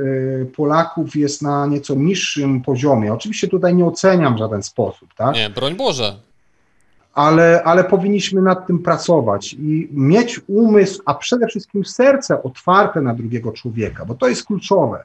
[0.57, 3.12] Polaków jest na nieco niższym poziomie.
[3.12, 5.35] Oczywiście tutaj nie oceniam w żaden sposób, tak?
[5.35, 6.15] Nie, broń Boże.
[7.15, 13.15] Ale, ale powinniśmy nad tym pracować i mieć umysł, a przede wszystkim serce otwarte na
[13.15, 15.05] drugiego człowieka, bo to jest kluczowe.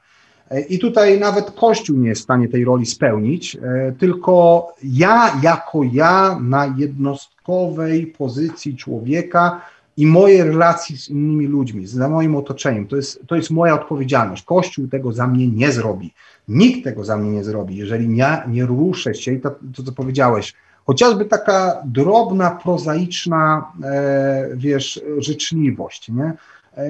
[0.52, 5.40] E, I tutaj nawet Kościół nie jest w stanie tej roli spełnić, e, tylko ja
[5.44, 9.62] jako ja na jednostkowej pozycji człowieka
[9.98, 12.88] i moje relacji z innymi ludźmi, z moim otoczeniem.
[12.88, 14.44] To jest, to jest moja odpowiedzialność.
[14.44, 16.14] Kościół tego za mnie nie zrobi.
[16.48, 19.92] Nikt tego za mnie nie zrobi, jeżeli ja nie ruszę się i to, to co
[19.92, 20.54] powiedziałeś,
[20.86, 26.34] chociażby taka drobna, prozaiczna, e, wiesz, życzliwość, nie?
[26.78, 26.86] E,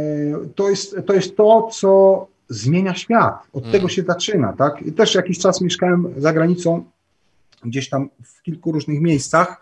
[0.56, 3.48] to, jest, to jest to, co zmienia świat.
[3.54, 3.72] Od mm.
[3.72, 4.82] tego się zaczyna, tak?
[4.82, 6.84] I też jakiś czas mieszkałem za granicą,
[7.66, 9.62] gdzieś tam w kilku różnych miejscach.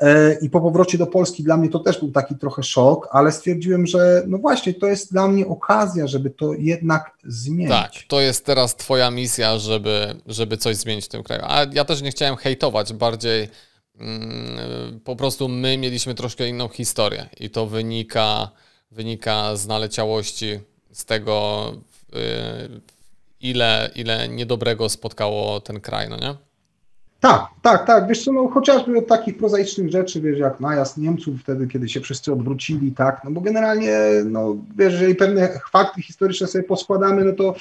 [0.00, 3.32] E, I po powrocie do Polski dla mnie to też był taki trochę szok, ale
[3.32, 7.70] stwierdziłem, że no właśnie, to jest dla mnie okazja, żeby to jednak zmienić.
[7.70, 11.42] Tak, to jest teraz Twoja misja, żeby, żeby coś zmienić w tym kraju.
[11.44, 13.48] A ja też nie chciałem hejtować, bardziej
[13.98, 18.50] mm, po prostu my mieliśmy troszkę inną historię i to wynika,
[18.90, 20.60] wynika z naleciałości
[20.92, 21.72] z tego,
[22.14, 22.80] Y,
[23.40, 26.34] ile, ile niedobrego spotkało ten kraj, no nie?
[27.24, 28.08] Tak, tak, tak.
[28.08, 32.00] Wiesz co, no chociażby od takich prozaicznych rzeczy, wiesz, jak najazd Niemców wtedy, kiedy się
[32.00, 37.32] wszyscy odwrócili, tak, no bo generalnie, no wiesz, jeżeli pewne fakty historyczne sobie poskładamy, no
[37.32, 37.54] to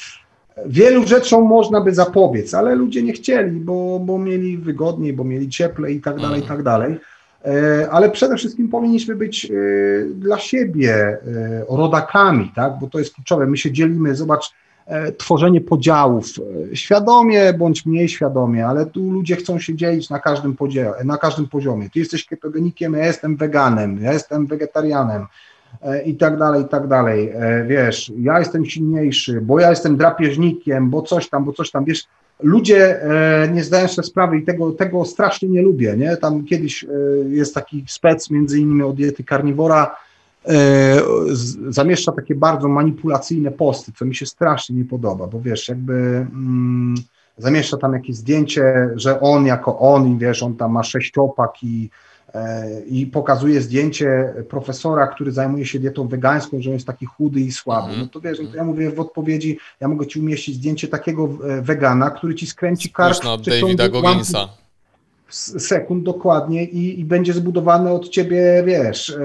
[0.65, 5.49] wielu rzeczom można by zapobiec, ale ludzie nie chcieli, bo, bo mieli wygodniej, bo mieli
[5.49, 6.99] cieplej i tak dalej, i tak dalej.
[7.45, 9.49] E, ale przede wszystkim powinniśmy być e,
[10.05, 11.19] dla siebie e,
[11.69, 12.73] rodakami, tak?
[12.81, 13.47] bo to jest kluczowe.
[13.47, 14.53] My się dzielimy, zobacz,
[15.17, 16.25] tworzenie podziałów,
[16.73, 20.55] świadomie bądź mniej świadomie, ale tu ludzie chcą się dzielić na każdym,
[21.03, 21.89] na każdym poziomie.
[21.89, 25.25] Ty jesteś ketogenikiem, ja jestem weganem, ja jestem wegetarianem
[26.05, 27.33] i tak dalej, i tak dalej.
[27.67, 32.07] Wiesz, ja jestem silniejszy, bo ja jestem drapieżnikiem, bo coś tam, bo coś tam, wiesz,
[32.43, 36.17] ludzie e, nie zdają sobie sprawy i tego, tego strasznie nie lubię, nie?
[36.17, 36.87] Tam kiedyś e,
[37.29, 40.02] jest taki spec między innymi o diety karniwora, e,
[41.69, 46.95] zamieszcza takie bardzo manipulacyjne posty, co mi się strasznie nie podoba, bo wiesz, jakby mm,
[47.37, 51.89] zamieszcza tam jakieś zdjęcie, że on jako on i wiesz, on tam ma sześciopak i
[52.87, 57.51] i pokazuje zdjęcie profesora, który zajmuje się dietą wegańską, że on jest taki chudy i
[57.51, 57.87] słaby.
[57.87, 58.01] Mhm.
[58.01, 61.29] No to wiesz, no to ja mówię w odpowiedzi, ja mogę ci umieścić zdjęcie takiego
[61.49, 64.49] e, wegana, który ci skręci kark na Davida Gogginsa.
[65.59, 69.17] Sekund dokładnie i, i będzie zbudowane od ciebie, wiesz,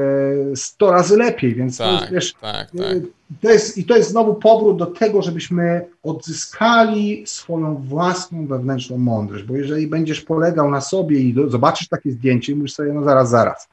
[0.55, 2.97] 100 e, razy lepiej, więc tak, to jest, wiesz, tak, tak.
[3.43, 9.45] To jest, i to jest znowu powrót do tego, żebyśmy odzyskali swoją własną wewnętrzną mądrość,
[9.45, 13.05] bo jeżeli będziesz polegał na sobie i do, zobaczysz takie zdjęcie i mówisz sobie, no
[13.05, 13.69] zaraz, zaraz,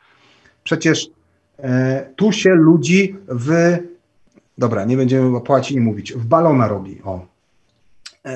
[0.64, 1.10] przecież
[1.60, 3.78] e, tu się ludzi w,
[4.58, 7.35] dobra, nie będziemy o i mówić, w balona robi, o, e,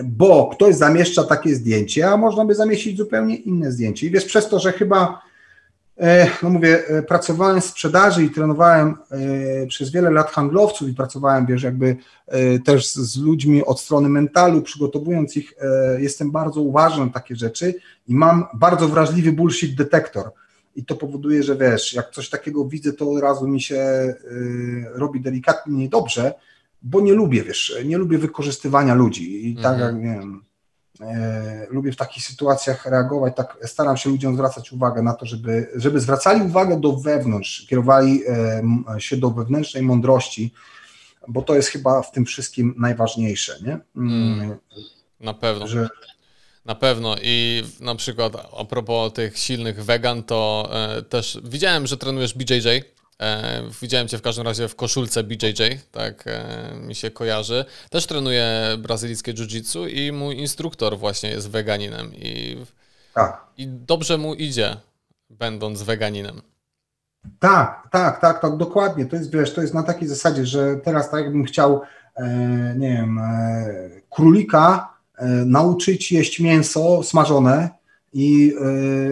[0.03, 4.49] bo ktoś zamieszcza takie zdjęcie, a można by zamieścić zupełnie inne zdjęcie i wiesz, przez
[4.49, 5.21] to, że chyba
[5.99, 10.93] E, no mówię, e, pracowałem w sprzedaży i trenowałem e, przez wiele lat handlowców i
[10.93, 11.95] pracowałem, wiesz, jakby
[12.65, 15.53] też z ludźmi od strony mentalu, przygotowując ich,
[15.97, 17.73] jestem bardzo uważny na takie rzeczy
[18.07, 20.31] i mam bardzo wrażliwy bullshit detektor.
[20.75, 24.13] I to powoduje, że wiesz, jak coś takiego widzę, to od razu mi się
[24.93, 26.33] robi delikatnie niedobrze,
[26.81, 29.49] bo nie lubię, wiesz, nie lubię wykorzystywania ludzi.
[29.49, 29.81] I tak mhm.
[29.81, 30.43] jak, nie wiem,
[31.01, 35.71] E, lubię w takich sytuacjach reagować, tak staram się ludziom zwracać uwagę na to, żeby,
[35.75, 38.61] żeby zwracali uwagę do wewnątrz, kierowali e,
[38.97, 40.53] się do wewnętrznej mądrości,
[41.27, 43.79] bo to jest chyba w tym wszystkim najważniejsze, nie?
[43.95, 44.57] Mm, mm
[45.19, 45.67] na pewno.
[45.67, 45.89] Że...
[46.65, 51.97] Na pewno i na przykład a propos tych silnych wegan, to e, też widziałem, że
[51.97, 52.67] trenujesz BJJ,
[53.21, 57.65] E, widziałem Cię w każdym razie w koszulce BJJ, tak e, mi się kojarzy.
[57.89, 62.57] Też trenuję brazylijskie jiu-jitsu i mój instruktor właśnie jest weganinem i,
[63.13, 63.45] tak.
[63.57, 64.77] i dobrze mu idzie,
[65.29, 66.41] będąc weganinem.
[67.39, 69.05] Tak, tak, tak, tak, dokładnie.
[69.05, 71.81] To jest, wiesz, to jest na takiej zasadzie, że teraz tak jakbym chciał,
[72.15, 72.27] e,
[72.77, 74.93] nie wiem, e, królika
[75.45, 77.69] nauczyć jeść mięso smażone,
[78.13, 78.55] i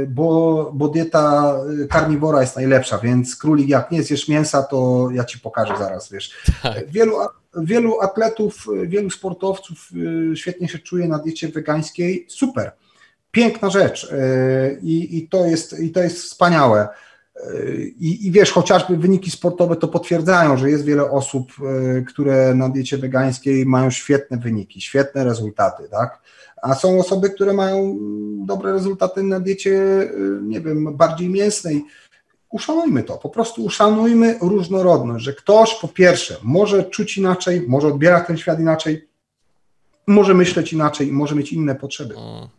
[0.02, 1.56] y, bo, bo dieta
[1.90, 6.32] karniwora jest najlepsza, więc królik jak nie zjesz mięsa, to ja ci pokażę zaraz, wiesz.
[6.64, 6.90] Tak.
[6.90, 7.16] Wielu,
[7.56, 9.90] wielu atletów, wielu sportowców
[10.32, 12.72] y, świetnie się czuje na diecie wegańskiej, super,
[13.32, 14.12] piękna rzecz
[14.82, 16.88] i, i, to, jest, i to jest wspaniałe.
[18.00, 21.52] I, I wiesz, chociażby wyniki sportowe to potwierdzają, że jest wiele osób,
[22.08, 26.22] które na diecie wegańskiej mają świetne wyniki, świetne rezultaty, tak?
[26.62, 27.98] A są osoby, które mają
[28.46, 31.86] dobre rezultaty na diecie, y, nie wiem, bardziej mięsnej.
[32.50, 38.28] Uszanujmy to, po prostu uszanujmy różnorodność, że ktoś po pierwsze może czuć inaczej, może odbierać
[38.28, 39.08] ten świat inaczej,
[40.08, 42.16] może myśleć inaczej, może mieć inne potrzeby.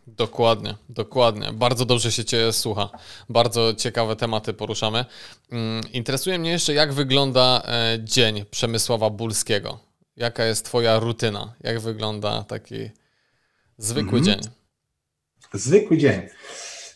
[0.07, 1.53] Dokładnie, dokładnie.
[1.53, 2.89] Bardzo dobrze się Cię słucha.
[3.29, 5.05] Bardzo ciekawe tematy poruszamy.
[5.51, 9.79] Mm, interesuje mnie jeszcze, jak wygląda e, dzień Przemysława Bulskiego.
[10.17, 11.53] Jaka jest Twoja rutyna?
[11.61, 12.89] Jak wygląda taki
[13.79, 14.23] Zwykły mhm.
[14.23, 14.51] dzień.
[15.53, 16.21] Zwykły dzień.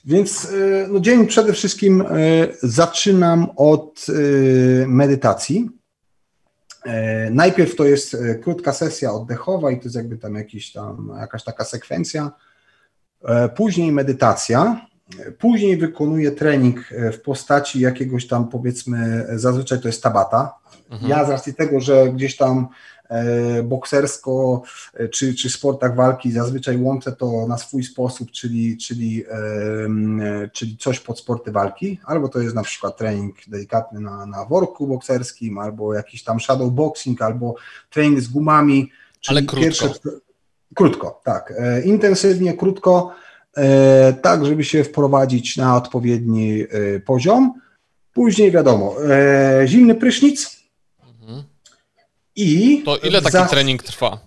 [0.06, 5.70] Więc y, no, dzień przede wszystkim y, zaczynam od y, medytacji.
[7.32, 11.64] Najpierw to jest krótka sesja oddechowa i to jest jakby tam, jakiś tam jakaś taka
[11.66, 12.32] sekwencja.
[13.56, 14.86] Później medytacja.
[15.40, 20.56] Później wykonuję trening w postaci jakiegoś tam powiedzmy, zazwyczaj to jest tabata.
[20.90, 21.12] Mhm.
[21.12, 22.93] Ja z racji tego, że gdzieś tam E,
[23.64, 24.62] boksersko
[24.94, 29.24] e, czy, czy sportach walki zazwyczaj łączę to na swój sposób, czyli, czyli,
[30.54, 34.88] czyli coś pod sporty walki, albo to jest na przykład trening delikatny na, na worku
[34.88, 37.56] bokserskim, albo jakiś tam shadow boxing, albo
[37.90, 38.92] trening z gumami.
[39.28, 39.64] Ale krótko.
[39.64, 39.90] Pierwsze,
[40.76, 41.54] krótko, tak.
[41.58, 43.16] E, intensywnie, krótko,
[44.22, 46.64] tak, żeby się wprowadzić na odpowiedni
[47.06, 47.54] poziom.
[48.14, 48.96] Później wiadomo,
[49.66, 50.53] zimny prysznic,
[52.36, 53.46] i to ile taki za...
[53.46, 54.20] trening trwa?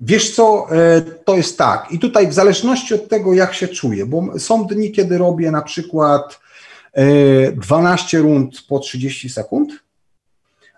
[0.00, 1.92] Wiesz co, e, to jest tak.
[1.92, 5.62] I tutaj w zależności od tego, jak się czuję, bo są dni, kiedy robię na
[5.62, 6.40] przykład
[7.56, 9.72] 12 e, rund po 30 sekund,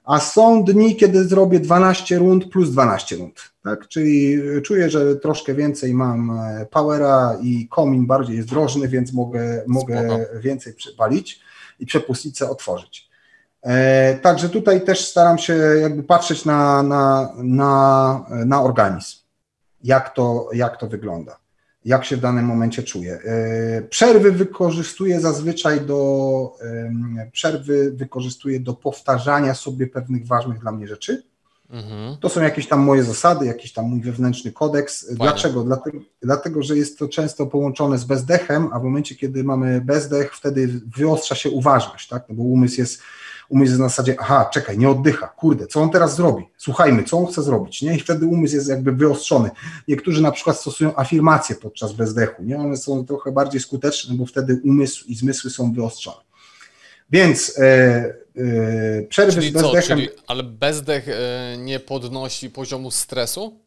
[0.05, 3.41] a są dni, kiedy zrobię 12 rund plus 12 rund.
[3.65, 3.89] Tak?
[3.89, 9.65] Czyli czuję, że troszkę więcej mam e, powera i komin bardziej jest drożny, więc mogę,
[9.67, 11.41] mogę więcej przypalić
[11.81, 13.08] i przepustnicę otworzyć.
[13.63, 19.19] E, także tutaj też staram się jakby patrzeć na, na, na, na organizm,
[19.85, 21.39] jak to, jak to wygląda,
[21.85, 23.19] jak się w danym momencie czuję.
[23.25, 26.53] E, przerwy wykorzystuję zazwyczaj do
[27.33, 31.23] przerwy wykorzystuję do powtarzania sobie pewnych ważnych dla mnie rzeczy.
[31.71, 32.17] Mhm.
[32.17, 35.05] To są jakieś tam moje zasady, jakiś tam mój wewnętrzny kodeks.
[35.05, 35.19] Fajne.
[35.19, 35.65] Dlaczego?
[35.65, 40.35] Dlatego, dlatego, że jest to często połączone z bezdechem, a w momencie, kiedy mamy bezdech,
[40.35, 42.25] wtedy wyostrza się uważność, tak?
[42.29, 43.03] No bo umysł jest
[43.49, 46.45] umysł jest na zasadzie, aha, czekaj, nie oddycha, kurde, co on teraz zrobi?
[46.57, 47.97] Słuchajmy, co on chce zrobić, nie?
[47.97, 49.51] I wtedy umysł jest jakby wyostrzony.
[49.89, 52.57] Niektórzy na przykład stosują afirmacje podczas bezdechu, nie?
[52.59, 56.29] One są trochę bardziej skuteczne, bo wtedy umysł i zmysły są wyostrzone.
[57.11, 57.65] Więc e,
[58.37, 59.99] e, przerwy czyli z bezdechem...
[59.99, 63.61] Co, czyli, ale bezdech e, nie podnosi poziomu stresu?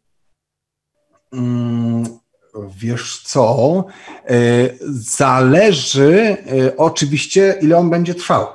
[1.34, 2.20] Mm,
[2.78, 3.86] wiesz co,
[4.26, 4.36] e,
[4.90, 6.38] zależy
[6.68, 8.48] e, oczywiście, ile on będzie trwał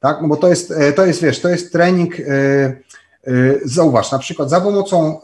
[0.00, 0.22] tak?
[0.22, 2.74] No bo to jest, e, to jest, wiesz, to jest trening, e, e,
[3.64, 5.20] zauważ, na przykład za pomocą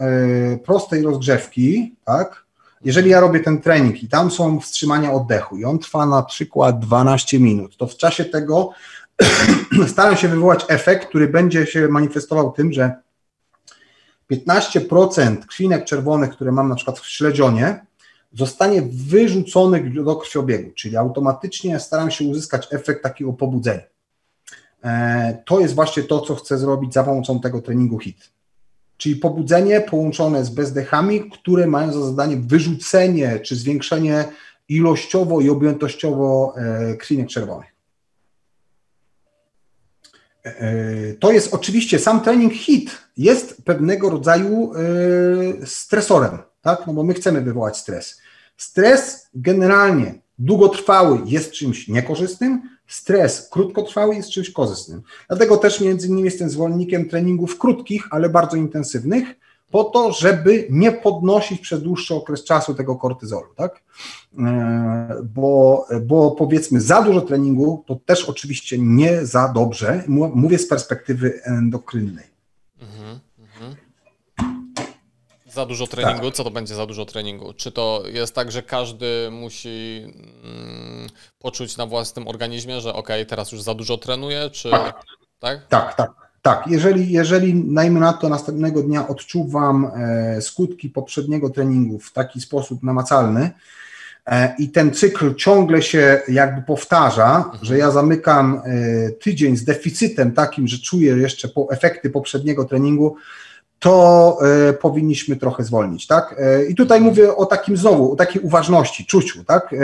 [0.64, 2.44] prostej rozgrzewki, tak?
[2.84, 6.78] Jeżeli ja robię ten trening i tam są wstrzymania oddechu i on trwa na przykład
[6.78, 8.70] 12 minut, to w czasie tego
[9.92, 12.92] staram się wywołać efekt, który będzie się manifestował tym, że
[14.32, 17.86] 15% krwinek czerwonych, które mam na przykład w śledzionie,
[18.32, 23.93] zostanie wyrzucony do krwiobiegu, czyli automatycznie staram się uzyskać efekt takiego pobudzenia.
[24.84, 28.30] E, to jest właśnie to, co chcę zrobić za pomocą tego treningu HIT.
[28.96, 34.24] Czyli pobudzenie połączone z bezdechami, które mają za zadanie wyrzucenie czy zwiększenie
[34.68, 37.74] ilościowo i objętościowo e, krwinek czerwonych.
[40.44, 40.72] E,
[41.14, 44.72] to jest oczywiście sam trening HIT jest pewnego rodzaju
[45.64, 46.86] stresorem, tak?
[46.86, 48.20] No bo my chcemy wywołać stres.
[48.56, 55.02] Stres generalnie długotrwały jest czymś niekorzystnym, stres krótkotrwały jest czymś korzystnym.
[55.28, 59.34] Dlatego też między innymi jestem zwolennikiem treningów krótkich, ale bardzo intensywnych,
[59.70, 63.82] po to, żeby nie podnosić przez dłuższy okres czasu tego kortyzolu, tak?
[64.38, 70.04] E, bo, bo powiedzmy za dużo treningu to też oczywiście nie za dobrze,
[70.34, 72.33] mówię z perspektywy endokrynnej.
[75.54, 76.24] Za dużo treningu?
[76.24, 76.34] Tak.
[76.34, 77.52] Co to będzie za dużo treningu?
[77.52, 80.06] Czy to jest tak, że każdy musi
[80.44, 81.08] mm,
[81.38, 85.04] poczuć na własnym organizmie, że ok, teraz już za dużo trenuje, czy tak?
[85.40, 85.94] Tak, tak.
[85.94, 86.10] tak.
[86.42, 86.66] tak.
[86.66, 92.82] Jeżeli, jeżeli najmniej na to następnego dnia odczuwam e, skutki poprzedniego treningu w taki sposób
[92.82, 93.50] namacalny,
[94.26, 97.64] e, i ten cykl ciągle się jakby powtarza, mhm.
[97.64, 103.16] że ja zamykam e, tydzień z deficytem takim, że czuję jeszcze po efekty poprzedniego treningu,
[103.84, 104.38] to
[104.68, 106.34] e, powinniśmy trochę zwolnić, tak?
[106.38, 109.74] E, I tutaj mówię o takim znowu, o takiej uważności, czuciu, tak?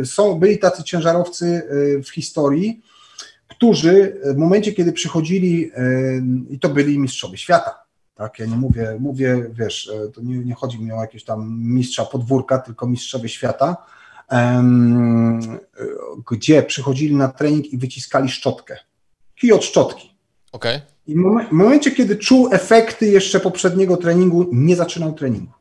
[0.00, 1.62] E, są, byli tacy ciężarowcy
[2.04, 2.80] w historii,
[3.48, 5.70] którzy w momencie, kiedy przychodzili,
[6.50, 7.84] i to byli mistrzowie świata,
[8.14, 8.38] tak?
[8.38, 12.58] Ja nie mówię, mówię, wiesz, to nie, nie chodzi mi o jakiegoś tam mistrza podwórka,
[12.58, 13.76] tylko mistrzowie świata,
[16.30, 18.76] gdzie przychodzili na trening i wyciskali szczotkę,
[19.36, 20.09] kij od szczotki.
[20.52, 20.80] Okay.
[21.06, 25.52] I w momencie, kiedy czuł efekty jeszcze poprzedniego treningu, nie zaczynał treningu.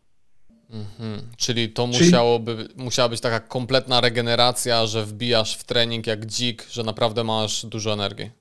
[0.69, 1.21] Mhm.
[1.37, 2.05] Czyli to Czyli...
[2.05, 7.65] musiałoby, musiała być taka kompletna regeneracja, że wbijasz w trening jak dzik, że naprawdę masz
[7.65, 8.31] dużo energii.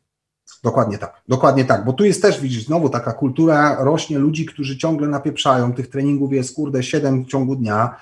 [0.63, 4.79] Dokładnie tak, dokładnie tak, bo tu jest też, widzisz, znowu taka kultura rośnie ludzi, którzy
[4.79, 7.97] ciągle napieprzają, tych treningów jest, kurde, 7 w ciągu dnia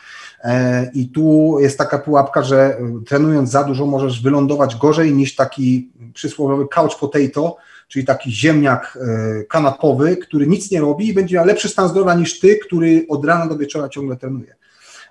[0.44, 5.34] e, i tu jest taka pułapka, że e, trenując za dużo możesz wylądować gorzej niż
[5.34, 7.56] taki przysłowiowy couch potato,
[7.88, 12.14] czyli taki ziemniak e, kanapowy, który nic nie robi i będzie miał lepszy stan zdrowia
[12.14, 14.56] niż ty, który od rana do wieczora ciągle trenuje.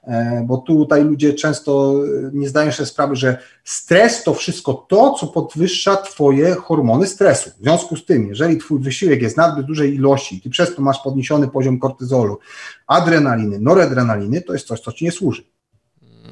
[0.04, 1.96] E, bo tutaj ludzie często
[2.28, 7.50] e, nie zdają sobie sprawy, że stres to wszystko to, co podwyższa twoje hormony stresu.
[7.50, 11.00] W związku z tym, jeżeli twój wysiłek jest nadbyt dużej ilości, ty przez to masz
[11.04, 12.40] podniesiony poziom kortyzolu,
[12.88, 15.44] adrenaliny, noradrenaliny, to jest coś, co ci nie służy.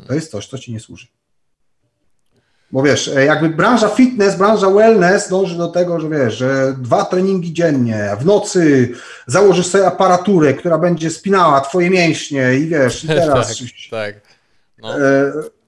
[0.07, 1.07] To jest coś, co ci nie służy.
[2.73, 7.05] Bo wiesz, e, jakby branża fitness, branża wellness dąży do tego, że wiesz, że dwa
[7.05, 8.89] treningi dziennie, w nocy
[9.27, 13.47] założysz sobie aparaturę, która będzie spinała twoje mięśnie i wiesz, i teraz...
[13.57, 14.15] tak, tak.
[14.81, 14.95] No.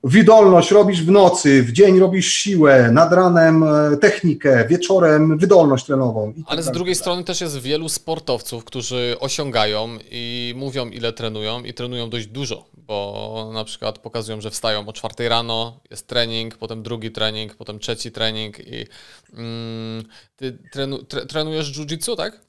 [0.06, 6.34] Wydolność robisz w nocy, w dzień robisz siłę, nad ranem e, technikę, wieczorem wydolność trenową.
[6.34, 11.64] Tak Ale z drugiej strony też jest wielu sportowców, którzy osiągają i mówią ile trenują
[11.64, 16.58] i trenują dość dużo, bo na przykład pokazują, że wstają o czwartej rano, jest trening,
[16.58, 18.86] potem drugi trening, potem trzeci trening i
[19.34, 20.04] mm,
[20.36, 22.40] ty trenu, tre, trenujesz jiu-jitsu, tak?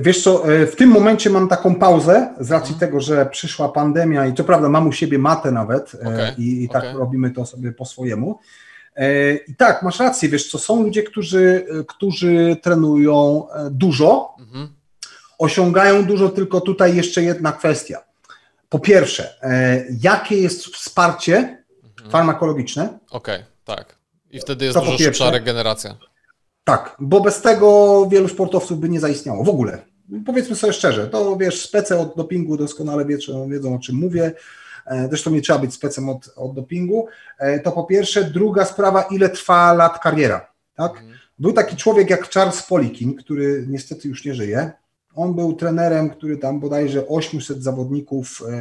[0.00, 2.80] Wiesz co, e, w tym momencie mam taką pauzę z racji mhm.
[2.80, 6.34] tego, że przyszła pandemia i co prawda mam u siebie matę nawet e, okay.
[6.38, 6.98] i, i, tak okay.
[6.98, 8.38] robimy to sobie po swojemu.
[8.96, 14.68] E, I tak, masz rację, wiesz co, są ludzie, którzy, którzy trenują dużo, mhm.
[15.38, 18.04] osiągają dużo, tylko tutaj jeszcze jedna kwestia.
[18.68, 19.34] Po pierwsze,
[20.00, 22.10] jakie jest wsparcie mhm.
[22.10, 22.98] farmakologiczne?
[23.10, 23.96] Okej, okay, tak.
[24.30, 25.96] I wtedy jest to dużo szybsza regeneracja.
[26.64, 29.78] Tak, bo bez tego wielu sportowców by nie zaistniało w ogóle.
[30.26, 34.32] Powiedzmy sobie szczerze, to wiesz, spece od dopingu doskonale wiedzą, wiedzą o czym mówię.
[34.86, 37.06] E, zresztą nie trzeba być specem od, od dopingu.
[37.38, 38.24] E, to po pierwsze.
[38.24, 40.52] Druga sprawa, ile trwa lat kariera.
[40.74, 40.92] Tak?
[40.92, 41.12] Mhm.
[41.38, 44.72] Był taki człowiek jak Charles Polikin, który niestety już nie żyje.
[45.14, 48.52] On był trenerem, który tam bodajże 800 zawodników e,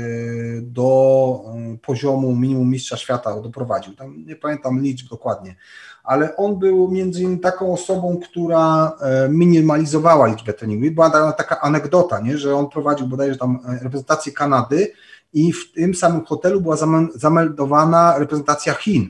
[0.62, 1.46] do
[1.82, 3.96] poziomu minimum mistrza świata doprowadził.
[3.96, 5.56] Tam nie pamiętam liczb dokładnie
[6.04, 10.86] ale on był między innymi taką osobą, która e, minimalizowała liczbę treningów.
[10.86, 14.94] I była taka anegdota, nie, że on prowadził bodajże tam e, reprezentację Kanady
[15.34, 16.78] i w tym samym hotelu była
[17.16, 19.10] zameldowana reprezentacja Chin.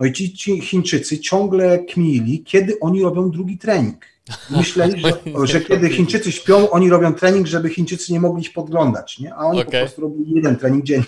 [0.00, 4.13] No i ci, ci Chińczycy ciągle kmili, kiedy oni robią drugi trening.
[4.50, 9.18] Myśleli, że, że, kiedy Chińczycy śpią, oni robią trening, żeby Chińczycy nie mogli ich podglądać,
[9.18, 9.34] nie?
[9.34, 9.70] a oni okay.
[9.70, 11.04] po prostu robili jeden trening dziennie.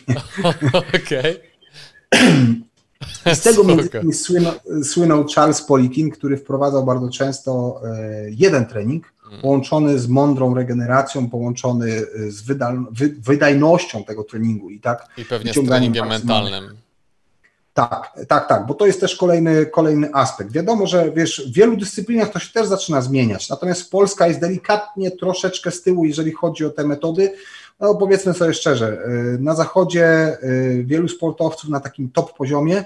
[0.94, 1.40] Okej.
[3.34, 4.52] z tego między innymi słynął,
[4.84, 9.40] słynął Charles Polikin, który wprowadzał bardzo często e, jeden trening, mm.
[9.40, 12.43] połączony z mądrą regeneracją, połączony y, z
[13.18, 15.09] wydajnością tego treningu i tak.
[15.18, 16.86] I pewnie z treningiem mentalnym.
[17.77, 20.53] Tak, tak, tak, bo to jest też kolejny, kolejny aspekt.
[20.53, 25.11] Wiadomo, że wiesz, w wielu dyscyplinach to się też zaczyna zmieniać, natomiast Polska jest delikatnie
[25.11, 27.32] troszeczkę z tyłu, jeżeli chodzi o te metody.
[27.81, 28.98] No powiedzmy sobie szczerze,
[29.35, 32.85] y, na zachodzie y, wielu sportowców na takim top poziomie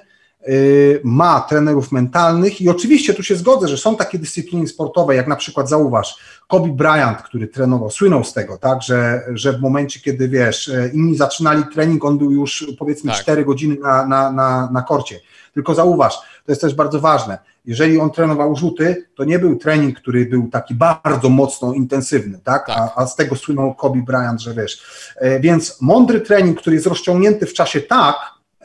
[1.04, 5.36] ma trenerów mentalnych i oczywiście tu się zgodzę, że są takie dyscypliny sportowe, jak na
[5.36, 6.18] przykład zauważ
[6.48, 11.16] Kobe Bryant, który trenował, słynął z tego, tak, że, że w momencie, kiedy wiesz, inni
[11.16, 13.20] zaczynali trening, on był już powiedzmy tak.
[13.20, 15.20] 4 godziny na, na, na, na korcie.
[15.54, 20.00] Tylko zauważ, to jest też bardzo ważne, jeżeli on trenował rzuty, to nie był trening,
[20.00, 22.66] który był taki bardzo mocno intensywny, tak?
[22.66, 22.78] tak.
[22.78, 24.82] A, a, z tego słynął Kobe Bryant, że wiesz.
[25.16, 28.16] E, więc mądry trening, który jest rozciągnięty w czasie tak,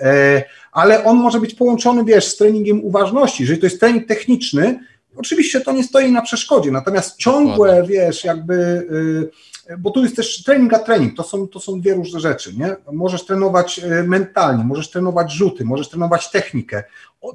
[0.01, 0.43] e,
[0.75, 3.43] ale on może być połączony, wiesz, z treningiem uważności.
[3.43, 4.79] Jeżeli to jest trening techniczny,
[5.17, 10.43] oczywiście to nie stoi na przeszkodzie, natomiast ciągłe, wiesz, jakby y, bo tu jest też
[10.43, 12.75] trening a trening, to są, to są dwie różne rzeczy, nie?
[12.91, 16.83] Możesz trenować e, mentalnie, możesz trenować rzuty, możesz trenować technikę,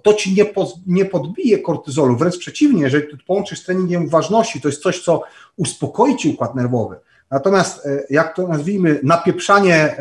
[0.03, 4.61] to ci nie, po, nie podbije kortyzolu, wręcz przeciwnie, jeżeli tu połączysz z treningiem ważności,
[4.61, 5.23] to jest coś, co
[5.57, 6.97] uspokoi ci układ nerwowy.
[7.31, 9.99] Natomiast, e, jak to nazwijmy, napieprzanie e,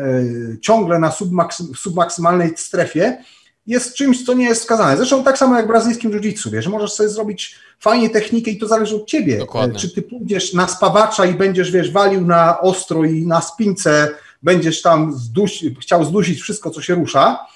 [0.60, 3.24] ciągle na submaksy, submaksymalnej strefie,
[3.66, 4.96] jest czymś, co nie jest wskazane.
[4.96, 8.68] Zresztą tak samo jak w brazylijskim jiu-jitsu, wiesz, możesz sobie zrobić fajnie technikę i to
[8.68, 9.38] zależy od ciebie.
[9.38, 9.78] Dokładnie.
[9.78, 14.08] Czy ty pójdziesz na spawacza i będziesz, wiesz, walił na ostro i na spince
[14.42, 17.46] będziesz tam zdusi, chciał zdusić wszystko, co się rusza,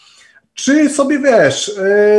[0.55, 1.73] czy sobie wiesz,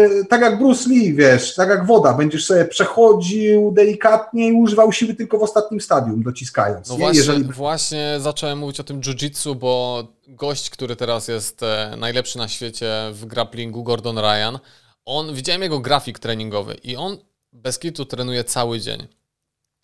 [0.09, 4.91] yy, tak jak Bruce Lee, wiesz, tak jak woda, będziesz sobie przechodził delikatnie i używał
[4.91, 6.89] siły tylko w ostatnim stadium, dociskając.
[6.89, 7.43] No właśnie, Jeżeli...
[7.43, 12.91] właśnie zacząłem mówić o tym jiu-jitsu, bo gość, który teraz jest e, najlepszy na świecie
[13.11, 14.59] w grapplingu, Gordon Ryan,
[15.05, 17.17] on, widziałem jego grafik treningowy i on
[17.53, 19.07] bez kitu trenuje cały dzień.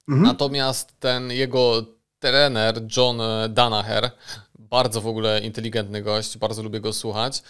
[0.09, 0.27] Mhm.
[0.27, 1.85] Natomiast ten jego
[2.19, 4.11] trener, John Danaher,
[4.59, 7.43] bardzo w ogóle inteligentny gość, bardzo lubię go słuchać,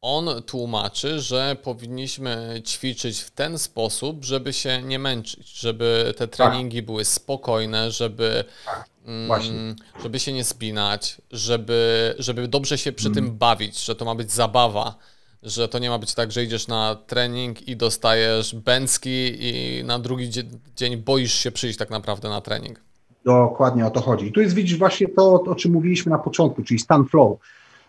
[0.00, 6.36] on tłumaczy, że powinniśmy ćwiczyć w ten sposób, żeby się nie męczyć, żeby te tak.
[6.36, 13.08] treningi były spokojne, żeby, tak, mm, żeby się nie spinać, żeby, żeby dobrze się przy
[13.08, 13.14] mm.
[13.14, 14.94] tym bawić, że to ma być zabawa,
[15.42, 19.98] że to nie ma być tak, że idziesz na trening i dostajesz bęcki i na
[19.98, 20.30] drugi
[20.76, 22.80] dzień boisz się przyjść tak naprawdę na trening.
[23.24, 24.26] Dokładnie o to chodzi.
[24.26, 27.38] I tu jest widzisz właśnie to, o czym mówiliśmy na początku, czyli stan flow,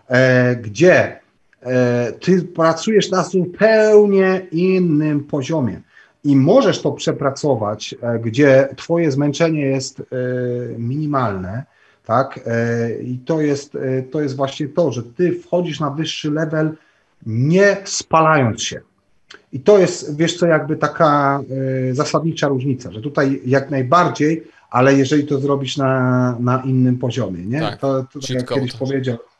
[0.08, 1.20] e, gdzie
[2.20, 5.82] ty pracujesz na zupełnie innym poziomie
[6.24, 10.04] i możesz to przepracować, e, gdzie twoje zmęczenie jest e,
[10.78, 11.64] minimalne,
[12.06, 12.40] tak?
[13.04, 13.78] I to jest,
[14.12, 16.72] to jest właśnie to, że ty wchodzisz na wyższy level
[17.26, 18.82] nie spalając się.
[19.54, 21.42] I to jest, wiesz co, jakby taka
[21.92, 27.60] zasadnicza różnica, że tutaj jak najbardziej, ale jeżeli to zrobisz na, na innym poziomie, nie?
[27.60, 29.39] Tak, to, to tak jak kiedyś powiedział, E, e,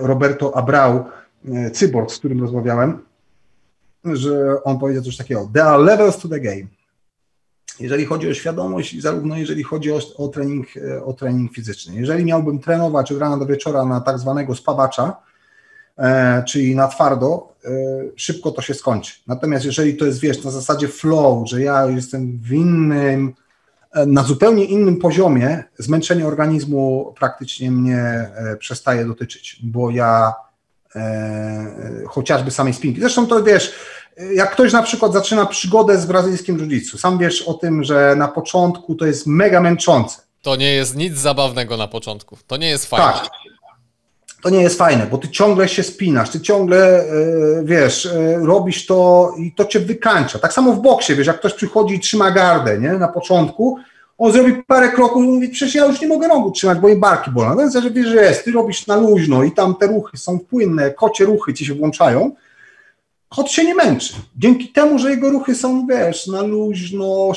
[0.00, 1.04] Roberto Abrau,
[1.48, 2.98] e, cyborg, z którym rozmawiałem,
[4.04, 6.66] że on powiedział coś takiego, there are levels to the game.
[7.80, 10.66] Jeżeli chodzi o świadomość, zarówno jeżeli chodzi o, o, trening,
[11.04, 11.94] o trening fizyczny.
[11.94, 15.16] Jeżeli miałbym trenować od rana do wieczora na tak zwanego spawacza,
[15.98, 17.70] e, czyli na twardo, e,
[18.16, 19.14] szybko to się skończy.
[19.26, 23.34] Natomiast jeżeli to jest, wiesz, na zasadzie flow, że ja jestem w innym
[24.06, 30.32] na zupełnie innym poziomie zmęczenie organizmu praktycznie mnie e, przestaje dotyczyć, bo ja
[30.96, 33.00] e, chociażby samej spinki.
[33.00, 33.74] Zresztą to wiesz,
[34.34, 38.28] jak ktoś na przykład zaczyna przygodę z brazylijskim jiu-jitsu, sam wiesz o tym, że na
[38.28, 40.22] początku to jest mega męczące.
[40.42, 42.36] To nie jest nic zabawnego na początku.
[42.46, 43.12] To nie jest fajne.
[43.12, 43.30] Tak
[44.44, 47.04] to nie jest fajne, bo ty ciągle się spinasz, ty ciągle, e,
[47.64, 50.38] wiesz, e, robisz to i to cię wykańcza.
[50.38, 53.78] Tak samo w boksie, wiesz, jak ktoś przychodzi i trzyma gardę, nie, na początku,
[54.18, 56.98] on zrobi parę kroków i mówi, przecież ja już nie mogę nogu trzymać, bo jej
[56.98, 57.56] barki bolą.
[57.56, 60.90] Więc że wiesz, że jest, ty robisz na luźno i tam te ruchy są płynne,
[60.90, 62.34] kocie ruchy ci się włączają,
[63.28, 64.14] kot się nie męczy.
[64.36, 67.34] Dzięki temu, że jego ruchy są, wiesz, na luźno,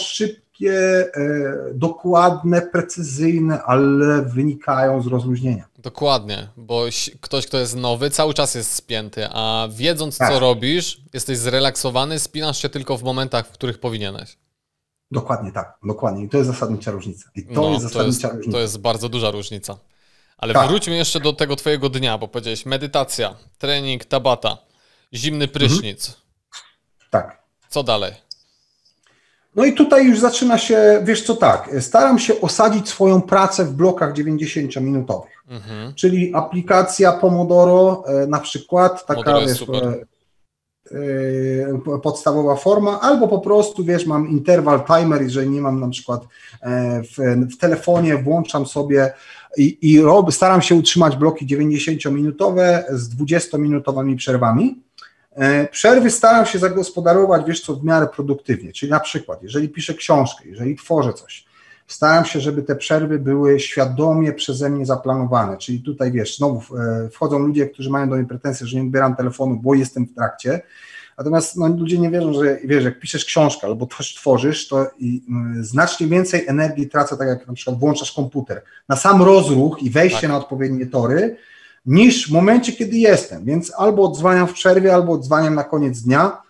[0.57, 5.67] szybkie, e, dokładne, precyzyjne, ale wynikają z rozluźnienia.
[5.79, 6.85] Dokładnie, bo
[7.21, 10.33] ktoś, kto jest nowy, cały czas jest spięty, a wiedząc, tak.
[10.33, 14.37] co robisz, jesteś zrelaksowany, spinasz się tylko w momentach, w których powinieneś.
[15.11, 16.23] Dokładnie tak, dokładnie.
[16.23, 17.29] I to jest zasadnicza różnica.
[17.35, 18.51] I to no, jest zasadnicza to jest, różnica.
[18.51, 19.77] To jest bardzo duża różnica.
[20.37, 20.69] Ale tak.
[20.69, 24.57] wróćmy jeszcze do tego twojego dnia, bo powiedziałeś medytacja, trening, tabata,
[25.13, 26.07] zimny prysznic.
[26.07, 26.21] Mhm.
[27.09, 27.43] Tak.
[27.69, 28.26] Co dalej?
[29.57, 33.73] No i tutaj już zaczyna się, wiesz co, tak, staram się osadzić swoją pracę w
[33.73, 35.37] blokach 90-minutowych.
[35.47, 35.93] Mhm.
[35.93, 39.65] Czyli aplikacja Pomodoro e, na przykład, taka wiesz,
[40.91, 46.21] yy, podstawowa forma, albo po prostu, wiesz, mam interwał, timer, jeżeli nie mam na przykład
[46.61, 47.17] e, w,
[47.53, 49.13] w telefonie, włączam sobie
[49.57, 54.86] i, i rob, staram się utrzymać bloki 90-minutowe z 20-minutowymi przerwami.
[55.37, 59.93] E, przerwy staram się zagospodarować, wiesz co, w miarę produktywnie, czyli na przykład, jeżeli piszę
[59.93, 61.45] książkę, jeżeli tworzę coś,
[61.87, 67.09] staram się, żeby te przerwy były świadomie przeze mnie zaplanowane, czyli tutaj, wiesz, znowu e,
[67.09, 70.61] wchodzą ludzie, którzy mają do mnie pretensje, że nie odbieram telefonu, bo jestem w trakcie,
[71.17, 75.21] Natomiast no, ludzie nie wierzą, że wiesz, jak piszesz książkę albo coś tworzysz, to i,
[75.59, 79.89] y, znacznie więcej energii tracę, tak jak na przykład włączasz komputer, na sam rozruch i
[79.89, 80.29] wejście tak.
[80.29, 81.37] na odpowiednie tory,
[81.87, 83.45] niż w momencie, kiedy jestem.
[83.45, 86.41] Więc albo odzwaniam w przerwie, albo odzwaniam na koniec dnia,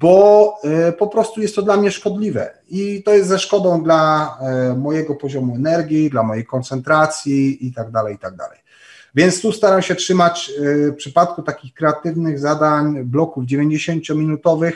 [0.00, 0.54] bo
[0.88, 2.50] y, po prostu jest to dla mnie szkodliwe.
[2.68, 4.34] I to jest ze szkodą dla
[4.72, 8.58] y, mojego poziomu energii, dla mojej koncentracji i tak dalej, i tak dalej.
[9.14, 14.72] Więc tu staram się trzymać y, w przypadku takich kreatywnych zadań bloków 90-minutowych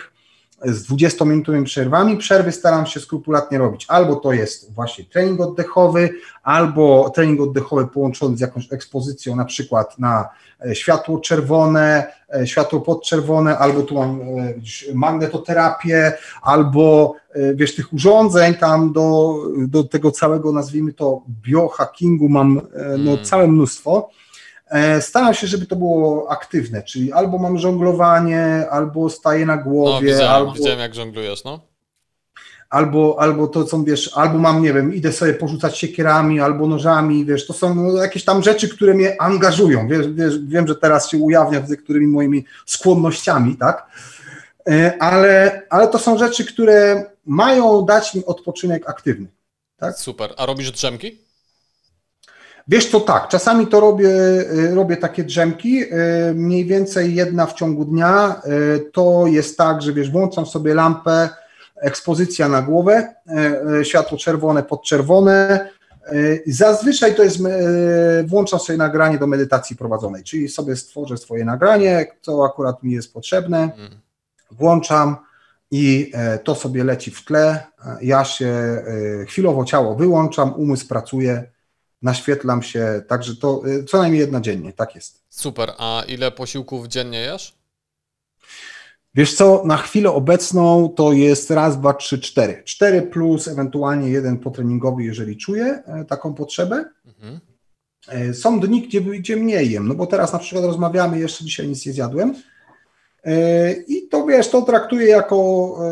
[0.65, 2.17] z 20-minutowymi przerwami.
[2.17, 3.85] Przerwy staram się skrupulatnie robić.
[3.89, 6.11] Albo to jest właśnie trening oddechowy,
[6.43, 10.29] albo trening oddechowy połączony z jakąś ekspozycją, na przykład na
[10.67, 14.55] e, światło czerwone, e, światło podczerwone, albo tu mam e,
[14.95, 16.13] magnetoterapię,
[16.43, 17.15] albo
[17.55, 19.35] wiesz, tych urządzeń tam do,
[19.69, 22.61] do tego całego, nazwijmy to biohackingu mam
[22.99, 23.25] no, mm.
[23.25, 24.11] całe mnóstwo.
[24.71, 30.07] E, staram się, żeby to było aktywne, czyli albo mam żonglowanie, albo staję na głowie.
[30.07, 31.61] No, widziałem, albo, widziałem jak żonglujesz, no.
[32.71, 37.25] Albo, albo to, co wiesz, albo mam, nie wiem, idę sobie porzucać siekierami, albo nożami,
[37.25, 41.11] wiesz, to są no, jakieś tam rzeczy, które mnie angażują, wiesz, wiesz, wiem, że teraz
[41.11, 43.87] się ujawnia z którymi moimi skłonnościami, tak,
[44.69, 49.27] e, ale, ale to są rzeczy, które mają dać mi odpoczynek aktywny,
[49.77, 49.99] tak.
[49.99, 51.26] Super, a robisz drzemki?
[52.69, 55.89] Wiesz co, tak, czasami to robię, y, robię takie drzemki, y,
[56.35, 58.43] mniej więcej jedna w ciągu dnia.
[58.47, 61.29] Y, to jest tak, że wiesz, włączam sobie lampę,
[61.77, 63.15] ekspozycja na głowę,
[63.83, 65.69] światło czerwone, podczerwone.
[66.47, 67.39] Zazwyczaj to jest,
[68.27, 73.13] włączam sobie nagranie do medytacji prowadzonej, czyli sobie stworzę swoje nagranie, co akurat mi jest
[73.13, 73.91] potrzebne, mhm.
[74.51, 75.17] włączam
[75.71, 76.13] i
[76.45, 77.67] to sobie leci w tle.
[78.01, 78.83] Ja się
[79.29, 81.45] chwilowo ciało wyłączam, umysł pracuje
[82.07, 85.23] naświetlam się, także to y, co najmniej jedna dziennie, tak jest.
[85.31, 87.57] Super, a ile posiłków dziennie jesz?
[89.15, 92.63] Wiesz co, na chwilę obecną to jest raz, dwa, trzy, cztery.
[92.65, 96.85] Cztery plus ewentualnie jeden potreningowy, jeżeli czuję e, taką potrzebę.
[97.07, 97.41] Mhm.
[98.09, 101.69] E, są dni, gdzie, gdzie mniej jem, no bo teraz na przykład rozmawiamy, jeszcze dzisiaj
[101.69, 102.35] nic nie zjadłem,
[103.89, 105.37] I to wiesz, to traktuję jako,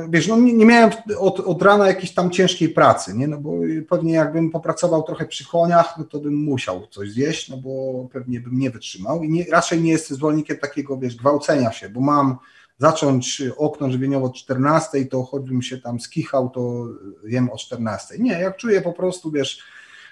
[0.04, 3.28] e, wiesz, no nie, nie miałem od, od, rana jakiejś tam ciężkiej pracy, nie?
[3.28, 3.52] No bo
[3.88, 8.40] pewnie jakbym popracował trochę przy koniach, no to bym musiał coś zjeść, no bo pewnie
[8.40, 12.36] bym nie wytrzymał i nie, raczej nie jestem zwolennikiem takiego, wiesz, gwałcenia się, bo mam
[12.78, 16.86] zacząć okno żywieniowe od 14, to choćbym się tam skichał, to
[17.24, 18.18] jem o 14.
[18.18, 19.62] Nie, jak czuję po prostu, wiesz,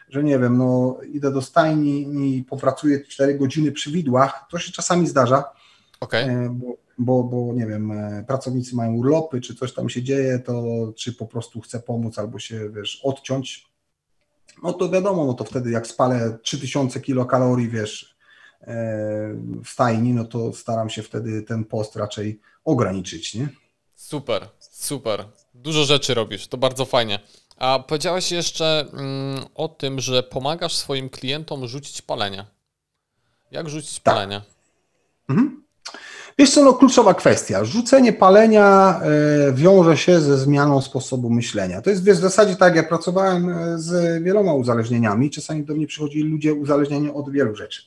[0.08, 2.00] że nie wiem, no idę do stajni
[2.38, 5.44] i popracuję 4 godziny przy widłach, to się czasami zdarza,
[6.00, 6.20] okay.
[6.20, 10.38] E, bo, bo, bo nie wiem, e, pracownicy mają urlopy, czy coś tam się dzieje,
[10.38, 10.62] to
[10.96, 13.72] czy po prostu chcę pomóc albo się, wiesz, odciąć,
[14.62, 18.16] no to wiadomo, no to wtedy jak spalę 3000 kilokalorii, wiesz,
[18.60, 18.74] e,
[19.64, 23.48] w stajni, no to staram się wtedy ten post raczej ograniczyć, nie?
[23.94, 25.24] Super, super.
[25.54, 27.18] Dużo rzeczy robisz, to bardzo fajnie.
[27.56, 32.46] A powiedziałeś jeszcze mm, o tym, że pomagasz swoim klientom rzucić palenie.
[33.50, 34.14] Jak rzucić tak.
[34.14, 34.40] palenie?
[35.28, 35.62] Mhm.
[36.38, 37.64] Wiesz co, no kluczowa kwestia.
[37.64, 39.00] Rzucenie palenia
[39.48, 41.82] e, wiąże się ze zmianą sposobu myślenia.
[41.82, 46.30] To jest w zasadzie tak, ja pracowałem e, z wieloma uzależnieniami, czasami do mnie przychodzili
[46.30, 47.82] ludzie uzależnieni od wielu rzeczy.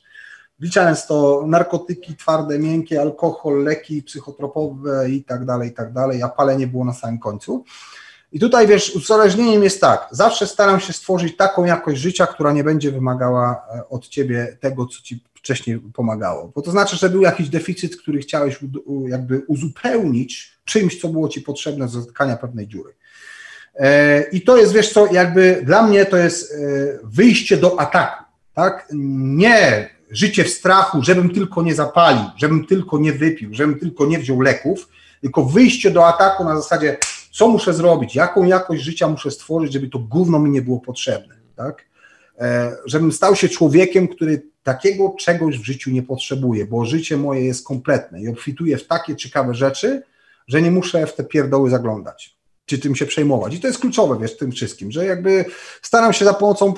[0.60, 6.28] Wliczając to narkotyki twarde, miękkie, alkohol, leki psychotropowe i tak dalej, i tak dalej, a
[6.28, 7.64] palenie było na samym końcu.
[8.32, 12.64] I tutaj wiesz, uzależnieniem jest tak, zawsze staram się stworzyć taką jakość życia, która nie
[12.64, 16.52] będzie wymagała e, od ciebie tego, co ci wcześniej pomagało.
[16.54, 18.58] Bo to znaczy, że był jakiś deficyt, który chciałeś
[19.08, 22.92] jakby uzupełnić czymś, co było ci potrzebne do zatkania pewnej dziury.
[23.74, 26.56] E, I to jest, wiesz co, jakby dla mnie to jest e,
[27.04, 28.24] wyjście do ataku,
[28.54, 28.88] tak?
[28.92, 34.18] Nie życie w strachu, żebym tylko nie zapalił, żebym tylko nie wypił, żebym tylko nie
[34.18, 34.88] wziął leków,
[35.20, 36.96] tylko wyjście do ataku na zasadzie,
[37.32, 41.34] co muszę zrobić, jaką jakość życia muszę stworzyć, żeby to gówno mi nie było potrzebne,
[41.56, 41.84] tak?
[42.38, 47.44] E, żebym stał się człowiekiem, który takiego czegoś w życiu nie potrzebuję, bo życie moje
[47.44, 50.02] jest kompletne i obfituję w takie ciekawe rzeczy,
[50.48, 52.36] że nie muszę w te pierdoły zaglądać,
[52.66, 53.54] czy tym się przejmować.
[53.54, 55.44] I to jest kluczowe, wiesz, w tym wszystkim, że jakby
[55.82, 56.74] staram się za pomocą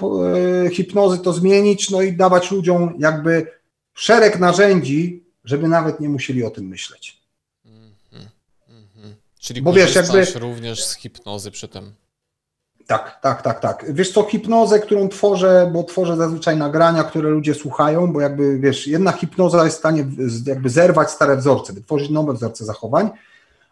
[0.66, 3.46] e, hipnozy to zmienić, no i dawać ludziom jakby
[3.94, 7.18] szereg narzędzi, żeby nawet nie musieli o tym myśleć.
[8.12, 9.14] Mhm.
[9.40, 11.92] Czyli Bo wiesz, jakby również z hipnozy przy tym.
[12.88, 13.84] Tak, tak, tak, tak.
[13.88, 18.86] Wiesz co, hipnozę, którą tworzę, bo tworzę zazwyczaj nagrania, które ludzie słuchają, bo jakby, wiesz,
[18.86, 20.06] jedna hipnoza jest w stanie
[20.46, 23.10] jakby zerwać stare wzorce, wytworzyć nowe wzorce zachowań,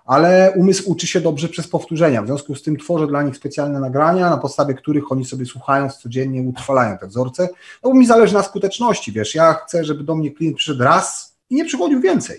[0.05, 2.23] ale umysł uczy się dobrze przez powtórzenia.
[2.23, 5.97] W związku z tym tworzę dla nich specjalne nagrania, na podstawie których oni sobie słuchając
[5.97, 7.49] codziennie utrwalają te wzorce,
[7.85, 11.37] no bo mi zależy na skuteczności, wiesz, ja chcę, żeby do mnie klient przyszedł raz
[11.51, 12.39] i nie przychodził więcej,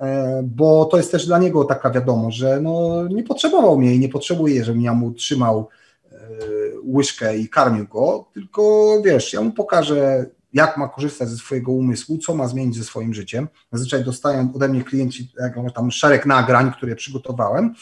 [0.00, 3.98] e, bo to jest też dla niego taka wiadomość, że no, nie potrzebował mnie i
[3.98, 5.68] nie potrzebuje, żebym ja mu trzymał
[6.94, 12.18] łyżkę i karmił go, tylko wiesz, ja mu pokażę jak ma korzystać ze swojego umysłu,
[12.18, 13.48] co ma zmienić ze swoim życiem.
[13.72, 15.32] Zazwyczaj dostają ode mnie klienci
[15.74, 17.74] tam szereg nagrań, które przygotowałem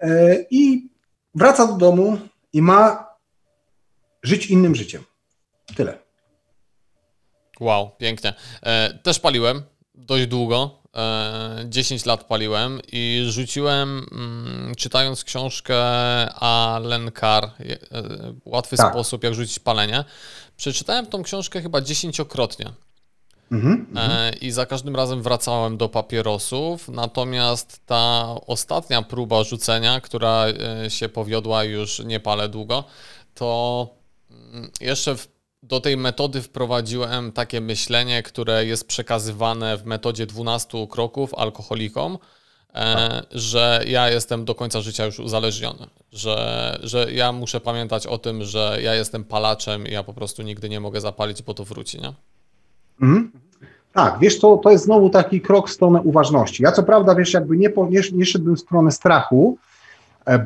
[0.00, 0.90] e, i
[1.34, 2.18] wraca do domu
[2.52, 3.08] i ma
[4.22, 5.02] żyć innym życiem.
[5.76, 5.98] Tyle.
[7.60, 8.34] Wow, pięknie.
[8.62, 9.62] E, też paliłem
[9.94, 10.77] dość długo.
[11.64, 15.76] 10 lat paliłem i rzuciłem, mm, czytając książkę
[16.34, 17.50] Allen Carr,
[18.44, 18.92] Łatwy tak.
[18.92, 20.04] sposób, jak rzucić palenie.
[20.56, 22.72] Przeczytałem tą książkę chyba dziesięciokrotnie.
[23.96, 30.90] E, I za każdym razem wracałem do papierosów, natomiast ta ostatnia próba rzucenia, która e,
[30.90, 32.84] się powiodła już nie palę długo,
[33.34, 33.88] to
[34.30, 35.28] mm, jeszcze w,
[35.62, 42.18] do tej metody wprowadziłem takie myślenie, które jest przekazywane w metodzie 12 kroków alkoholikom,
[42.74, 48.18] E, że ja jestem do końca życia już uzależniony, że, że ja muszę pamiętać o
[48.18, 51.64] tym, że ja jestem palaczem i ja po prostu nigdy nie mogę zapalić, bo to
[51.64, 52.12] wróci, nie?
[53.02, 53.30] Mhm.
[53.92, 56.62] Tak, wiesz, to, to jest znowu taki krok w stronę uważności.
[56.62, 59.58] Ja co prawda, wiesz, jakby nie, nie, nie szedłbym w stronę strachu,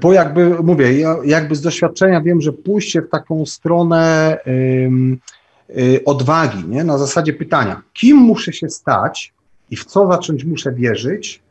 [0.00, 6.68] bo jakby, mówię, ja jakby z doświadczenia wiem, że pójście w taką stronę y, odwagi,
[6.68, 6.84] nie?
[6.84, 9.32] na zasadzie pytania, kim muszę się stać
[9.70, 11.42] i w co zacząć muszę wierzyć,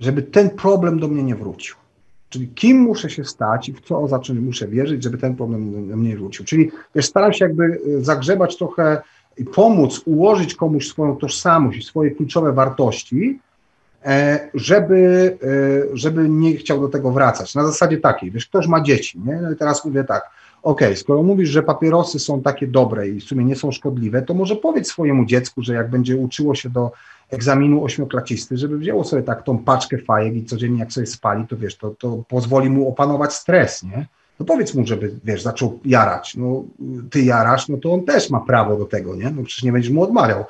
[0.00, 1.76] żeby ten problem do mnie nie wrócił.
[2.28, 5.96] Czyli kim muszę się stać i w co zacząć muszę wierzyć, żeby ten problem do
[5.96, 6.44] mnie nie wrócił.
[6.44, 9.02] Czyli wiesz, staram się jakby e, zagrzebać trochę
[9.38, 13.43] i pomóc, ułożyć komuś swoją tożsamość i swoje kluczowe wartości, e,
[14.54, 17.54] żeby, e, żeby nie chciał do tego wracać.
[17.54, 19.36] Na zasadzie takiej, wiesz, ktoś ma dzieci, nie?
[19.42, 20.30] No i teraz mówię tak,
[20.62, 24.34] ok, skoro mówisz, że papierosy są takie dobre i w sumie nie są szkodliwe, to
[24.34, 26.92] może powiedz swojemu dziecku, że jak będzie uczyło się do
[27.30, 31.56] egzaminu ośmioklacisty, żeby wzięło sobie tak tą paczkę fajek i codziennie jak sobie spali, to
[31.56, 34.06] wiesz, to, to pozwoli mu opanować stres, nie?
[34.40, 36.36] No powiedz mu, żeby, wiesz, zaczął jarać.
[36.36, 36.64] No
[37.10, 39.30] ty jarasz, no to on też ma prawo do tego, nie?
[39.30, 40.44] No przecież nie będziesz mu odmawiał.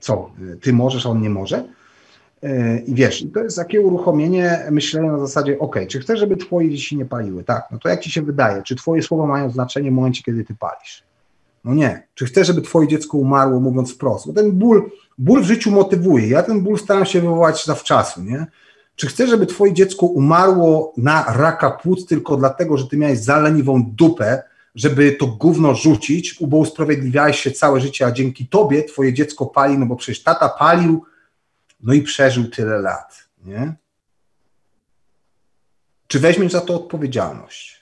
[0.00, 0.30] Co,
[0.60, 1.64] ty możesz, a on nie może?
[2.42, 6.70] E, I wiesz, to jest takie uruchomienie myślenia na zasadzie, ok, czy chcesz, żeby twoje
[6.70, 7.44] dzieci nie paliły?
[7.44, 10.44] Tak, no to jak ci się wydaje, czy twoje słowa mają znaczenie w momencie, kiedy
[10.44, 11.02] ty palisz?
[11.64, 12.02] No nie.
[12.14, 14.26] Czy chcesz, żeby twoje dziecko umarło, mówiąc wprost?
[14.26, 16.28] Bo ten ból, ból w życiu motywuje.
[16.28, 18.46] Ja ten ból staram się wywołać zawczasu, nie?
[18.96, 23.84] Czy chcesz, żeby twoje dziecko umarło na raka płuc tylko dlatego, że ty miałeś zaleniwą
[23.84, 24.42] dupę,
[24.74, 29.78] żeby to gówno rzucić, bo usprawiedliwiałeś się całe życie, a dzięki tobie twoje dziecko pali,
[29.78, 31.04] no bo przecież tata palił,
[31.80, 33.74] no i przeżył tyle lat, nie?
[36.06, 37.78] Czy weźmiesz za to odpowiedzialność?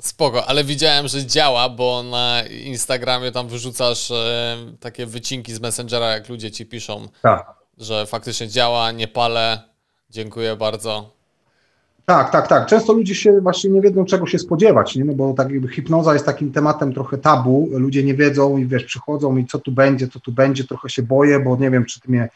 [0.00, 6.10] Spoko, ale widziałem, że działa, bo na Instagramie tam wyrzucasz e, takie wycinki z Messengera,
[6.10, 7.54] jak ludzie ci piszą, tak.
[7.78, 9.62] że faktycznie działa, nie palę,
[10.10, 11.21] dziękuję bardzo.
[12.06, 12.66] Tak, tak, tak.
[12.66, 15.04] Często ludzie się właśnie nie wiedzą, czego się spodziewać, nie?
[15.04, 18.84] No bo tak jakby hipnoza jest takim tematem trochę tabu, ludzie nie wiedzą i wiesz,
[18.84, 22.00] przychodzą i co tu będzie, co tu będzie, trochę się boję, bo nie wiem, czy
[22.00, 22.28] ty mnie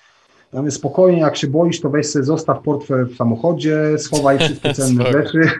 [0.52, 4.74] ja mówię, spokojnie, jak się boisz, to weź sobie, zostaw portfel w samochodzie, schowaj wszystkie
[4.78, 5.50] cenne rzeczy,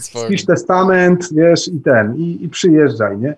[0.02, 3.34] spisz testament, wiesz, i ten, i, i przyjeżdżaj, nie?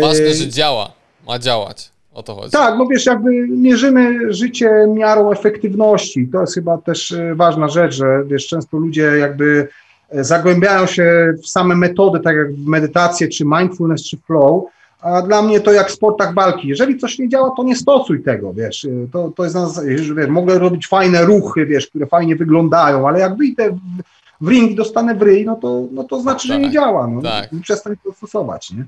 [0.00, 0.92] Ważne, że działa,
[1.26, 1.91] ma działać.
[2.14, 2.50] O to chodzi.
[2.50, 6.28] Tak, no wiesz, jakby mierzymy życie miarą efektywności.
[6.32, 9.68] To jest chyba też e, ważna rzecz, że wiesz, często ludzie jakby
[10.10, 14.64] e, zagłębiają się w same metody, tak jak w medytację, czy mindfulness, czy flow,
[15.00, 16.68] a dla mnie to jak w sportach walki.
[16.68, 18.86] Jeżeli coś nie działa, to nie stosuj tego, wiesz.
[19.12, 19.56] To, to jest
[19.96, 23.78] że wiesz, mogę robić fajne ruchy, wiesz, które fajnie wyglądają, ale jak wyjdę w,
[24.40, 26.74] w ring i dostanę w ryj, no to, no to znaczy, tak, że nie tak,
[26.74, 27.06] działa.
[27.06, 27.50] No, tak.
[27.62, 28.84] Przestań to stosować, nie?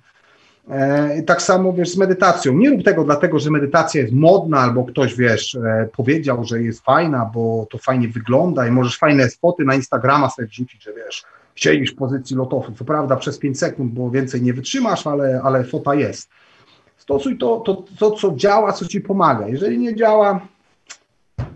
[0.70, 2.53] E, tak samo wiesz z medytacją.
[2.53, 6.81] Nie rób tego dlatego, że medytacja jest modna, albo ktoś wiesz, e, powiedział, że jest
[6.81, 11.24] fajna, bo to fajnie wygląda i możesz fajne spoty na Instagrama sobie wrzucić, że wiesz,
[11.55, 12.73] siedzisz w pozycji lotowy.
[12.78, 16.28] Co prawda przez 5 sekund, bo więcej nie wytrzymasz, ale, ale fota jest.
[16.97, 19.49] Stosuj to, to, to, co działa, co ci pomaga.
[19.49, 20.41] Jeżeli nie działa,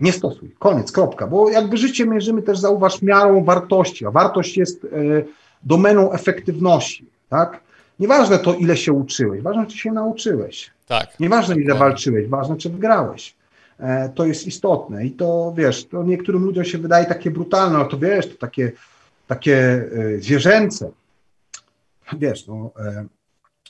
[0.01, 0.55] nie stosuj.
[0.59, 1.27] Koniec, kropka.
[1.27, 5.25] Bo jakby życie mierzymy też, zauważ, miarą wartości, a wartość jest y,
[5.63, 7.68] domeną efektywności, tak?
[7.99, 10.71] Nieważne to, ile się uczyłeś, ważne, czy się nauczyłeś.
[10.87, 11.19] Tak.
[11.19, 13.35] Nieważne, ile walczyłeś, ważne, czy wygrałeś.
[13.79, 15.05] e, to jest istotne.
[15.05, 18.71] I to wiesz, to niektórym ludziom się wydaje takie brutalne, ale to wiesz, to takie,
[19.27, 20.91] takie e, zwierzęce.
[22.17, 23.05] Wiesz, no, e,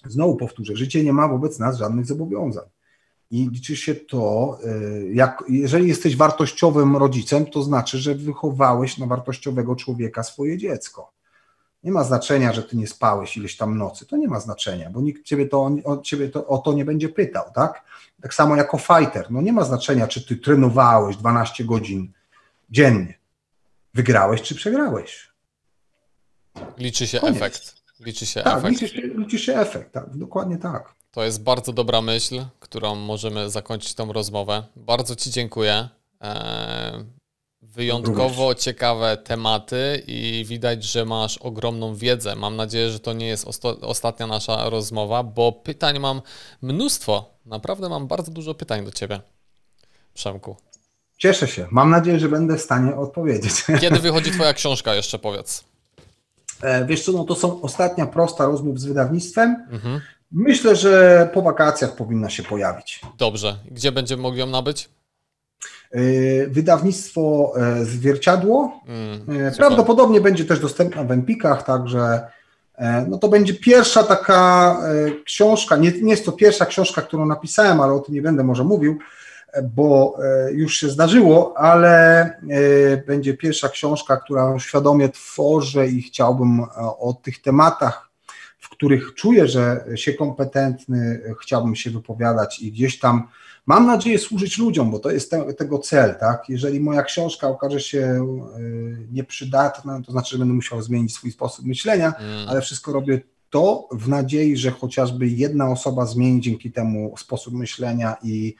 [0.05, 2.65] znowu powtórzę, życie nie ma wobec nas żadnych zobowiązań.
[3.31, 4.57] I liczy się to,
[5.13, 11.11] jak, jeżeli jesteś wartościowym rodzicem, to znaczy, że wychowałeś na wartościowego człowieka swoje dziecko.
[11.83, 14.05] Nie ma znaczenia, że ty nie spałeś ileś tam nocy.
[14.05, 17.09] To nie ma znaczenia, bo nikt ciebie, to, o, ciebie to, o to nie będzie
[17.09, 17.83] pytał, tak?
[18.21, 19.31] Tak samo jako fighter.
[19.31, 22.11] No nie ma znaczenia, czy ty trenowałeś 12 godzin
[22.69, 23.13] dziennie.
[23.93, 25.29] Wygrałeś czy przegrałeś.
[26.77, 27.35] Liczy się Koniec.
[27.35, 27.75] efekt.
[27.99, 28.81] Liczy się tak, efekt.
[28.81, 30.93] Liczy się, liczy się efekt, tak, dokładnie tak.
[31.11, 34.63] To jest bardzo dobra myśl, którą możemy zakończyć tą rozmowę.
[34.75, 35.89] Bardzo Ci dziękuję.
[36.21, 37.05] Eee,
[37.61, 42.35] wyjątkowo ciekawe tematy i widać, że masz ogromną wiedzę.
[42.35, 43.45] Mam nadzieję, że to nie jest
[43.81, 46.21] ostatnia nasza rozmowa, bo pytań mam
[46.61, 47.29] mnóstwo.
[47.45, 49.21] Naprawdę mam bardzo dużo pytań do Ciebie,
[50.13, 50.55] Przemku.
[51.17, 51.67] Cieszę się.
[51.71, 53.53] Mam nadzieję, że będę w stanie odpowiedzieć.
[53.81, 55.63] Kiedy wychodzi Twoja książka, jeszcze powiedz?
[56.61, 59.67] E, wiesz co, no to są ostatnia prosta rozmów z wydawnictwem.
[59.71, 60.01] Mhm.
[60.31, 63.01] Myślę, że po wakacjach powinna się pojawić.
[63.17, 63.57] Dobrze.
[63.71, 64.89] Gdzie będziemy mogli ją nabyć?
[65.91, 68.81] E, wydawnictwo e, Zwierciadło.
[68.87, 72.21] Mm, Prawdopodobnie będzie też dostępna w Empikach, także
[73.07, 74.77] no to będzie pierwsza taka
[75.25, 78.63] książka, nie, nie jest to pierwsza książka, którą napisałem, ale o tym nie będę może
[78.63, 78.97] mówił,
[79.63, 80.17] bo
[80.51, 82.33] już się zdarzyło, ale
[83.07, 86.61] będzie pierwsza książka, która świadomie tworzę i chciałbym
[86.99, 88.09] o tych tematach,
[88.59, 93.27] w których czuję, że się kompetentny, chciałbym się wypowiadać i gdzieś tam
[93.69, 96.49] Mam nadzieję służyć ludziom, bo to jest te, tego cel, tak?
[96.49, 97.99] Jeżeli moja książka okaże się
[98.59, 102.49] y, nieprzydatna, to znaczy, że będę musiał zmienić swój sposób myślenia, mm.
[102.49, 108.15] ale wszystko robię to w nadziei, że chociażby jedna osoba zmieni dzięki temu sposób myślenia
[108.23, 108.55] i,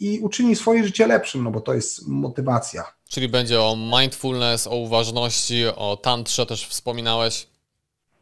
[0.00, 2.84] i uczyni swoje życie lepszym, no bo to jest motywacja.
[3.08, 7.46] Czyli będzie o mindfulness, o uważności, o tantrze też wspominałeś?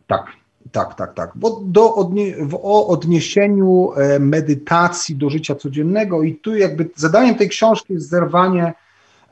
[0.06, 0.26] Tak,
[0.72, 1.30] tak, tak, tak.
[1.34, 7.48] Bo do odnie o odniesieniu e, medytacji do życia codziennego i tu jakby zadaniem tej
[7.48, 8.72] książki jest zerwanie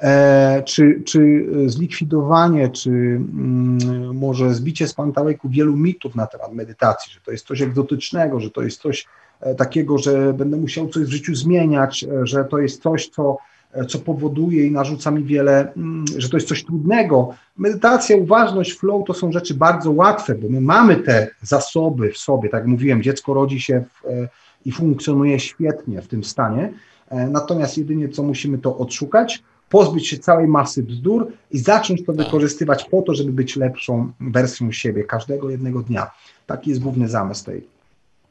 [0.01, 7.13] e, czy, czy zlikwidowanie, czy mm, może zbicie z pantałejku wielu mitów na temat medytacji,
[7.13, 9.07] że to jest coś egzotycznego, że to jest coś
[9.41, 13.37] e, takiego, że będę musiał coś w życiu zmieniać, że to jest coś, co
[13.85, 17.35] co powoduje i narzuca mi wiele, mm, że to jest coś trudnego.
[17.57, 22.49] Medytacja, uważność, flow to są rzeczy bardzo łatwe, bo my mamy te zasoby w sobie,
[22.49, 24.29] tak jak mówiłem, dziecko rodzi się w, e,
[24.65, 26.73] i funkcjonuje świetnie w tym stanie,
[27.09, 32.13] e, natomiast jedynie co musimy to odszukać, pozbyć się całej masy bzdur i zacząć to
[32.13, 36.11] wykorzystywać po to, żeby być lepszą wersją siebie każdego jednego dnia.
[36.47, 37.76] Taki jest główny zamysł tej,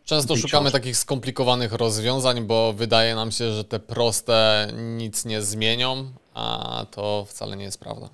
[0.05, 4.67] Często szukamy takich skomplikowanych rozwiązań, bo wydaje nam się, że te proste
[4.97, 8.09] nic nie zmienią, a to wcale nie jest prawda.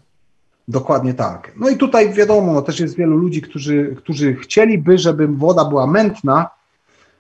[0.68, 1.52] Dokładnie tak.
[1.60, 5.88] No i tutaj wiadomo, no też jest wielu ludzi, którzy, którzy chcieliby, żeby woda była
[5.88, 6.50] mętna,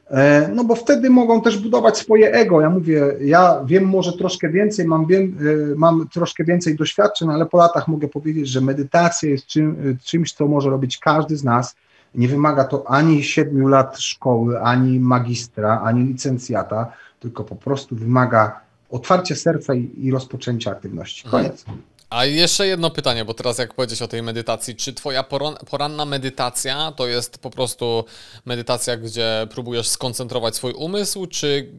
[0.09, 2.61] e, no bo wtedy mogą też budować swoje ego.
[2.61, 5.37] Ja mówię, ja wiem może troszkę więcej, mam, wiem,
[5.71, 10.33] e, mam troszkę więcej doświadczeń, ale po latach mogę powiedzieć, że medytacja jest czym, czymś,
[10.33, 11.75] co może robić każdy z nas
[12.15, 18.59] nie wymaga to ani siedmiu lat szkoły, ani magistra, ani licencjata, tylko po prostu wymaga
[18.89, 21.25] otwarcia serca i, i rozpoczęcia aktywności.
[21.25, 21.43] Mhm.
[21.43, 21.65] Koniec.
[22.09, 25.23] A jeszcze jedno pytanie, bo teraz jak powiedzieć o tej medytacji, czy twoja
[25.69, 28.05] poranna medytacja to jest po prostu
[28.45, 31.71] medytacja, gdzie próbujesz skoncentrować swój umysł, czy,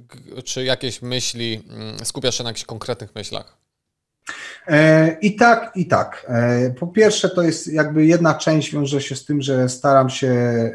[0.44, 3.56] czy jakieś myśli, mm, skupiasz się na jakichś konkretnych myślach?
[4.66, 6.26] E, I tak, i tak.
[6.28, 10.28] E, po pierwsze, to jest jakby jedna część wiąże się z tym, że staram się
[10.28, 10.74] e,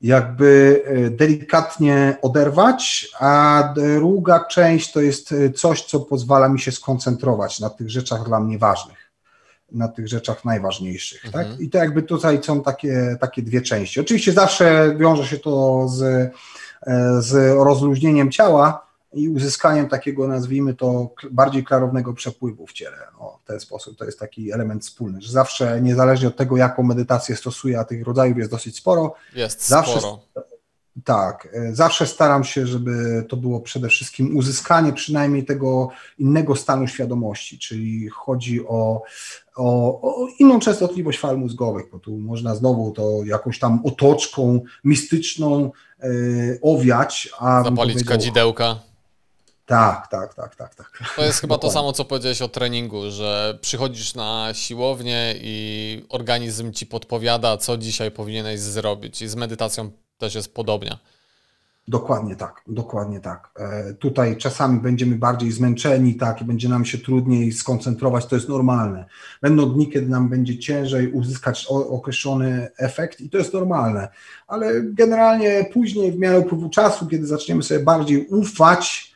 [0.00, 7.70] jakby delikatnie oderwać, a druga część to jest coś, co pozwala mi się skoncentrować na
[7.70, 9.12] tych rzeczach dla mnie ważnych,
[9.72, 11.22] na tych rzeczach najważniejszych.
[11.22, 11.34] Tak?
[11.34, 11.50] Mhm.
[11.52, 11.60] Tak?
[11.60, 14.00] I to jakby tutaj są takie, takie dwie części.
[14.00, 16.32] Oczywiście zawsze wiąże się to z,
[17.18, 22.96] z rozluźnieniem ciała, i uzyskaniem takiego, nazwijmy to, bardziej klarownego przepływu w ciele.
[23.20, 26.82] No, w ten sposób to jest taki element wspólny, że zawsze, niezależnie od tego, jaką
[26.82, 29.14] medytację stosuję, a tych rodzajów jest dosyć sporo.
[29.34, 30.20] Jest zawsze, sporo.
[31.04, 36.86] Tak, e, zawsze staram się, żeby to było przede wszystkim uzyskanie przynajmniej tego innego stanu
[36.86, 39.02] świadomości, czyli chodzi o,
[39.56, 45.70] o, o inną częstotliwość fal mózgowych, bo tu można znowu to jakąś tam otoczką mistyczną
[46.02, 47.28] yy, owiać.
[47.38, 48.91] A Zapalić kadzidełka.
[49.66, 51.02] Tak, tak, tak, tak, tak.
[51.16, 56.72] To jest chyba to samo, co powiedziałeś o treningu, że przychodzisz na siłownię i organizm
[56.72, 59.22] ci podpowiada, co dzisiaj powinieneś zrobić.
[59.22, 60.98] I z medytacją też jest podobnie.
[61.88, 63.50] Dokładnie tak, dokładnie tak.
[63.58, 68.48] E, tutaj czasami będziemy bardziej zmęczeni, tak, i będzie nam się trudniej skoncentrować, to jest
[68.48, 69.04] normalne.
[69.40, 74.08] Będą dni, kiedy nam będzie ciężej uzyskać określony efekt i to jest normalne,
[74.46, 79.11] ale generalnie później w miarę upływu czasu, kiedy zaczniemy sobie bardziej ufać,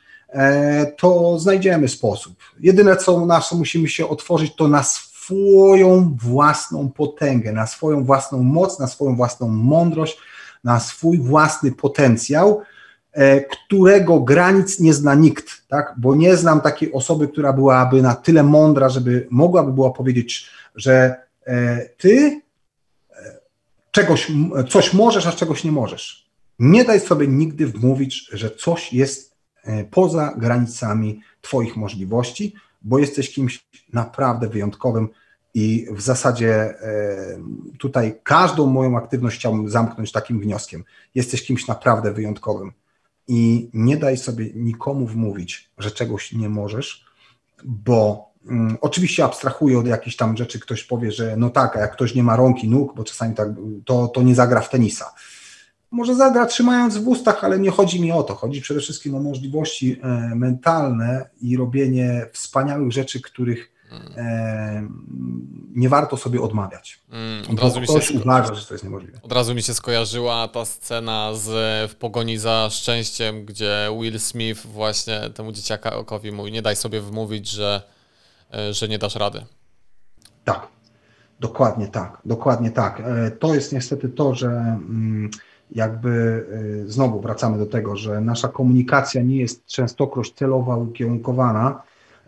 [0.96, 2.34] to znajdziemy sposób.
[2.60, 8.78] Jedyne, co nas musimy się otworzyć, to na swoją własną potęgę, na swoją własną moc,
[8.78, 10.18] na swoją własną mądrość,
[10.64, 12.62] na swój własny potencjał,
[13.12, 15.94] e, którego granic nie zna nikt, tak?
[15.98, 21.16] bo nie znam takiej osoby, która byłaby na tyle mądra, żeby mogłaby była powiedzieć, że
[21.46, 22.40] e, ty
[23.10, 23.38] e,
[23.90, 24.32] czegoś,
[24.68, 26.26] coś możesz, a czegoś nie możesz.
[26.58, 29.35] Nie daj sobie nigdy wmówić, że coś jest
[29.90, 35.08] poza granicami Twoich możliwości, bo jesteś kimś naprawdę wyjątkowym,
[35.56, 36.76] i w zasadzie e,
[37.78, 40.84] tutaj każdą moją aktywność chciałbym zamknąć takim wnioskiem.
[41.14, 42.72] Jesteś kimś naprawdę wyjątkowym
[43.28, 47.04] i nie daj sobie nikomu wmówić, że czegoś nie możesz,
[47.64, 51.92] bo um, oczywiście abstrahuję od jakichś tam rzeczy, ktoś powie, że no tak, a jak
[51.92, 53.48] ktoś nie ma rąk i nóg, bo czasami tak,
[53.84, 55.14] to, to nie zagra w tenisa.
[55.96, 58.34] Może zagra trzymając w ustach, ale nie chodzi mi o to.
[58.34, 63.72] Chodzi przede wszystkim o możliwości e, mentalne i robienie wspaniałych rzeczy, których
[64.16, 64.88] e,
[65.74, 67.00] nie warto sobie odmawiać.
[67.10, 69.18] Mm, od razu mi się uważa, że to jest niemożliwe.
[69.22, 71.50] Od razu mi się skojarzyła ta scena z
[71.90, 77.48] W pogoni za szczęściem, gdzie Will Smith właśnie temu dzieciakowi mówi, nie daj sobie wmówić,
[77.48, 77.82] że,
[78.54, 79.44] e, że nie dasz rady.
[80.44, 80.68] Tak,
[81.40, 83.02] dokładnie tak, dokładnie tak.
[83.38, 85.30] To jest niestety to, że mm,
[85.70, 86.44] jakby
[86.84, 91.82] e, znowu wracamy do tego, że nasza komunikacja nie jest częstokroć celowa, ukierunkowana,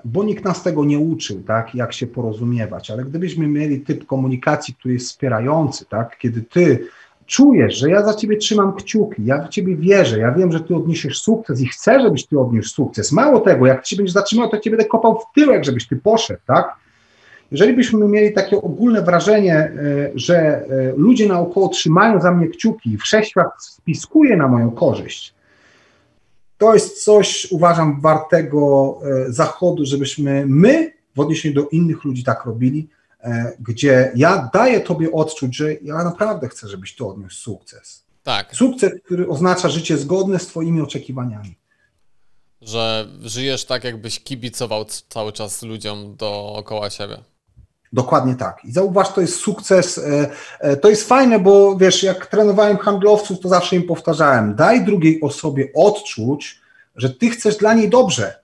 [0.05, 4.74] bo nikt nas tego nie uczył, tak, jak się porozumiewać, ale gdybyśmy mieli typ komunikacji,
[4.74, 6.89] który jest wspierający, tak, kiedy ty
[7.27, 10.77] czujesz, że ja za ciebie trzymam kciuki, ja w ciebie wierzę, ja wiem, że ty
[10.77, 13.12] odniesiesz sukces i chcę, żebyś ty odniósł sukces.
[13.12, 15.97] Mało tego, jak ty się będziesz zatrzymał, to cię będę kopał w tyłek, żebyś ty
[15.97, 16.77] poszedł, tak?
[17.50, 19.72] Jeżeli byśmy mieli takie ogólne wrażenie, e,
[20.14, 20.66] że e,
[20.96, 25.34] ludzie naokoło trzymają za mnie kciuki, wszechświat spiskuje na moją korzyść,
[26.58, 32.44] to jest coś, uważam, wartego e, zachodu, żebyśmy my w odniesieniu do innych ludzi tak
[32.44, 32.88] robili,
[33.60, 38.04] gdzie ja daję Tobie odczuć, że ja naprawdę chcę, żebyś Ty odniósł sukces.
[38.22, 38.56] Tak.
[38.56, 41.54] Sukces, który oznacza życie zgodne z Twoimi oczekiwaniami.
[42.60, 47.18] Że żyjesz tak, jakbyś kibicował cały czas ludziom dookoła siebie.
[47.93, 48.65] Dokładnie tak.
[48.65, 50.01] I zauważ, to jest sukces.
[50.60, 55.20] E, to jest fajne, bo wiesz, jak trenowałem handlowców, to zawsze im powtarzałem: daj drugiej
[55.20, 56.60] osobie odczuć,
[56.97, 58.35] że ty chcesz dla niej dobrze.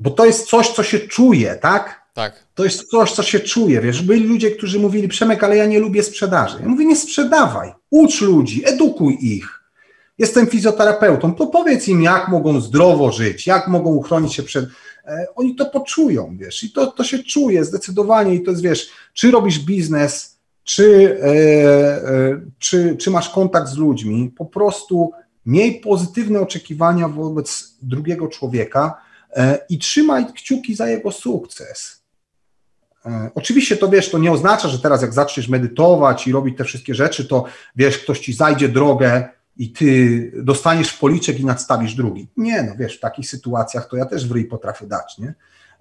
[0.00, 2.02] Bo to jest coś, co się czuje, tak?
[2.14, 2.44] Tak.
[2.54, 3.80] To jest coś, co się czuje.
[3.80, 6.58] Wiesz, byli ludzie, którzy mówili: Przemek, ale ja nie lubię sprzedaży.
[6.60, 9.58] Ja mówię: Nie sprzedawaj, ucz ludzi, edukuj ich.
[10.18, 14.97] Jestem fizjoterapeutą, to powiedz im, jak mogą zdrowo żyć, jak mogą uchronić się przed E,
[15.34, 19.30] oni to poczują, wiesz, i to, to się czuje zdecydowanie i to jest, wiesz, czy
[19.30, 25.12] robisz biznes, czy, e, e, czy, czy masz kontakt z ludźmi, po prostu
[25.46, 29.00] miej pozytywne oczekiwania wobec drugiego człowieka
[29.36, 32.02] e, i trzymaj kciuki za jego sukces.
[33.06, 36.64] E, oczywiście to wiesz, to nie oznacza, że teraz jak zaczniesz medytować i robić te
[36.64, 37.44] wszystkie rzeczy, to
[37.76, 39.28] wiesz, ktoś ci zajdzie drogę
[39.58, 42.28] i ty dostaniesz policzek i nadstawisz drugi.
[42.36, 45.34] Nie, no wiesz, w takich sytuacjach to ja też w ryj potrafię dać, nie?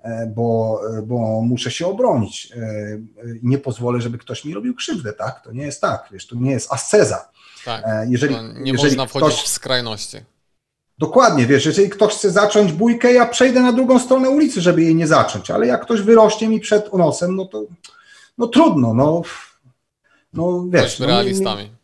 [0.03, 2.53] E, bo, bo muszę się obronić.
[2.55, 2.99] E,
[3.43, 5.43] nie pozwolę, żeby ktoś mi robił krzywdę, tak?
[5.43, 7.29] To nie jest tak, wiesz, to nie jest asceza.
[7.65, 10.17] Tak, e, jeżeli, nie jeżeli można wchodzić ktoś, w skrajności.
[10.97, 14.95] Dokładnie, wiesz, jeżeli ktoś chce zacząć bójkę, ja przejdę na drugą stronę ulicy, żeby jej
[14.95, 17.63] nie zacząć, ale jak ktoś wyrośnie mi przed nosem, no to
[18.37, 19.21] no trudno, no,
[20.33, 20.81] no wiesz.
[20.81, 21.63] Bądźmy no, realistami.
[21.63, 21.76] Nie,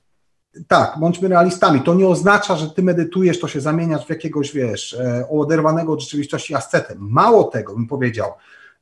[0.68, 1.82] tak, bądźmy realistami.
[1.82, 6.02] To nie oznacza, że ty medytujesz, to się zamieniasz w jakiegoś, wiesz, e, oderwanego od
[6.02, 6.96] rzeczywistości ascetę.
[6.98, 8.34] Mało tego, bym powiedział.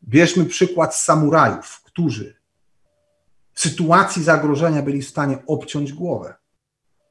[0.04, 2.36] Bierzmy przykład z samurajów, którzy
[3.54, 6.34] w sytuacji zagrożenia byli w stanie obciąć głowę.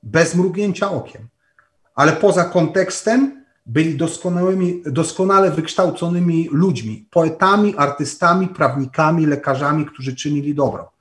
[0.03, 1.29] Bez mrugnięcia okiem.
[1.95, 11.00] Ale poza kontekstem byli doskonałymi, doskonale wykształconymi ludźmi, poetami, artystami, prawnikami, lekarzami, którzy czynili dobro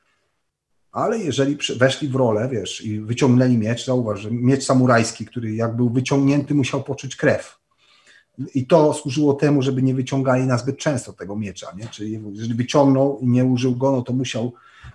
[0.91, 5.76] ale jeżeli weszli w rolę, wiesz, i wyciągnęli miecz, zauważ, że miecz samurajski, który jak
[5.76, 7.60] był wyciągnięty, musiał poczuć krew.
[8.56, 11.88] I to służyło temu, żeby nie wyciągali na zbyt często tego miecza, nie?
[11.88, 14.53] Czyli jeżeli wyciągnął i nie użył go, no to musiał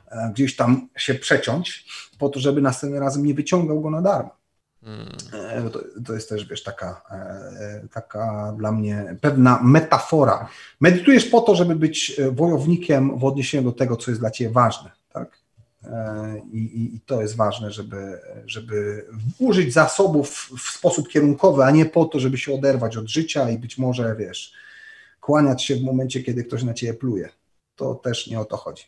[0.08, 1.86] e, gdzieś tam się przeciąć,
[2.18, 4.30] po to, żeby następnym razem nie wyciągał go na darmo.
[4.84, 5.70] Hmm.
[5.72, 10.48] To, to, jest też, wiesz, taka, e, taka dla mnie pewna metafora.
[10.80, 14.90] Medytujesz po to, żeby być wojownikiem w odniesieniu do tego, co jest dla Ciebie ważne?
[16.52, 19.06] I, i, I, to jest ważne, żeby, żeby
[19.38, 23.58] użyć zasobów w sposób kierunkowy, a nie po to, żeby się oderwać od życia i
[23.58, 24.52] być może, wiesz,
[25.20, 27.28] kłaniać się w momencie, kiedy ktoś na ciebie pluje.
[27.76, 28.84] To też nie o to chodzi.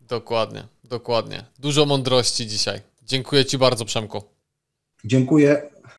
[0.00, 1.44] Dokładnie, dokładnie.
[1.58, 2.80] Dużo mądrości dzisiaj.
[3.02, 4.22] Dziękuję Ci bardzo, Przemku.
[5.04, 5.71] Dziękuję.